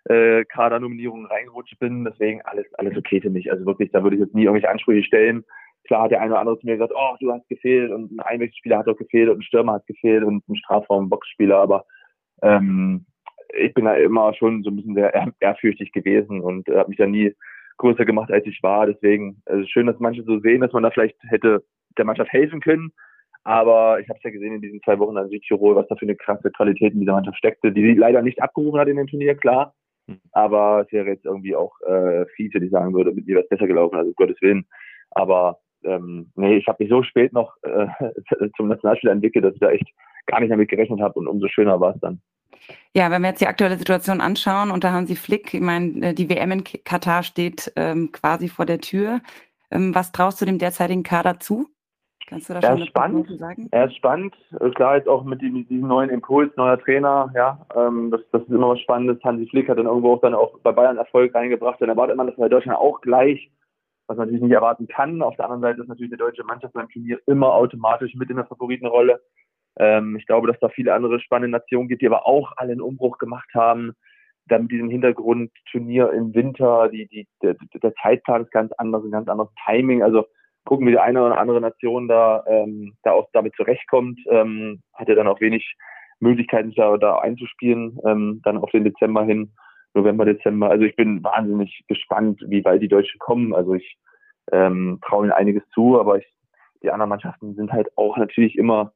äh, 0.06 0.44
Kadernominierung 0.46 1.26
reingerutscht 1.26 1.80
bin. 1.80 2.04
Deswegen 2.04 2.42
alles, 2.44 2.66
alles 2.76 2.98
okay 2.98 3.22
für 3.22 3.30
mich. 3.30 3.52
Also 3.52 3.66
wirklich, 3.66 3.92
da 3.92 4.04
würde 4.04 4.18
ich 4.18 4.22
jetzt 4.22 4.36
nie 4.36 4.44
irgendwelche 4.44 4.70
Ansprüche 4.70 5.04
stellen. 5.04 5.46
Klar 5.86 6.04
hat 6.04 6.12
der 6.12 6.22
eine 6.22 6.32
oder 6.32 6.40
andere 6.42 6.60
zu 6.60 6.66
mir 6.66 6.74
gesagt, 6.74 6.94
oh, 6.96 7.16
du 7.20 7.32
hast 7.32 7.48
gefehlt 7.48 7.92
und 7.92 8.12
ein 8.12 8.20
Einwechselspieler 8.20 8.80
hat 8.80 8.88
doch 8.88 8.98
gefehlt 8.98 9.30
und 9.30 9.40
ein 9.40 9.44
Stürmer 9.44 9.74
hat 9.74 9.88
gefehlt 9.88 10.24
und 10.24 10.48
ein 10.50 10.56
Strafraum-Boxspieler, 10.56 11.58
aber 11.58 11.86
ähm, 12.42 13.06
ich 13.58 13.74
bin 13.74 13.86
da 13.86 13.96
immer 13.96 14.34
schon 14.34 14.64
so 14.64 14.70
ein 14.70 14.76
bisschen 14.76 14.96
sehr 14.96 15.14
ehrfürchtig 15.40 15.92
gewesen 15.92 16.42
und 16.42 16.68
äh, 16.68 16.78
habe 16.78 16.90
mich 16.90 16.98
da 16.98 17.08
nie 17.08 17.34
größer 17.78 18.06
gemacht, 18.06 18.32
als 18.32 18.46
ich 18.46 18.62
war. 18.64 18.86
Deswegen 18.86 19.42
es 19.46 19.62
ist 19.62 19.72
schön, 19.72 19.88
dass 19.88 20.00
manche 20.00 20.24
so 20.24 20.40
sehen, 20.40 20.62
dass 20.62 20.74
man 20.74 20.84
da 20.84 20.92
vielleicht 20.92 21.18
hätte 21.24 21.64
der 21.98 22.06
Mannschaft 22.06 22.32
helfen 22.32 22.62
können. 22.62 22.92
Aber 23.44 24.00
ich 24.00 24.10
habe 24.10 24.18
es 24.18 24.24
ja 24.24 24.32
gesehen 24.32 24.56
in 24.56 24.62
diesen 24.62 24.82
zwei 24.82 24.98
Wochen 24.98 25.18
an 25.18 25.30
Südtirol, 25.30 25.76
was 25.76 25.88
da 25.88 25.96
für 25.96 26.06
eine 26.06 26.16
krasse 26.16 26.50
Qualität 26.52 26.94
in 26.94 27.02
dieser 27.02 27.14
Mannschaft 27.14 27.38
steckte, 27.38 27.72
die 27.72 27.82
sie 27.82 27.94
leider 27.94 28.22
nicht 28.22 28.42
abgerufen 28.42 28.80
hat 28.80 28.88
in 28.88 28.98
dem 28.98 29.08
Turnier, 29.08 29.36
klar. 29.36 29.76
Hm. 30.08 30.20
Aber 30.32 30.84
es 30.86 30.92
wäre 30.92 31.10
jetzt 31.10 31.26
irgendwie 31.26 31.56
auch 31.56 31.80
äh, 31.82 32.26
wenn 32.26 32.64
ich 32.64 32.72
sagen 32.72 32.94
würde, 32.94 33.12
mit 33.12 33.28
mir 33.28 33.36
wäre 33.36 33.44
es 33.44 33.50
besser 33.50 33.68
gelaufen, 33.68 33.96
also 33.96 34.12
Gottes 34.14 34.42
Willen. 34.42 34.66
Aber 35.12 35.60
ähm, 35.84 36.32
nee, 36.36 36.58
ich 36.58 36.68
habe 36.68 36.84
mich 36.84 36.90
so 36.90 37.04
spät 37.04 37.34
noch 37.34 37.56
äh, 37.62 37.88
zum 38.58 38.68
Nationalspieler 38.68 39.14
entwickelt, 39.14 39.46
dass 39.46 39.54
ich 39.54 39.60
da 39.60 39.70
echt 39.70 39.90
gar 40.26 40.40
nicht 40.40 40.52
damit 40.52 40.70
gerechnet 40.70 41.02
habe 41.02 41.20
und 41.20 41.28
umso 41.28 41.48
schöner 41.48 41.80
war 41.80 41.96
es 41.96 42.02
dann. 42.02 42.22
Ja, 42.94 43.12
wenn 43.12 43.22
wir 43.22 43.30
jetzt 43.30 43.42
die 43.42 43.48
aktuelle 43.48 43.78
Situation 43.78 44.22
anschauen, 44.22 44.72
und 44.72 44.84
da 44.84 44.92
haben 44.92 45.06
Sie 45.06 45.16
Flick, 45.16 45.54
ich 45.54 45.62
meine, 45.62 46.10
äh, 46.10 46.14
die 46.14 46.30
WM 46.30 46.52
in 46.52 46.64
Katar 46.64 47.24
steht 47.24 47.72
ähm, 47.76 48.12
quasi 48.12 48.48
vor 48.48 48.66
der 48.66 48.80
Tür. 48.80 49.22
Ähm, 49.72 49.94
was 49.94 50.12
traust 50.12 50.42
du 50.42 50.46
dem 50.46 50.58
derzeitigen 50.58 51.04
Kader 51.04 51.40
zu? 51.40 51.68
Kannst 52.28 52.50
du 52.50 52.54
da 52.54 52.62
schon 52.62 52.88
spannend, 52.88 53.28
sagen? 53.38 53.68
Er 53.72 53.86
ist 53.86 53.98
spannend. 53.98 54.36
Äh, 54.60 54.72
klar, 54.72 54.98
jetzt 54.98 55.08
auch 55.08 55.24
mit, 55.24 55.42
die, 55.42 55.50
mit, 55.50 55.70
diesem 55.70 55.88
neuen 55.88 56.10
Impuls, 56.10 56.52
neuer 56.56 56.80
Trainer, 56.80 57.32
ja, 57.36 57.66
ähm, 57.76 58.10
das, 58.10 58.22
das 58.32 58.42
ist 58.42 58.50
immer 58.50 58.70
was 58.70 58.80
Spannendes. 58.80 59.24
Hansi 59.24 59.48
Flick 59.48 59.70
hat 59.70 59.78
dann 59.78 59.86
irgendwo 59.86 60.14
auch 60.14 60.22
dann 60.22 60.34
auch 60.34 60.58
bei 60.60 60.72
Bayern 60.72 60.98
Erfolg 60.98 61.36
reingebracht. 61.36 61.80
Dann 61.80 61.90
erwartet 61.90 62.18
man 62.18 62.28
das 62.28 62.36
bei 62.36 62.50
Deutschland 62.50 62.80
auch 62.80 63.00
gleich, 63.02 63.52
was 64.08 64.18
man 64.18 64.28
natürlich 64.28 64.44
nicht 64.44 64.56
erwarten 64.56 64.88
kann. 64.88 65.22
Auf 65.22 65.36
der 65.36 65.46
anderen 65.46 65.62
Seite 65.62 65.82
ist 65.82 65.88
natürlich 65.88 66.12
die 66.12 66.18
deutsche 66.18 66.44
Mannschaft 66.44 66.74
beim 66.74 66.90
Turnier 66.90 67.20
immer 67.28 67.54
automatisch 67.54 68.16
mit 68.16 68.30
in 68.32 68.38
der 68.38 68.46
Favoritenrolle. 68.46 69.22
Ähm, 69.78 70.16
ich 70.18 70.26
glaube, 70.26 70.48
dass 70.48 70.60
da 70.60 70.70
viele 70.70 70.94
andere 70.94 71.20
spannende 71.20 71.58
Nationen 71.58 71.88
gibt, 71.88 72.02
die 72.02 72.08
aber 72.08 72.28
auch 72.28 72.54
alle 72.58 72.72
einen 72.72 72.82
Umbruch 72.82 73.18
gemacht 73.18 73.50
haben. 73.54 73.94
Dann 74.48 74.64
mit 74.64 74.72
diesem 74.72 74.90
Hintergrund 74.90 75.52
Turnier 75.72 76.12
im 76.12 76.34
Winter, 76.34 76.90
die, 76.90 77.08
die, 77.08 77.28
der, 77.42 77.56
der 77.82 77.94
Zeitplan 77.96 78.44
ist 78.44 78.52
ganz 78.52 78.72
anders, 78.74 79.04
ein 79.04 79.12
ganz 79.12 79.28
anderes 79.28 79.52
Timing. 79.66 80.04
Also 80.04 80.26
gucken, 80.66 80.88
wie 80.88 80.92
die 80.92 81.00
eine 81.00 81.24
oder 81.24 81.38
andere 81.38 81.62
Nation 81.62 82.08
da, 82.08 82.44
ähm, 82.48 82.94
da 83.04 83.12
auch 83.12 83.30
damit 83.34 83.56
zurechtkommt. 83.56 84.20
Ähm, 84.30 84.82
hat 84.94 85.10
er 85.10 85.16
dann 85.16 85.28
auch 85.28 85.42
wenig 85.42 85.76
Möglichkeiten, 86.20 86.74
da, 86.76 86.98
da 86.98 87.20
einzuspielen, 87.20 88.00
ähm, 88.06 88.42
dann 88.44 88.58
auf 88.58 88.72
den 88.72 88.84
Dezember 88.84 89.24
hin, 89.24 89.54
November, 89.94 90.26
Dezember. 90.26 90.70
Also 90.70 90.86
ich 90.86 90.96
bin 90.96 91.24
wahnsinnig 91.24 91.84
gespannt, 91.88 92.42
wie 92.48 92.64
weit 92.66 92.82
die 92.82 92.88
Deutschen 92.88 93.20
kommen. 93.20 93.54
Also 93.54 93.74
ich 93.74 93.98
ähm, 94.52 95.00
traue 95.06 95.26
ihnen 95.26 95.34
einiges 95.34 95.64
zu, 95.70 96.00
aber 96.00 96.18
ich, 96.18 96.26
die 96.84 96.92
anderen 96.92 97.10
Mannschaften 97.10 97.56
sind 97.56 97.72
halt 97.72 97.88
auch 97.98 98.18
natürlich 98.18 98.58
immer 98.58 98.94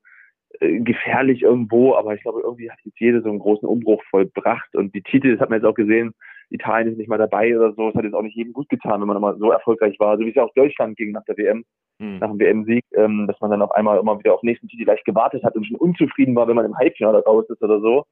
gefährlich 0.60 1.44
irgendwo, 1.44 1.96
aber 1.96 2.16
ich 2.16 2.22
glaube, 2.22 2.42
irgendwie 2.44 2.70
hat 2.70 2.80
jetzt 2.84 3.00
jede 3.00 3.22
so 3.22 3.30
einen 3.30 3.40
großen 3.40 3.68
Umbruch 3.68 4.04
vollbracht 4.10 4.76
und 4.76 4.94
die 4.96 5.04
Titel, 5.04 5.32
das 5.32 5.40
hat 5.40 5.50
man 5.50 5.60
jetzt 5.60 5.68
auch 5.68 5.76
gesehen, 5.76 6.14
Italien 6.50 6.92
ist 6.92 6.98
nicht 6.98 7.08
mal 7.08 7.18
dabei 7.18 7.56
oder 7.56 7.74
so, 7.74 7.88
das 7.88 7.96
hat 7.96 8.04
jetzt 8.04 8.16
auch 8.16 8.24
nicht 8.24 8.36
jedem 8.36 8.54
gut 8.54 8.68
getan, 8.70 9.00
wenn 9.00 9.08
man 9.08 9.22
mal 9.22 9.38
so 9.38 9.52
erfolgreich 9.52 10.00
war, 10.00 10.18
so 10.18 10.26
wie 10.26 10.30
es 10.30 10.36
ja 10.36 10.44
auch 10.44 10.54
Deutschland 10.56 10.98
ging 10.98 11.12
nach 11.12 11.24
der 11.26 11.38
WM, 11.38 11.64
mhm. 12.00 12.18
nach 12.18 12.30
dem 12.30 12.40
WM-Sieg, 12.40 12.84
ähm, 12.96 13.28
dass 13.28 13.40
man 13.40 13.52
dann 13.52 13.62
auf 13.62 13.72
einmal 13.72 14.00
immer 14.00 14.18
wieder 14.18 14.34
auf 14.34 14.44
nächsten 14.44 14.68
Titel 14.68 14.86
gleich 14.86 15.04
gewartet 15.04 15.44
hat 15.44 15.56
und 15.56 15.66
schon 15.66 15.78
unzufrieden 15.78 16.36
war, 16.36 16.48
wenn 16.48 16.56
man 16.56 16.66
im 16.66 16.78
Halbfinale 16.78 17.24
raus 17.24 17.46
ist 17.50 17.62
oder 17.62 17.80
so. 17.80 18.06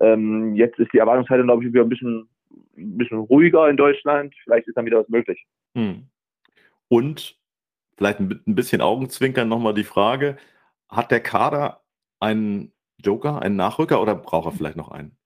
Ähm, 0.00 0.54
jetzt 0.54 0.78
ist 0.78 0.92
die 0.92 0.98
Erwartungshaltung, 0.98 1.46
glaube 1.46 1.64
ich, 1.64 1.72
wieder 1.72 1.82
ein 1.82 1.88
bisschen, 1.88 2.28
ein 2.76 2.98
bisschen 2.98 3.18
ruhiger 3.18 3.68
in 3.68 3.76
Deutschland, 3.76 4.34
vielleicht 4.44 4.68
ist 4.68 4.76
dann 4.76 4.86
wieder 4.86 5.00
was 5.00 5.08
möglich. 5.08 5.44
Mhm. 5.74 6.06
Und 6.88 7.36
vielleicht 7.96 8.20
ein 8.20 8.40
bisschen 8.46 8.80
Augenzwinkern 8.80 9.48
nochmal 9.48 9.74
die 9.74 9.84
Frage, 9.84 10.36
hat 10.92 11.10
der 11.10 11.20
Kader 11.20 11.80
einen 12.20 12.72
Joker, 12.98 13.42
einen 13.42 13.56
Nachrücker 13.56 14.00
oder 14.00 14.14
braucht 14.14 14.46
er 14.46 14.52
vielleicht 14.52 14.76
noch 14.76 14.90
einen? 14.90 15.16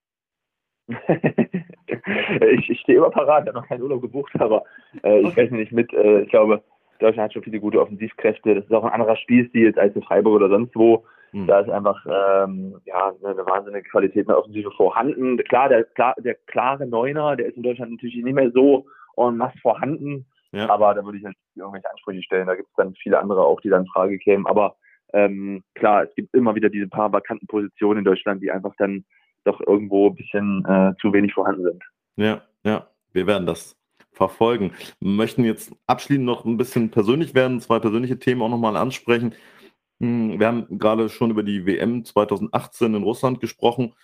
ich, 0.89 2.71
ich 2.71 2.81
stehe 2.81 2.99
immer 2.99 3.11
parat, 3.11 3.43
ich 3.43 3.49
habe 3.49 3.59
noch 3.59 3.69
keinen 3.69 3.83
Urlaub 3.83 4.01
gebucht, 4.01 4.33
aber 4.39 4.65
äh, 5.03 5.21
ich 5.21 5.37
rechne 5.37 5.59
nicht 5.59 5.73
mit. 5.73 5.93
Äh, 5.93 6.23
ich 6.23 6.31
glaube, 6.31 6.63
Deutschland 7.01 7.27
hat 7.27 7.33
schon 7.33 7.43
viele 7.43 7.61
gute 7.61 7.81
Offensivkräfte. 7.81 8.55
Das 8.55 8.65
ist 8.65 8.73
auch 8.73 8.85
ein 8.85 8.93
anderer 8.93 9.17
Spielstil 9.17 9.77
als 9.79 9.95
in 9.95 10.03
Freiburg 10.03 10.37
oder 10.37 10.49
sonst 10.49 10.75
wo. 10.75 11.05
Mhm. 11.33 11.47
Da 11.49 11.61
ist 11.61 11.69
einfach 11.69 12.05
ähm, 12.07 12.81
ja, 12.85 13.13
eine, 13.23 13.45
wahnsinnige 13.45 13.89
Qualität 13.89 14.23
in 14.23 14.29
der 14.29 14.39
Offensive 14.39 14.71
vorhanden. 14.71 15.37
Klar, 15.39 15.69
der, 15.69 15.85
klar, 15.85 16.15
der 16.19 16.35
klare 16.47 16.87
Neuner, 16.87 17.37
der 17.37 17.47
ist 17.47 17.57
in 17.57 17.65
Deutschland 17.65 17.93
natürlich 17.93 18.17
nicht 18.17 18.35
mehr 18.35 18.51
so 18.53 18.87
en 19.17 19.37
masse 19.37 19.59
vorhanden. 19.59 20.27
Ja. 20.53 20.71
Aber 20.71 20.95
da 20.95 21.05
würde 21.05 21.19
ich 21.19 21.25
natürlich 21.25 21.57
irgendwelche 21.57 21.91
Ansprüche 21.91 22.23
stellen. 22.23 22.47
Da 22.47 22.55
gibt 22.55 22.69
es 22.69 22.75
dann 22.77 22.95
viele 22.95 23.19
andere 23.19 23.45
auch, 23.45 23.61
die 23.61 23.69
dann 23.69 23.83
in 23.83 23.89
Frage 23.89 24.19
kämen. 24.19 24.47
Aber 24.47 24.77
ähm, 25.13 25.63
klar, 25.75 26.05
es 26.05 26.15
gibt 26.15 26.35
immer 26.35 26.55
wieder 26.55 26.69
diese 26.69 26.89
paar 26.89 27.13
vakanten 27.13 27.47
Positionen 27.47 27.99
in 27.99 28.05
Deutschland, 28.05 28.43
die 28.43 28.51
einfach 28.51 28.75
dann 28.79 29.05
doch 29.45 29.61
irgendwo 29.61 30.09
ein 30.09 30.17
bisschen 30.17 30.65
äh, 30.65 30.93
zu 31.01 31.13
wenig 31.13 31.33
vorhanden 31.33 31.65
sind. 31.65 31.85
Ja, 32.17 32.43
ja, 32.65 32.89
wir 33.13 33.27
werden 33.27 33.47
das 33.47 33.77
verfolgen. 34.13 34.73
Wir 34.99 35.11
möchten 35.11 35.45
jetzt 35.45 35.73
abschließend 35.87 36.25
noch 36.25 36.45
ein 36.45 36.57
bisschen 36.57 36.91
persönlich 36.91 37.35
werden, 37.35 37.61
zwei 37.61 37.79
persönliche 37.79 38.19
Themen 38.19 38.43
auch 38.43 38.49
nochmal 38.49 38.77
ansprechen. 38.77 39.35
Hm, 40.01 40.41
wir 40.41 40.47
haben 40.47 40.79
gerade 40.79 41.09
schon 41.09 41.31
über 41.31 41.43
die 41.43 41.67
WM 41.67 42.05
2018 42.05 42.95
in 42.95 43.03
Russland 43.03 43.41
gesprochen. 43.41 43.95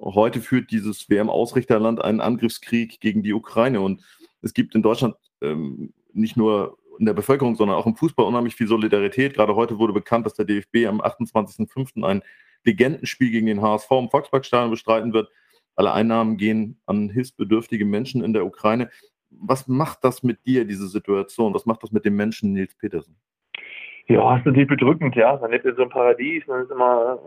Heute 0.00 0.40
führt 0.40 0.70
dieses 0.70 1.08
WM-Ausrichterland 1.10 2.02
einen 2.02 2.20
Angriffskrieg 2.20 3.00
gegen 3.00 3.22
die 3.22 3.34
Ukraine 3.34 3.80
und 3.80 4.02
es 4.40 4.54
gibt 4.54 4.74
in 4.74 4.82
Deutschland 4.82 5.16
ähm, 5.42 5.92
nicht 6.12 6.36
nur 6.36 6.78
in 6.98 7.06
der 7.06 7.14
Bevölkerung, 7.14 7.54
sondern 7.54 7.76
auch 7.76 7.86
im 7.86 7.96
Fußball 7.96 8.26
unheimlich 8.26 8.54
viel 8.54 8.66
Solidarität. 8.66 9.34
Gerade 9.34 9.56
heute 9.56 9.78
wurde 9.78 9.92
bekannt, 9.92 10.26
dass 10.26 10.34
der 10.34 10.44
DFB 10.44 10.86
am 10.86 11.00
28.05. 11.00 12.04
ein 12.04 12.22
Legendenspiel 12.64 13.30
gegen 13.30 13.46
den 13.46 13.62
HSV 13.62 13.90
im 13.92 14.10
Volksparkstadion 14.10 14.70
bestreiten 14.70 15.12
wird. 15.12 15.30
Alle 15.74 15.92
Einnahmen 15.92 16.36
gehen 16.36 16.80
an 16.86 17.08
hilfsbedürftige 17.08 17.84
Menschen 17.84 18.22
in 18.22 18.32
der 18.32 18.44
Ukraine. 18.44 18.90
Was 19.30 19.66
macht 19.66 20.04
das 20.04 20.22
mit 20.22 20.44
dir, 20.46 20.64
diese 20.64 20.86
Situation? 20.86 21.54
Was 21.54 21.66
macht 21.66 21.82
das 21.82 21.92
mit 21.92 22.04
dem 22.04 22.16
Menschen 22.16 22.52
Nils 22.52 22.74
Petersen? 22.74 23.16
Ja, 24.08 24.36
ist 24.36 24.44
natürlich 24.44 24.68
bedrückend, 24.68 25.16
ja. 25.16 25.38
Man 25.40 25.50
lebt 25.50 25.64
in 25.64 25.74
so 25.76 25.82
einem 25.82 25.90
Paradies, 25.90 26.46
man 26.46 26.62
ist 26.62 26.70
immer, 26.70 27.18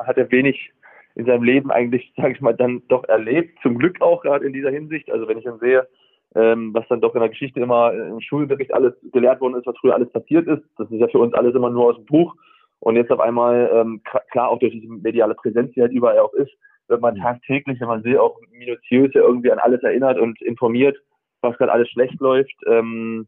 hat 0.00 0.16
ja 0.16 0.30
wenig 0.30 0.72
in 1.14 1.26
seinem 1.26 1.44
Leben 1.44 1.70
eigentlich, 1.70 2.12
sage 2.16 2.32
ich 2.32 2.40
mal, 2.40 2.54
dann 2.54 2.82
doch 2.88 3.04
erlebt. 3.04 3.58
Zum 3.62 3.78
Glück 3.78 4.00
auch 4.02 4.22
gerade 4.22 4.44
in 4.44 4.52
dieser 4.52 4.70
Hinsicht. 4.70 5.10
Also 5.10 5.28
wenn 5.28 5.38
ich 5.38 5.44
dann 5.44 5.60
sehe, 5.60 5.88
ähm, 6.34 6.74
was 6.74 6.86
dann 6.88 7.00
doch 7.00 7.14
in 7.14 7.20
der 7.20 7.28
Geschichte 7.30 7.60
immer 7.60 7.92
im 7.92 8.20
Schulbericht 8.20 8.72
alles 8.74 8.94
gelehrt 9.12 9.40
worden 9.40 9.54
ist, 9.54 9.66
was 9.66 9.76
früher 9.78 9.94
alles 9.94 10.10
passiert 10.10 10.46
ist. 10.48 10.62
Das 10.78 10.90
ist 10.90 10.98
ja 10.98 11.08
für 11.08 11.18
uns 11.18 11.34
alles 11.34 11.54
immer 11.54 11.70
nur 11.70 11.86
aus 11.86 11.96
dem 11.96 12.06
Buch. 12.06 12.34
Und 12.80 12.96
jetzt 12.96 13.10
auf 13.10 13.20
einmal, 13.20 13.70
ähm, 13.72 14.02
klar, 14.30 14.48
auch 14.48 14.58
durch 14.58 14.72
diese 14.72 14.92
mediale 14.92 15.34
Präsenz, 15.34 15.72
die 15.72 15.80
halt 15.80 15.92
überall 15.92 16.18
auch 16.18 16.34
ist, 16.34 16.52
wird 16.88 17.00
man 17.00 17.16
tagtäglich, 17.16 17.80
wenn 17.80 17.88
man 17.88 18.02
sehr 18.02 18.22
auch 18.22 18.38
minutiös 18.50 19.10
irgendwie 19.14 19.50
an 19.50 19.58
alles 19.58 19.82
erinnert 19.82 20.18
und 20.18 20.40
informiert, 20.42 20.98
was 21.40 21.56
gerade 21.56 21.72
alles 21.72 21.88
schlecht 21.88 22.20
läuft. 22.20 22.54
Ähm, 22.66 23.26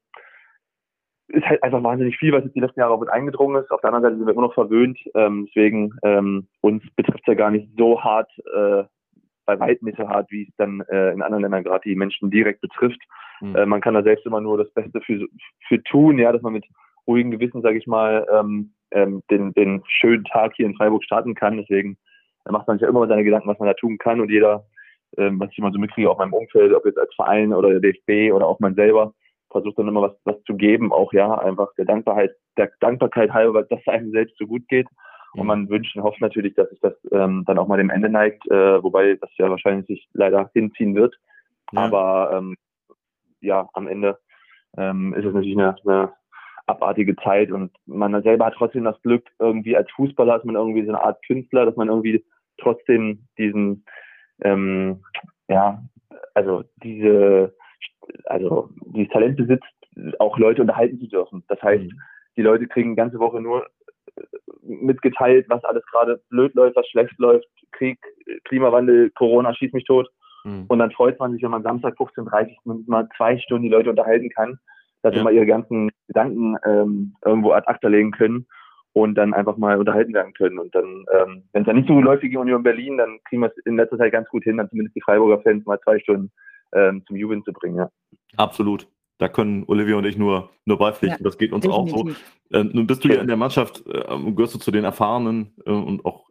ist 1.28 1.44
halt 1.44 1.62
einfach 1.62 1.82
wahnsinnig 1.82 2.16
viel, 2.18 2.32
was 2.32 2.44
jetzt 2.44 2.54
die 2.54 2.60
letzten 2.60 2.80
Jahre 2.80 2.92
auch 2.92 3.00
mit 3.00 3.08
eingedrungen 3.08 3.62
ist. 3.62 3.70
Auf 3.70 3.80
der 3.80 3.88
anderen 3.92 4.04
Seite 4.04 4.16
sind 4.16 4.26
wir 4.26 4.32
immer 4.32 4.46
noch 4.46 4.54
verwöhnt. 4.54 4.98
Ähm, 5.14 5.46
deswegen 5.46 5.92
ähm, 6.02 6.46
uns 6.60 6.82
betrifft 6.94 7.20
es 7.20 7.26
ja 7.26 7.34
gar 7.34 7.50
nicht 7.50 7.68
so 7.76 8.02
hart 8.02 8.30
äh, 8.54 8.84
bei 9.46 9.58
weitem 9.58 9.86
nicht 9.86 9.98
so 9.98 10.08
hart, 10.08 10.30
wie 10.30 10.42
es 10.42 10.56
dann 10.56 10.82
äh, 10.90 11.12
in 11.12 11.22
anderen 11.22 11.42
Ländern 11.42 11.64
gerade 11.64 11.88
die 11.88 11.96
Menschen 11.96 12.30
direkt 12.30 12.60
betrifft. 12.60 13.00
Mhm. 13.40 13.56
Äh, 13.56 13.66
man 13.66 13.80
kann 13.80 13.94
da 13.94 14.02
selbst 14.02 14.26
immer 14.26 14.40
nur 14.40 14.58
das 14.58 14.70
Beste 14.72 15.00
für, 15.00 15.26
für 15.68 15.82
tun, 15.84 16.18
ja, 16.18 16.32
dass 16.32 16.42
man 16.42 16.52
mit 16.52 16.66
ruhigem 17.06 17.30
Gewissen, 17.30 17.62
sage 17.62 17.78
ich 17.78 17.86
mal, 17.86 18.26
ähm, 18.32 18.72
ähm, 18.90 19.22
den, 19.30 19.52
den 19.54 19.82
schönen 19.86 20.24
Tag 20.24 20.54
hier 20.56 20.66
in 20.66 20.74
Freiburg 20.74 21.04
starten 21.04 21.34
kann. 21.34 21.56
Deswegen 21.56 21.96
äh, 22.46 22.52
macht 22.52 22.66
man 22.66 22.76
sich 22.76 22.82
ja 22.82 22.88
immer 22.88 23.00
mal 23.00 23.08
seine 23.08 23.24
Gedanken, 23.24 23.48
was 23.48 23.58
man 23.58 23.68
da 23.68 23.74
tun 23.74 23.98
kann 23.98 24.20
und 24.20 24.30
jeder, 24.30 24.66
ähm, 25.16 25.38
was 25.40 25.50
ich 25.52 25.58
immer 25.58 25.72
so 25.72 25.78
mitkriege, 25.78 26.10
auch 26.10 26.18
meinem 26.18 26.34
Umfeld, 26.34 26.74
ob 26.74 26.84
jetzt 26.84 26.98
als 26.98 27.14
Verein 27.14 27.52
oder 27.52 27.78
der 27.78 27.80
DFB 27.80 28.34
oder 28.34 28.46
auch 28.46 28.60
man 28.60 28.74
selber, 28.74 29.14
versucht 29.50 29.78
dann 29.78 29.88
immer 29.88 30.02
was, 30.02 30.12
was 30.24 30.42
zu 30.42 30.56
geben, 30.56 30.92
auch 30.92 31.12
ja, 31.12 31.32
einfach 31.38 31.68
der 31.78 31.84
Dankbarkeit, 31.84 32.32
der 32.56 32.70
Dankbarkeit 32.80 33.32
halber, 33.32 33.62
dass 33.62 33.80
es 33.80 33.88
einem 33.88 34.10
selbst 34.10 34.36
so 34.38 34.46
gut 34.46 34.66
geht 34.68 34.88
und 35.34 35.42
mhm. 35.42 35.46
man 35.46 35.68
wünscht 35.68 35.96
und 35.96 36.02
hofft 36.02 36.20
natürlich, 36.20 36.54
dass 36.54 36.70
sich 36.70 36.80
das 36.80 36.94
ähm, 37.12 37.44
dann 37.46 37.58
auch 37.58 37.68
mal 37.68 37.78
dem 37.78 37.90
Ende 37.90 38.08
neigt, 38.08 38.46
äh, 38.50 38.82
wobei 38.82 39.14
das 39.14 39.30
ja 39.36 39.50
wahrscheinlich 39.50 39.86
sich 39.86 40.08
leider 40.12 40.50
hinziehen 40.52 40.94
wird. 40.94 41.14
Ja. 41.72 41.80
Aber 41.82 42.30
ähm, 42.32 42.56
ja, 43.40 43.68
am 43.74 43.88
Ende 43.88 44.18
ähm, 44.76 45.14
ist 45.14 45.24
es 45.24 45.34
natürlich 45.34 45.56
eine, 45.58 45.76
eine 45.84 46.12
abartige 46.66 47.16
Zeit 47.16 47.50
und 47.52 47.72
man 47.86 48.22
selber 48.22 48.46
hat 48.46 48.54
trotzdem 48.56 48.84
das 48.84 49.00
Glück, 49.02 49.24
irgendwie 49.38 49.76
als 49.76 49.90
Fußballer 49.92 50.36
ist 50.36 50.44
man 50.44 50.56
irgendwie 50.56 50.84
so 50.84 50.90
eine 50.90 51.02
Art 51.02 51.24
Künstler, 51.26 51.64
dass 51.64 51.76
man 51.76 51.88
irgendwie 51.88 52.24
trotzdem 52.58 53.26
diesen, 53.38 53.84
ähm, 54.42 55.02
ja, 55.48 55.82
also 56.34 56.64
diese, 56.82 57.54
also 58.24 58.70
dieses 58.86 59.12
Talent 59.12 59.36
besitzt, 59.36 59.64
auch 60.18 60.38
Leute 60.38 60.62
unterhalten 60.62 60.98
zu 60.98 61.06
dürfen. 61.06 61.44
Das 61.48 61.62
heißt, 61.62 61.84
mhm. 61.84 62.00
die 62.36 62.42
Leute 62.42 62.66
kriegen 62.66 62.96
ganze 62.96 63.18
Woche 63.18 63.40
nur 63.40 63.66
mitgeteilt, 64.68 65.46
was 65.48 65.64
alles 65.64 65.84
gerade 65.86 66.20
blöd 66.28 66.54
läuft, 66.54 66.76
was 66.76 66.88
schlecht 66.88 67.18
läuft, 67.18 67.46
Krieg, 67.72 67.98
Klimawandel, 68.44 69.10
Corona, 69.10 69.54
schießt 69.54 69.74
mich 69.74 69.84
tot. 69.84 70.08
Mhm. 70.44 70.64
Und 70.68 70.78
dann 70.78 70.92
freut 70.92 71.18
man 71.18 71.32
sich, 71.32 71.42
wenn 71.42 71.50
man 71.50 71.62
Samstag 71.62 71.94
15.30 71.98 72.56
Uhr 72.64 72.80
mal 72.86 73.08
zwei 73.16 73.38
Stunden 73.38 73.64
die 73.64 73.70
Leute 73.70 73.90
unterhalten 73.90 74.30
kann, 74.30 74.58
dass 75.02 75.14
ja. 75.14 75.18
sie 75.18 75.24
mal 75.24 75.34
ihre 75.34 75.46
ganzen 75.46 75.90
Gedanken 76.08 76.56
ähm, 76.64 77.14
irgendwo 77.24 77.52
ad 77.52 77.66
acta 77.68 77.88
legen 77.88 78.12
können 78.12 78.46
und 78.92 79.14
dann 79.14 79.34
einfach 79.34 79.56
mal 79.56 79.78
unterhalten 79.78 80.14
werden 80.14 80.32
können. 80.32 80.58
Und 80.58 80.74
dann, 80.74 81.04
ähm, 81.12 81.42
wenn 81.52 81.62
es 81.62 81.66
dann 81.66 81.76
nicht 81.76 81.88
so 81.88 82.00
läuft 82.00 82.22
wie 82.22 82.30
die 82.30 82.36
Union 82.36 82.62
Berlin, 82.62 82.96
dann 82.96 83.18
kriegen 83.28 83.42
wir 83.42 83.48
es 83.48 83.66
in 83.66 83.76
letzter 83.76 83.98
Zeit 83.98 84.12
ganz 84.12 84.28
gut 84.28 84.44
hin, 84.44 84.56
dann 84.56 84.70
zumindest 84.70 84.96
die 84.96 85.02
Freiburger 85.02 85.42
Fans 85.42 85.66
mal 85.66 85.78
zwei 85.80 85.98
Stunden 85.98 86.32
ähm, 86.72 87.02
zum 87.06 87.16
Jubeln 87.16 87.44
zu 87.44 87.52
bringen. 87.52 87.76
Ja. 87.76 87.90
Absolut. 88.36 88.88
Da 89.18 89.28
können 89.28 89.64
Olivia 89.66 89.96
und 89.96 90.04
ich 90.04 90.16
nur, 90.16 90.50
nur 90.66 90.78
beipflichten. 90.78 91.22
Ja, 91.22 91.24
das 91.24 91.38
geht 91.38 91.52
uns 91.52 91.64
definitiv. 91.64 91.94
auch 91.94 92.14
so. 92.50 92.56
Äh, 92.56 92.64
nun 92.64 92.86
bist 92.86 93.02
du 93.02 93.08
ja 93.08 93.20
in 93.20 93.26
der 93.26 93.36
Mannschaft, 93.36 93.84
äh, 93.86 94.32
gehörst 94.32 94.54
du 94.54 94.58
zu 94.58 94.70
den 94.70 94.84
erfahrenen 94.84 95.54
äh, 95.64 95.70
und 95.70 96.04
auch, 96.04 96.26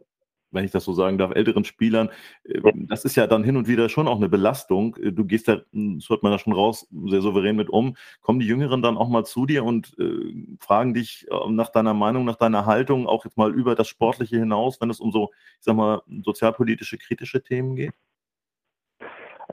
wenn 0.52 0.64
ich 0.64 0.72
das 0.72 0.86
so 0.86 0.94
sagen 0.94 1.18
darf, 1.18 1.32
älteren 1.32 1.66
Spielern. 1.66 2.10
Äh, 2.44 2.62
das 2.88 3.04
ist 3.04 3.16
ja 3.16 3.26
dann 3.26 3.44
hin 3.44 3.58
und 3.58 3.68
wieder 3.68 3.90
schon 3.90 4.08
auch 4.08 4.18
eine 4.18 4.30
Belastung. 4.30 4.96
Äh, 4.98 5.12
du 5.12 5.26
gehst 5.26 5.48
da, 5.48 5.62
das 5.72 6.10
hört 6.10 6.22
man 6.22 6.32
da 6.32 6.38
schon 6.38 6.54
raus, 6.54 6.88
sehr 7.08 7.22
souverän 7.22 7.56
mit 7.56 7.70
um. 7.70 7.98
Kommen 8.22 8.40
die 8.40 8.46
Jüngeren 8.46 8.84
dann 8.84 8.98
auch 8.98 9.10
mal 9.10 9.26
zu 9.26 9.48
dir 9.48 9.64
und 9.64 9.98
äh, 9.98 10.56
fragen 10.60 10.94
dich 10.94 11.26
nach 11.50 11.70
deiner 11.70 11.96
Meinung, 11.96 12.24
nach 12.24 12.38
deiner 12.38 12.68
Haltung, 12.68 13.08
auch 13.08 13.26
jetzt 13.26 13.36
mal 13.36 13.52
über 13.52 13.74
das 13.74 13.88
Sportliche 13.88 14.38
hinaus, 14.38 14.80
wenn 14.80 14.92
es 14.92 15.00
um 15.00 15.12
so, 15.12 15.32
ich 15.58 15.66
sag 15.66 15.76
mal, 15.76 16.04
sozialpolitische, 16.24 17.00
kritische 17.00 17.42
Themen 17.42 17.76
geht? 17.76 17.94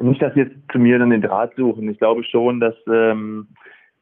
Nicht, 0.00 0.22
dass 0.22 0.34
sie 0.34 0.40
jetzt 0.40 0.56
zu 0.70 0.78
mir 0.78 0.98
dann 0.98 1.10
den 1.10 1.22
Draht 1.22 1.54
suchen. 1.56 1.88
Ich 1.90 1.98
glaube 1.98 2.24
schon, 2.24 2.60
dass 2.60 2.74
ähm, 2.90 3.48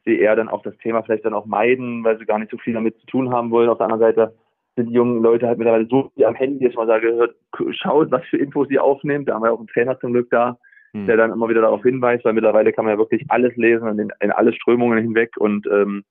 sie 0.05 0.19
eher 0.19 0.35
dann 0.35 0.49
auch 0.49 0.63
das 0.63 0.77
Thema 0.77 1.03
vielleicht 1.03 1.25
dann 1.25 1.33
auch 1.33 1.45
meiden, 1.45 2.03
weil 2.03 2.17
sie 2.17 2.25
gar 2.25 2.39
nicht 2.39 2.51
so 2.51 2.57
viel 2.57 2.73
damit 2.73 2.97
zu 2.99 3.05
tun 3.07 3.33
haben 3.33 3.51
wollen. 3.51 3.69
Auf 3.69 3.77
der 3.77 3.87
anderen 3.87 4.01
Seite 4.01 4.33
sind 4.75 4.89
die 4.89 4.93
jungen 4.93 5.21
Leute 5.21 5.47
halt 5.47 5.57
mittlerweile 5.57 5.87
so 5.87 6.11
am 6.25 6.35
Handy, 6.35 6.65
dass 6.65 6.75
man 6.75 6.87
sage, 6.87 7.13
hört, 7.13 7.35
schaut, 7.71 8.11
was 8.11 8.23
für 8.25 8.37
Infos 8.37 8.67
sie 8.69 8.79
aufnehmen. 8.79 9.25
Da 9.25 9.35
haben 9.35 9.43
wir 9.43 9.51
auch 9.51 9.59
einen 9.59 9.67
Trainer 9.67 9.99
zum 9.99 10.13
Glück 10.13 10.29
da, 10.31 10.57
hm. 10.93 11.07
der 11.07 11.17
dann 11.17 11.31
immer 11.31 11.49
wieder 11.49 11.61
darauf 11.61 11.83
hinweist, 11.83 12.23
weil 12.25 12.33
mittlerweile 12.33 12.71
kann 12.71 12.85
man 12.85 12.93
ja 12.93 12.97
wirklich 12.97 13.25
alles 13.29 13.55
lesen 13.57 13.87
und 13.87 13.99
in, 13.99 14.11
in 14.21 14.31
alle 14.31 14.53
Strömungen 14.53 14.97
hinweg 14.97 15.31
und 15.37 15.67
ähm, 15.67 16.03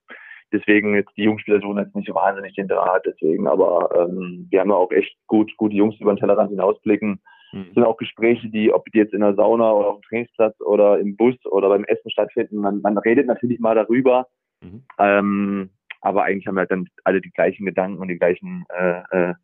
deswegen 0.53 0.95
jetzt 0.95 1.17
die 1.17 1.25
Jungspieler 1.25 1.61
suchen 1.61 1.79
jetzt 1.79 1.95
nicht 1.95 2.09
so 2.09 2.15
wahnsinnig 2.15 2.55
den 2.55 2.69
Draht, 2.69 3.07
deswegen, 3.07 3.47
aber 3.47 3.89
ähm, 3.97 4.47
wir 4.51 4.61
haben 4.61 4.71
ja 4.71 4.77
auch 4.77 4.91
echt 4.91 5.17
gut, 5.27 5.57
gute 5.57 5.77
Jungs 5.77 5.99
über 6.01 6.13
den 6.13 6.19
Tellerrand 6.19 6.51
hinausblicken. 6.51 7.21
Mhm. 7.53 7.67
Es 7.69 7.75
sind 7.75 7.85
auch 7.85 7.97
Gespräche, 7.97 8.49
die, 8.49 8.73
ob 8.73 8.85
die 8.87 8.99
jetzt 8.99 9.15
in 9.15 9.21
der 9.21 9.35
Sauna 9.35 9.73
oder 9.73 9.89
auf 9.89 10.01
dem 10.01 10.03
Trainingsplatz 10.03 10.61
oder 10.61 10.99
im 10.99 11.17
Bus 11.17 11.35
oder 11.47 11.69
beim 11.69 11.85
Essen 11.85 12.11
stattfinden, 12.11 12.59
man, 12.59 12.81
man 12.81 12.99
redet 12.99 13.27
natürlich 13.27 13.61
mal 13.61 13.75
darüber, 13.75 14.27
mhm. 14.61 14.83
ähm, 14.99 15.71
aber 16.01 16.25
eigentlich 16.25 16.47
haben 16.47 16.55
wir 16.55 16.61
halt 16.61 16.71
dann 16.71 16.89
alle 17.05 17.21
die 17.21 17.31
gleichen 17.31 17.67
Gedanken 17.67 18.01
und 18.01 18.09
die 18.09 18.19
gleichen 18.19 18.65
äh, 18.77 19.03
äh, 19.11 19.35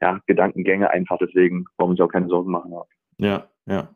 ja, 0.00 0.20
Gedankengänge 0.26 0.90
einfach, 0.90 1.18
deswegen 1.18 1.64
brauchen 1.76 1.90
wir 1.90 1.92
uns 1.92 2.00
auch 2.00 2.12
keine 2.12 2.28
Sorgen 2.28 2.50
machen. 2.50 2.74
Ja, 3.18 3.48
ja. 3.66 3.88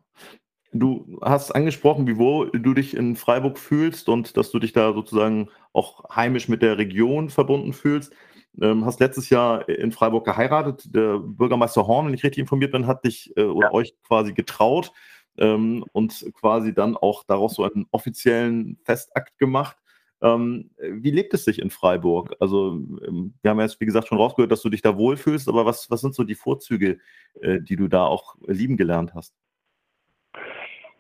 Du 0.72 1.18
hast 1.20 1.50
angesprochen, 1.50 2.06
wie 2.06 2.16
wohl 2.16 2.50
du 2.52 2.74
dich 2.74 2.96
in 2.96 3.16
Freiburg 3.16 3.58
fühlst 3.58 4.08
und 4.08 4.36
dass 4.36 4.52
du 4.52 4.60
dich 4.60 4.72
da 4.72 4.92
sozusagen 4.92 5.48
auch 5.72 6.14
heimisch 6.14 6.48
mit 6.48 6.62
der 6.62 6.78
Region 6.78 7.28
verbunden 7.28 7.72
fühlst. 7.72 8.14
Ähm, 8.60 8.84
hast 8.84 9.00
letztes 9.00 9.30
Jahr 9.30 9.68
in 9.68 9.92
Freiburg 9.92 10.24
geheiratet. 10.24 10.94
Der 10.94 11.18
Bürgermeister 11.18 11.86
Horn, 11.86 12.06
wenn 12.06 12.14
ich 12.14 12.24
richtig 12.24 12.40
informiert 12.40 12.72
bin, 12.72 12.86
hat 12.86 13.04
dich 13.04 13.32
äh, 13.36 13.44
oder 13.44 13.68
ja. 13.68 13.74
euch 13.74 13.94
quasi 14.02 14.32
getraut 14.32 14.92
ähm, 15.38 15.84
und 15.92 16.26
quasi 16.34 16.74
dann 16.74 16.96
auch 16.96 17.24
daraus 17.24 17.54
so 17.54 17.64
einen 17.64 17.86
offiziellen 17.90 18.78
Festakt 18.84 19.38
gemacht. 19.38 19.76
Ähm, 20.22 20.70
wie 20.78 21.10
lebt 21.10 21.32
es 21.32 21.44
sich 21.44 21.60
in 21.60 21.70
Freiburg? 21.70 22.34
Also, 22.40 22.72
ähm, 22.72 23.34
wir 23.40 23.50
haben 23.50 23.60
jetzt, 23.60 23.80
wie 23.80 23.86
gesagt, 23.86 24.08
schon 24.08 24.18
rausgehört, 24.18 24.52
dass 24.52 24.62
du 24.62 24.68
dich 24.68 24.82
da 24.82 24.96
wohlfühlst, 24.98 25.48
aber 25.48 25.64
was, 25.64 25.90
was 25.90 26.02
sind 26.02 26.14
so 26.14 26.24
die 26.24 26.34
Vorzüge, 26.34 26.98
äh, 27.40 27.60
die 27.60 27.76
du 27.76 27.88
da 27.88 28.04
auch 28.04 28.36
lieben 28.46 28.76
gelernt 28.76 29.14
hast? 29.14 29.34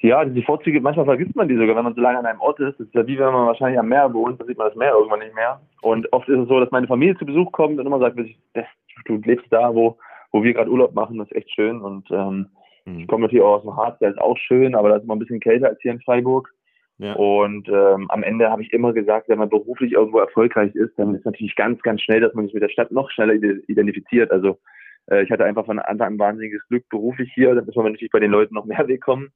Ja, 0.02 0.24
die 0.24 0.42
Vorzüge, 0.42 0.80
manchmal 0.80 1.04
vergisst 1.04 1.36
man 1.36 1.48
die 1.48 1.56
sogar, 1.56 1.76
wenn 1.76 1.84
man 1.84 1.94
so 1.94 2.00
lange 2.00 2.18
an 2.18 2.26
einem 2.26 2.40
Ort 2.40 2.58
ist. 2.58 2.80
Das 2.80 2.86
ist 2.86 2.94
ja 2.94 3.06
wie 3.06 3.18
wenn 3.18 3.32
man 3.32 3.46
wahrscheinlich 3.46 3.78
am 3.78 3.88
Meer 3.88 4.12
wohnt, 4.14 4.40
da 4.40 4.46
sieht 4.46 4.56
man 4.56 4.68
das 4.68 4.76
Meer 4.76 4.94
irgendwann 4.94 5.18
nicht 5.18 5.34
mehr. 5.34 5.60
Und 5.82 6.10
oft 6.12 6.26
ist 6.28 6.38
es 6.38 6.48
so, 6.48 6.58
dass 6.58 6.70
meine 6.70 6.86
Familie 6.86 7.16
zu 7.18 7.26
Besuch 7.26 7.52
kommt 7.52 7.78
und 7.78 7.86
immer 7.86 7.98
sagt, 7.98 8.16
du 8.16 9.14
lebst 9.24 9.46
da, 9.50 9.74
wo, 9.74 9.98
wo 10.32 10.42
wir 10.42 10.54
gerade 10.54 10.70
Urlaub 10.70 10.94
machen, 10.94 11.18
das 11.18 11.30
ist 11.30 11.36
echt 11.36 11.54
schön. 11.54 11.82
Und 11.82 12.10
ähm, 12.10 12.46
mhm. 12.86 13.00
ich 13.00 13.08
komme 13.08 13.22
natürlich 13.22 13.44
auch 13.44 13.56
aus 13.56 13.62
dem 13.62 13.76
Harz, 13.76 13.98
der 13.98 14.10
ist 14.10 14.20
auch 14.20 14.38
schön, 14.38 14.74
aber 14.74 14.88
da 14.88 14.96
ist 14.96 15.04
immer 15.04 15.16
ein 15.16 15.18
bisschen 15.18 15.40
kälter 15.40 15.68
als 15.68 15.80
hier 15.82 15.92
in 15.92 16.00
Freiburg. 16.00 16.50
Ja. 16.96 17.14
Und 17.14 17.68
ähm, 17.68 18.10
am 18.10 18.22
Ende 18.22 18.50
habe 18.50 18.62
ich 18.62 18.72
immer 18.72 18.94
gesagt, 18.94 19.28
wenn 19.28 19.38
man 19.38 19.50
beruflich 19.50 19.92
irgendwo 19.92 20.18
erfolgreich 20.18 20.74
ist, 20.74 20.98
dann 20.98 21.14
ist 21.14 21.26
natürlich 21.26 21.56
ganz, 21.56 21.80
ganz 21.82 22.00
schnell, 22.00 22.20
dass 22.20 22.32
man 22.32 22.46
sich 22.46 22.54
mit 22.54 22.62
der 22.62 22.68
Stadt 22.70 22.90
noch 22.90 23.10
schneller 23.10 23.34
identifiziert. 23.34 24.30
Also 24.30 24.58
äh, 25.10 25.24
ich 25.24 25.30
hatte 25.30 25.44
einfach 25.44 25.66
von 25.66 25.78
Anfang 25.78 26.08
an 26.08 26.18
wahnsinniges 26.18 26.66
Glück 26.68 26.88
beruflich 26.88 27.30
hier, 27.34 27.54
dann 27.54 27.66
muss 27.66 27.74
man 27.74 27.92
natürlich 27.92 28.12
bei 28.12 28.20
den 28.20 28.30
Leuten 28.30 28.54
noch 28.54 28.64
mehr 28.64 28.86
Weg 28.88 29.02
kommen. 29.02 29.30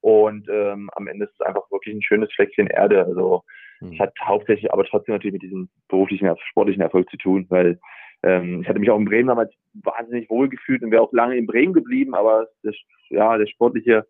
Und 0.00 0.48
ähm, 0.48 0.90
am 0.94 1.06
Ende 1.06 1.26
ist 1.26 1.34
es 1.38 1.46
einfach 1.46 1.70
wirklich 1.70 1.94
ein 1.94 2.02
schönes 2.02 2.32
Fleckchen 2.32 2.68
Erde. 2.68 3.04
Also 3.04 3.42
mhm. 3.80 3.92
es 3.92 3.98
hat 3.98 4.14
hauptsächlich 4.22 4.72
aber 4.72 4.84
trotzdem 4.84 5.14
natürlich 5.14 5.34
mit 5.34 5.42
diesem 5.42 5.68
beruflichen, 5.88 6.34
sportlichen 6.50 6.82
Erfolg 6.82 7.08
zu 7.10 7.16
tun, 7.16 7.46
weil 7.48 7.78
ähm, 8.22 8.62
ich 8.62 8.68
hatte 8.68 8.78
mich 8.78 8.90
auch 8.90 8.98
in 8.98 9.04
Bremen 9.04 9.28
damals 9.28 9.52
wahnsinnig 9.74 10.28
wohl 10.30 10.48
gefühlt 10.48 10.82
und 10.82 10.90
wäre 10.90 11.02
auch 11.02 11.12
lange 11.12 11.36
in 11.36 11.46
Bremen 11.46 11.72
geblieben, 11.72 12.14
aber 12.14 12.48
das, 12.62 12.74
ja, 13.08 13.36
der 13.38 13.46
sportliche, 13.46 14.06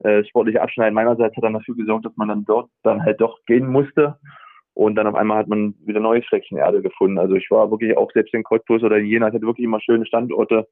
äh, 0.00 0.24
sportliche 0.24 0.60
Abschneiden 0.60 0.94
meinerseits 0.94 1.36
hat 1.36 1.44
dann 1.44 1.54
dafür 1.54 1.74
gesorgt, 1.74 2.04
dass 2.04 2.16
man 2.16 2.28
dann 2.28 2.44
dort 2.44 2.70
dann 2.82 3.02
halt 3.02 3.20
doch 3.20 3.38
gehen 3.46 3.66
musste. 3.66 4.18
Und 4.74 4.94
dann 4.96 5.06
auf 5.06 5.14
einmal 5.14 5.38
hat 5.38 5.48
man 5.48 5.74
wieder 5.86 6.00
neues 6.00 6.26
Fleckchen 6.26 6.58
Erde 6.58 6.82
gefunden. 6.82 7.18
Also 7.18 7.34
ich 7.34 7.50
war 7.50 7.70
wirklich 7.70 7.96
auch 7.96 8.12
selbst 8.12 8.34
in 8.34 8.42
Cottbus 8.42 8.82
oder 8.82 8.98
in 8.98 9.06
Jena, 9.06 9.26
hatte 9.26 9.40
wirklich 9.40 9.64
immer 9.64 9.80
schöne 9.80 10.04
Standorte, 10.04 10.68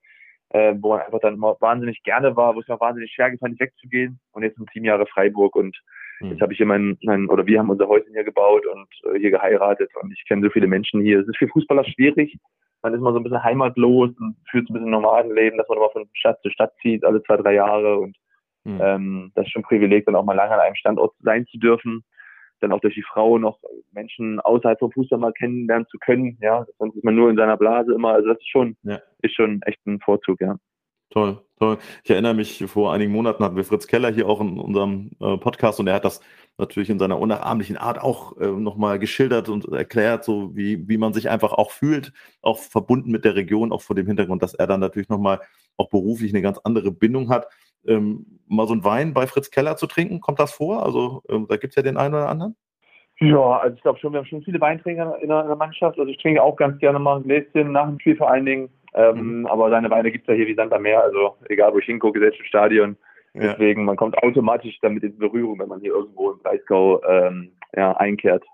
äh, 0.54 0.72
wo 0.80 0.90
man 0.90 1.00
einfach 1.00 1.18
dann 1.18 1.34
immer 1.34 1.56
wahnsinnig 1.58 2.00
gerne 2.04 2.36
war, 2.36 2.54
wo 2.54 2.60
es 2.60 2.68
mir 2.68 2.78
wahnsinnig 2.78 3.12
schwer 3.12 3.32
gefallen 3.32 3.54
ist, 3.54 3.60
wegzugehen. 3.60 4.20
Und 4.32 4.44
jetzt 4.44 4.56
sind 4.56 4.70
sieben 4.72 4.84
Jahre 4.86 5.04
Freiburg 5.06 5.56
und 5.56 5.76
mhm. 6.20 6.30
jetzt 6.30 6.40
habe 6.40 6.52
ich 6.52 6.58
hier 6.58 6.66
mein, 6.66 6.96
mein, 7.02 7.28
oder 7.28 7.44
wir 7.44 7.58
haben 7.58 7.70
unser 7.70 7.88
Häuschen 7.88 8.12
hier 8.12 8.22
gebaut 8.22 8.64
und 8.66 8.88
äh, 9.12 9.18
hier 9.18 9.32
geheiratet 9.32 9.90
und 10.00 10.12
ich 10.12 10.24
kenne 10.28 10.46
so 10.46 10.50
viele 10.50 10.68
Menschen 10.68 11.02
hier. 11.02 11.18
Es 11.18 11.26
ist 11.26 11.38
für 11.38 11.48
Fußballer 11.48 11.84
schwierig. 11.84 12.38
Man 12.82 12.94
ist 12.94 13.00
mal 13.00 13.12
so 13.12 13.18
ein 13.18 13.24
bisschen 13.24 13.42
heimatlos 13.42 14.10
und 14.20 14.36
führt 14.48 14.68
so 14.68 14.72
ein 14.72 14.74
bisschen 14.74 14.90
normalen 14.90 15.34
Leben, 15.34 15.58
dass 15.58 15.68
man 15.68 15.78
immer 15.78 15.90
von 15.90 16.08
Stadt 16.12 16.40
zu 16.42 16.50
Stadt 16.50 16.72
zieht, 16.80 17.04
alle 17.04 17.20
zwei, 17.24 17.36
drei 17.36 17.54
Jahre 17.54 17.98
und 17.98 18.16
mhm. 18.62 18.78
ähm, 18.80 19.32
das 19.34 19.46
ist 19.46 19.52
schon 19.52 19.62
ein 19.62 19.66
Privileg, 19.66 20.06
dann 20.06 20.14
auch 20.14 20.24
mal 20.24 20.36
lange 20.36 20.54
an 20.54 20.60
einem 20.60 20.76
Standort 20.76 21.14
sein 21.18 21.46
zu 21.46 21.58
dürfen 21.58 22.04
dann 22.64 22.72
auch 22.72 22.80
durch 22.80 22.94
die 22.94 23.02
Frau 23.02 23.38
noch 23.38 23.58
Menschen 23.92 24.40
außerhalb 24.40 24.78
vom 24.78 24.92
Fußball 24.92 25.18
mal 25.18 25.32
kennenlernen 25.32 25.86
zu 25.88 25.98
können. 25.98 26.38
Ja, 26.40 26.66
sonst 26.78 26.96
ist 26.96 27.04
man 27.04 27.14
nur 27.14 27.30
in 27.30 27.36
seiner 27.36 27.56
Blase 27.56 27.94
immer. 27.94 28.12
Also 28.14 28.28
das 28.28 28.38
ist 28.38 28.48
schon, 28.48 28.76
ja. 28.82 29.00
ist 29.22 29.34
schon 29.34 29.62
echt 29.62 29.84
ein 29.86 30.00
Vorzug, 30.00 30.40
ja. 30.40 30.56
Toll, 31.10 31.38
toll. 31.58 31.78
Ich 32.02 32.10
erinnere 32.10 32.34
mich, 32.34 32.64
vor 32.66 32.92
einigen 32.92 33.12
Monaten 33.12 33.44
hatten 33.44 33.54
wir 33.54 33.64
Fritz 33.64 33.86
Keller 33.86 34.10
hier 34.10 34.26
auch 34.26 34.40
in 34.40 34.58
unserem 34.58 35.12
äh, 35.20 35.36
Podcast 35.36 35.78
und 35.78 35.86
er 35.86 35.94
hat 35.94 36.04
das 36.04 36.20
natürlich 36.58 36.90
in 36.90 36.98
seiner 36.98 37.20
unnachahmlichen 37.20 37.76
Art 37.76 38.00
auch 38.00 38.36
äh, 38.38 38.48
nochmal 38.48 38.98
geschildert 38.98 39.48
und 39.48 39.68
erklärt, 39.68 40.24
so 40.24 40.56
wie, 40.56 40.88
wie 40.88 40.98
man 40.98 41.12
sich 41.12 41.30
einfach 41.30 41.52
auch 41.52 41.70
fühlt, 41.70 42.12
auch 42.42 42.58
verbunden 42.58 43.12
mit 43.12 43.24
der 43.24 43.36
Region, 43.36 43.70
auch 43.70 43.82
vor 43.82 43.94
dem 43.94 44.06
Hintergrund, 44.06 44.42
dass 44.42 44.54
er 44.54 44.66
dann 44.66 44.80
natürlich 44.80 45.08
nochmal 45.08 45.40
auch 45.76 45.88
beruflich 45.88 46.32
eine 46.32 46.42
ganz 46.42 46.58
andere 46.64 46.90
Bindung 46.90 47.28
hat 47.28 47.46
ähm, 47.86 48.40
mal 48.46 48.66
so 48.66 48.72
einen 48.72 48.84
Wein 48.84 49.14
bei 49.14 49.26
Fritz 49.26 49.50
Keller 49.50 49.76
zu 49.76 49.86
trinken? 49.86 50.20
Kommt 50.20 50.40
das 50.40 50.52
vor? 50.52 50.84
Also 50.84 51.22
ähm, 51.28 51.46
da 51.48 51.56
gibt 51.56 51.72
es 51.72 51.76
ja 51.76 51.82
den 51.82 51.96
einen 51.96 52.14
oder 52.14 52.28
anderen. 52.28 52.56
Ja, 53.20 53.58
also 53.58 53.76
ich 53.76 53.82
glaube 53.82 53.98
schon, 53.98 54.12
wir 54.12 54.18
haben 54.18 54.26
schon 54.26 54.42
viele 54.42 54.60
Weintrinker 54.60 55.18
in 55.20 55.28
der, 55.28 55.56
Mannschaft. 55.56 55.98
Also 55.98 56.10
ich 56.10 56.18
trinke 56.18 56.42
auch 56.42 56.56
ganz 56.56 56.78
gerne 56.78 56.98
mal 56.98 57.16
ein 57.16 57.22
Gläschen 57.22 57.72
nach 57.72 57.86
dem 57.86 58.00
Spiel 58.00 58.16
vor 58.16 58.30
allen 58.30 58.46
Dingen. 58.46 58.70
Ähm, 58.94 59.40
mhm. 59.40 59.46
Aber 59.46 59.70
seine 59.70 59.90
Weine 59.90 60.10
gibt 60.10 60.28
es 60.28 60.32
ja 60.32 60.34
hier 60.34 60.46
wie 60.46 60.54
Sand 60.54 60.72
am 60.72 60.82
Meer. 60.82 61.02
Also 61.02 61.36
egal, 61.48 61.72
wo 61.72 61.78
ich 61.78 61.86
hingucke, 61.86 62.18
selbst 62.18 62.40
im 62.40 62.46
Stadion. 62.46 62.96
Ja. 63.34 63.52
Deswegen, 63.52 63.84
man 63.84 63.96
kommt 63.96 64.16
automatisch 64.22 64.78
damit 64.80 65.02
in 65.02 65.18
Berührung, 65.18 65.58
wenn 65.58 65.68
man 65.68 65.80
hier 65.80 65.92
irgendwo 65.92 66.32
im 66.32 66.38
Breisgau 66.38 67.02
ähm, 67.04 67.52
ja, 67.76 67.92
einkehrt. 67.96 68.44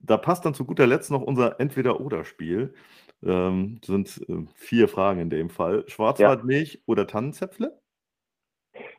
Da 0.00 0.16
passt 0.16 0.44
dann 0.44 0.54
zu 0.54 0.64
guter 0.64 0.86
Letzt 0.86 1.10
noch 1.10 1.22
unser 1.22 1.60
Entweder-Oder-Spiel. 1.60 2.74
Ähm, 3.22 3.80
sind 3.84 4.22
äh, 4.28 4.46
vier 4.54 4.88
Fragen 4.88 5.20
in 5.20 5.30
dem 5.30 5.50
Fall. 5.50 5.84
Schwarzwaldmilch 5.88 6.74
ja. 6.74 6.80
oder 6.86 7.06
Tannenzäpfle? 7.06 7.78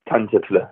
Tannenzäpfle. 0.06 0.70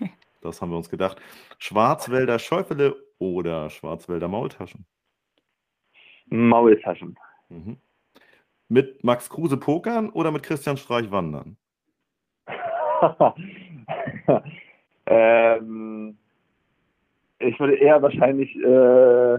Das 0.42 0.62
haben 0.62 0.70
wir 0.70 0.76
uns 0.76 0.90
gedacht. 0.90 1.20
Schwarzwälder 1.58 2.38
Schäufele 2.38 2.94
oder 3.18 3.68
Schwarzwälder 3.68 4.28
Maultaschen? 4.28 4.86
Maultaschen. 6.26 7.18
Mhm. 7.48 7.78
Mit 8.68 9.02
Max 9.02 9.28
Kruse 9.28 9.56
pokern 9.56 10.10
oder 10.10 10.30
mit 10.30 10.44
Christian 10.44 10.76
Streich 10.76 11.10
wandern? 11.10 11.56
ähm, 15.06 16.16
ich 17.38 17.58
würde 17.60 17.76
eher 17.76 18.00
wahrscheinlich, 18.02 18.54
äh, 18.56 19.38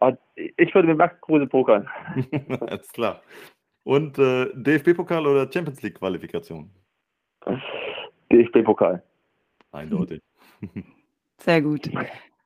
ah, 0.00 0.12
ich 0.34 0.74
würde 0.74 0.88
mit 0.88 0.98
Max 0.98 1.20
Kruse 1.20 1.46
pokern. 1.46 1.88
Alles 2.60 2.92
klar. 2.92 3.22
Und 3.84 4.18
äh, 4.18 4.46
DFB-Pokal 4.54 5.26
oder 5.26 5.50
Champions 5.50 5.82
League-Qualifikation? 5.82 6.70
DFB-Pokal. 8.32 9.02
Eindeutig. 9.72 10.22
Sehr 11.38 11.62
gut. 11.62 11.90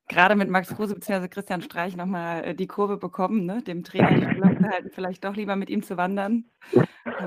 Gerade 0.09 0.35
mit 0.35 0.51
Max 0.51 0.75
Kruse 0.75 0.95
bzw. 0.95 1.29
Christian 1.29 1.63
Streich 1.63 1.97
nochmal 1.97 2.45
äh, 2.45 2.55
die 2.55 2.67
Kurve 2.67 2.97
bekommen, 2.97 3.47
ne? 3.47 3.63
dem 3.63 3.85
Trainer 3.85 4.11
die 4.11 4.23
Schule 4.23 4.59
halten, 4.73 4.91
vielleicht 4.93 5.25
doch 5.25 5.37
lieber 5.37 5.55
mit 5.55 5.71
ihm 5.71 5.83
zu 5.83 5.97
wandern. 5.97 6.45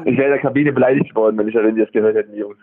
Ich 0.05 0.17
wäre 0.17 0.25
in 0.25 0.31
der 0.31 0.39
Kabine 0.39 0.73
beleidigt 0.73 1.15
worden, 1.15 1.37
wenn 1.37 1.47
ich 1.47 1.55
wenn 1.55 1.75
die 1.75 1.81
das 1.81 1.91
gehört 1.93 2.15
hätten, 2.15 2.35
Jungs. 2.35 2.57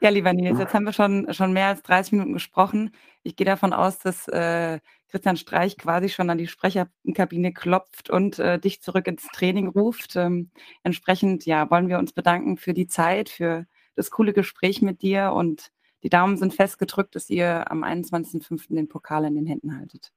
Ja, 0.00 0.10
lieber 0.10 0.32
Nils, 0.32 0.58
jetzt 0.58 0.74
haben 0.74 0.84
wir 0.84 0.92
schon, 0.92 1.32
schon 1.32 1.52
mehr 1.52 1.68
als 1.68 1.82
30 1.82 2.12
Minuten 2.12 2.32
gesprochen. 2.32 2.90
Ich 3.22 3.36
gehe 3.36 3.44
davon 3.44 3.72
aus, 3.72 3.98
dass 3.98 4.26
äh, 4.28 4.80
Christian 5.08 5.36
Streich 5.36 5.76
quasi 5.78 6.08
schon 6.08 6.30
an 6.30 6.38
die 6.38 6.48
Sprecherkabine 6.48 7.52
klopft 7.52 8.10
und 8.10 8.38
äh, 8.38 8.58
dich 8.58 8.82
zurück 8.82 9.06
ins 9.06 9.28
Training 9.28 9.68
ruft. 9.68 10.16
Ähm, 10.16 10.50
entsprechend, 10.82 11.46
ja, 11.46 11.70
wollen 11.70 11.88
wir 11.88 11.98
uns 11.98 12.12
bedanken 12.12 12.56
für 12.56 12.74
die 12.74 12.86
Zeit, 12.86 13.28
für 13.28 13.66
das 13.94 14.10
coole 14.10 14.32
Gespräch 14.32 14.82
mit 14.82 15.02
dir 15.02 15.32
und 15.32 15.70
die 16.02 16.08
Daumen 16.08 16.36
sind 16.36 16.54
fest 16.54 16.78
gedrückt, 16.78 17.14
dass 17.14 17.30
ihr 17.30 17.70
am 17.70 17.84
21.05. 17.84 18.74
den 18.74 18.88
Pokal 18.88 19.24
in 19.24 19.36
den 19.36 19.46
Händen 19.46 19.78
haltet. 19.78 20.12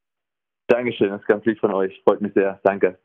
Dankeschön, 0.67 1.09
das 1.09 1.21
ist 1.21 1.27
ganz 1.27 1.45
lieb 1.45 1.59
von 1.59 1.73
euch. 1.73 2.01
Freut 2.03 2.21
mich 2.21 2.33
sehr. 2.33 2.59
Danke. 2.63 2.97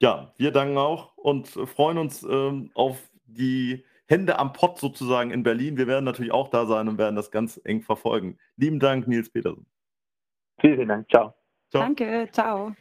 Ja, 0.00 0.34
wir 0.36 0.50
danken 0.50 0.76
auch 0.76 1.16
und 1.16 1.48
freuen 1.48 1.96
uns 1.96 2.22
ähm, 2.24 2.70
auf 2.74 2.98
die 3.24 3.84
Hände 4.06 4.38
am 4.38 4.52
Pott 4.52 4.78
sozusagen 4.78 5.30
in 5.30 5.42
Berlin. 5.42 5.76
Wir 5.76 5.86
werden 5.86 6.04
natürlich 6.04 6.32
auch 6.32 6.48
da 6.48 6.66
sein 6.66 6.88
und 6.88 6.98
werden 6.98 7.16
das 7.16 7.30
ganz 7.30 7.60
eng 7.64 7.82
verfolgen. 7.82 8.38
Lieben 8.56 8.78
Dank, 8.78 9.08
Nils 9.08 9.30
Petersen. 9.30 9.66
Vielen, 10.60 10.76
vielen 10.76 10.88
Dank. 10.88 11.10
Ciao. 11.10 11.34
ciao. 11.70 11.82
Danke, 11.82 12.28
ciao. 12.32 12.74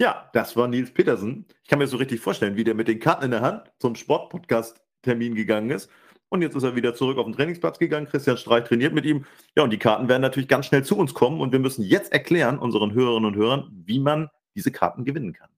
Ja, 0.00 0.30
das 0.32 0.56
war 0.56 0.68
Nils 0.68 0.92
Petersen. 0.92 1.46
Ich 1.62 1.68
kann 1.68 1.78
mir 1.80 1.86
so 1.86 1.96
richtig 1.96 2.20
vorstellen, 2.20 2.56
wie 2.56 2.64
der 2.64 2.74
mit 2.74 2.88
den 2.88 3.00
Karten 3.00 3.24
in 3.24 3.30
der 3.32 3.40
Hand 3.40 3.72
zum 3.78 3.96
Sportpodcast-Termin 3.96 5.34
gegangen 5.34 5.70
ist 5.70 5.90
Und 6.28 6.42
jetzt 6.42 6.54
ist 6.54 6.62
er 6.62 6.76
wieder 6.76 6.94
zurück 6.94 7.18
auf 7.18 7.24
den 7.24 7.34
Trainingsplatz 7.34 7.78
gegangen. 7.78 8.06
Christian 8.06 8.36
Streich 8.36 8.64
trainiert 8.64 8.92
mit 8.92 9.06
ihm. 9.06 9.24
Ja, 9.56 9.64
und 9.64 9.70
die 9.70 9.78
Karten 9.78 10.08
werden 10.08 10.22
natürlich 10.22 10.48
ganz 10.48 10.66
schnell 10.66 10.84
zu 10.84 10.96
uns 10.96 11.14
kommen. 11.14 11.40
Und 11.40 11.52
wir 11.52 11.58
müssen 11.58 11.82
jetzt 11.82 12.12
erklären, 12.12 12.58
unseren 12.58 12.92
Hörerinnen 12.92 13.32
und 13.32 13.36
Hörern, 13.36 13.70
wie 13.86 13.98
man 13.98 14.28
diese 14.54 14.70
Karten 14.70 15.04
gewinnen 15.04 15.32
kann. 15.32 15.50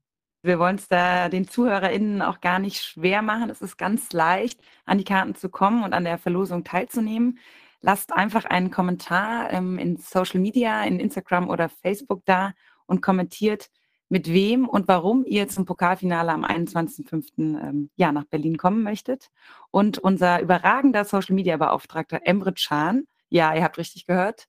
Wir 0.42 0.58
wollen 0.58 0.76
es 0.76 0.88
da 0.88 1.28
den 1.28 1.46
ZuhörerInnen 1.48 2.22
auch 2.22 2.40
gar 2.40 2.58
nicht 2.58 2.82
schwer 2.82 3.20
machen. 3.20 3.50
Es 3.50 3.60
ist 3.60 3.76
ganz 3.76 4.12
leicht, 4.12 4.60
an 4.86 4.96
die 4.96 5.04
Karten 5.04 5.34
zu 5.34 5.50
kommen 5.50 5.84
und 5.84 5.92
an 5.92 6.04
der 6.04 6.16
Verlosung 6.16 6.64
teilzunehmen. 6.64 7.38
Lasst 7.82 8.12
einfach 8.12 8.46
einen 8.46 8.70
Kommentar 8.70 9.52
ähm, 9.52 9.78
in 9.78 9.98
Social 9.98 10.40
Media, 10.40 10.84
in 10.84 10.98
Instagram 10.98 11.48
oder 11.50 11.68
Facebook 11.68 12.22
da 12.24 12.52
und 12.86 13.02
kommentiert, 13.02 13.70
mit 14.08 14.28
wem 14.32 14.68
und 14.68 14.88
warum 14.88 15.24
ihr 15.24 15.46
zum 15.48 15.66
Pokalfinale 15.66 16.32
am 16.32 16.44
21.05. 16.44 17.32
Ähm, 17.38 17.90
ja, 17.96 18.10
nach 18.10 18.24
Berlin 18.24 18.56
kommen 18.56 18.82
möchtet. 18.82 19.30
Und 19.70 19.98
unser 19.98 20.40
überragender 20.40 21.04
Social 21.04 21.34
Media 21.34 21.56
Beauftragter 21.58 22.20
Emre 22.24 22.52
Can, 22.54 23.06
ja, 23.28 23.54
ihr 23.54 23.62
habt 23.62 23.78
richtig 23.78 24.06
gehört, 24.06 24.48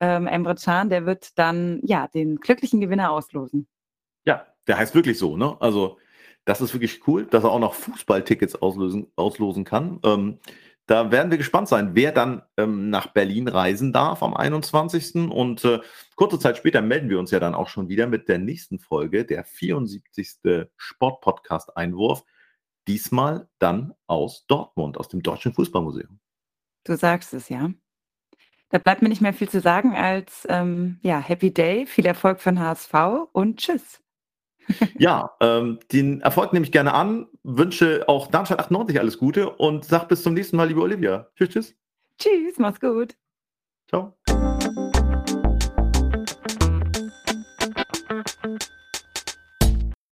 ähm, 0.00 0.26
Emre 0.26 0.54
Can, 0.54 0.88
der 0.88 1.04
wird 1.04 1.38
dann 1.38 1.80
ja 1.84 2.08
den 2.08 2.36
glücklichen 2.36 2.80
Gewinner 2.80 3.10
auslosen. 3.10 3.68
Ja, 4.24 4.46
der 4.66 4.78
heißt 4.78 4.94
wirklich 4.94 5.18
so, 5.18 5.36
ne? 5.36 5.56
Also, 5.60 5.98
das 6.44 6.60
ist 6.60 6.74
wirklich 6.74 7.06
cool, 7.06 7.26
dass 7.26 7.44
er 7.44 7.50
auch 7.50 7.60
noch 7.60 7.74
Fußballtickets 7.74 8.56
auslösen, 8.56 9.06
auslosen 9.16 9.64
kann. 9.64 10.00
Ähm, 10.04 10.38
da 10.86 11.12
werden 11.12 11.30
wir 11.30 11.38
gespannt 11.38 11.68
sein, 11.68 11.94
wer 11.94 12.10
dann 12.10 12.42
ähm, 12.56 12.90
nach 12.90 13.08
Berlin 13.08 13.46
reisen 13.46 13.92
darf 13.92 14.22
am 14.22 14.34
21. 14.34 15.30
Und 15.30 15.64
äh, 15.64 15.80
kurze 16.16 16.40
Zeit 16.40 16.56
später 16.56 16.82
melden 16.82 17.08
wir 17.08 17.20
uns 17.20 17.30
ja 17.30 17.38
dann 17.38 17.54
auch 17.54 17.68
schon 17.68 17.88
wieder 17.88 18.08
mit 18.08 18.28
der 18.28 18.38
nächsten 18.38 18.80
Folge, 18.80 19.24
der 19.24 19.44
74. 19.44 20.40
Sportpodcast-Einwurf. 20.76 22.24
Diesmal 22.88 23.48
dann 23.60 23.94
aus 24.08 24.44
Dortmund, 24.48 24.98
aus 24.98 25.08
dem 25.08 25.22
Deutschen 25.22 25.52
Fußballmuseum. 25.52 26.18
Du 26.84 26.96
sagst 26.96 27.32
es, 27.32 27.48
ja. 27.48 27.70
Da 28.70 28.78
bleibt 28.78 29.02
mir 29.02 29.08
nicht 29.08 29.20
mehr 29.20 29.34
viel 29.34 29.48
zu 29.48 29.60
sagen 29.60 29.94
als 29.94 30.46
ähm, 30.48 30.98
ja, 31.02 31.20
Happy 31.20 31.54
Day, 31.54 31.86
viel 31.86 32.06
Erfolg 32.06 32.42
den 32.42 32.58
HSV 32.58 32.94
und 33.32 33.58
Tschüss. 33.58 34.02
Ja, 34.98 35.32
ähm, 35.40 35.78
den 35.92 36.20
Erfolg 36.20 36.52
nehme 36.52 36.64
ich 36.64 36.72
gerne 36.72 36.94
an, 36.94 37.26
wünsche 37.42 38.04
auch 38.08 38.28
Darmstadt 38.28 38.60
98 38.60 38.98
alles 39.00 39.18
Gute 39.18 39.50
und 39.50 39.84
sag 39.84 40.08
bis 40.08 40.22
zum 40.22 40.34
nächsten 40.34 40.56
Mal, 40.56 40.68
liebe 40.68 40.80
Olivia. 40.80 41.28
Tschüss, 41.36 41.50
tschüss. 41.50 41.74
Tschüss, 42.18 42.58
mach's 42.58 42.80
gut. 42.80 43.16
Ciao. 43.88 44.16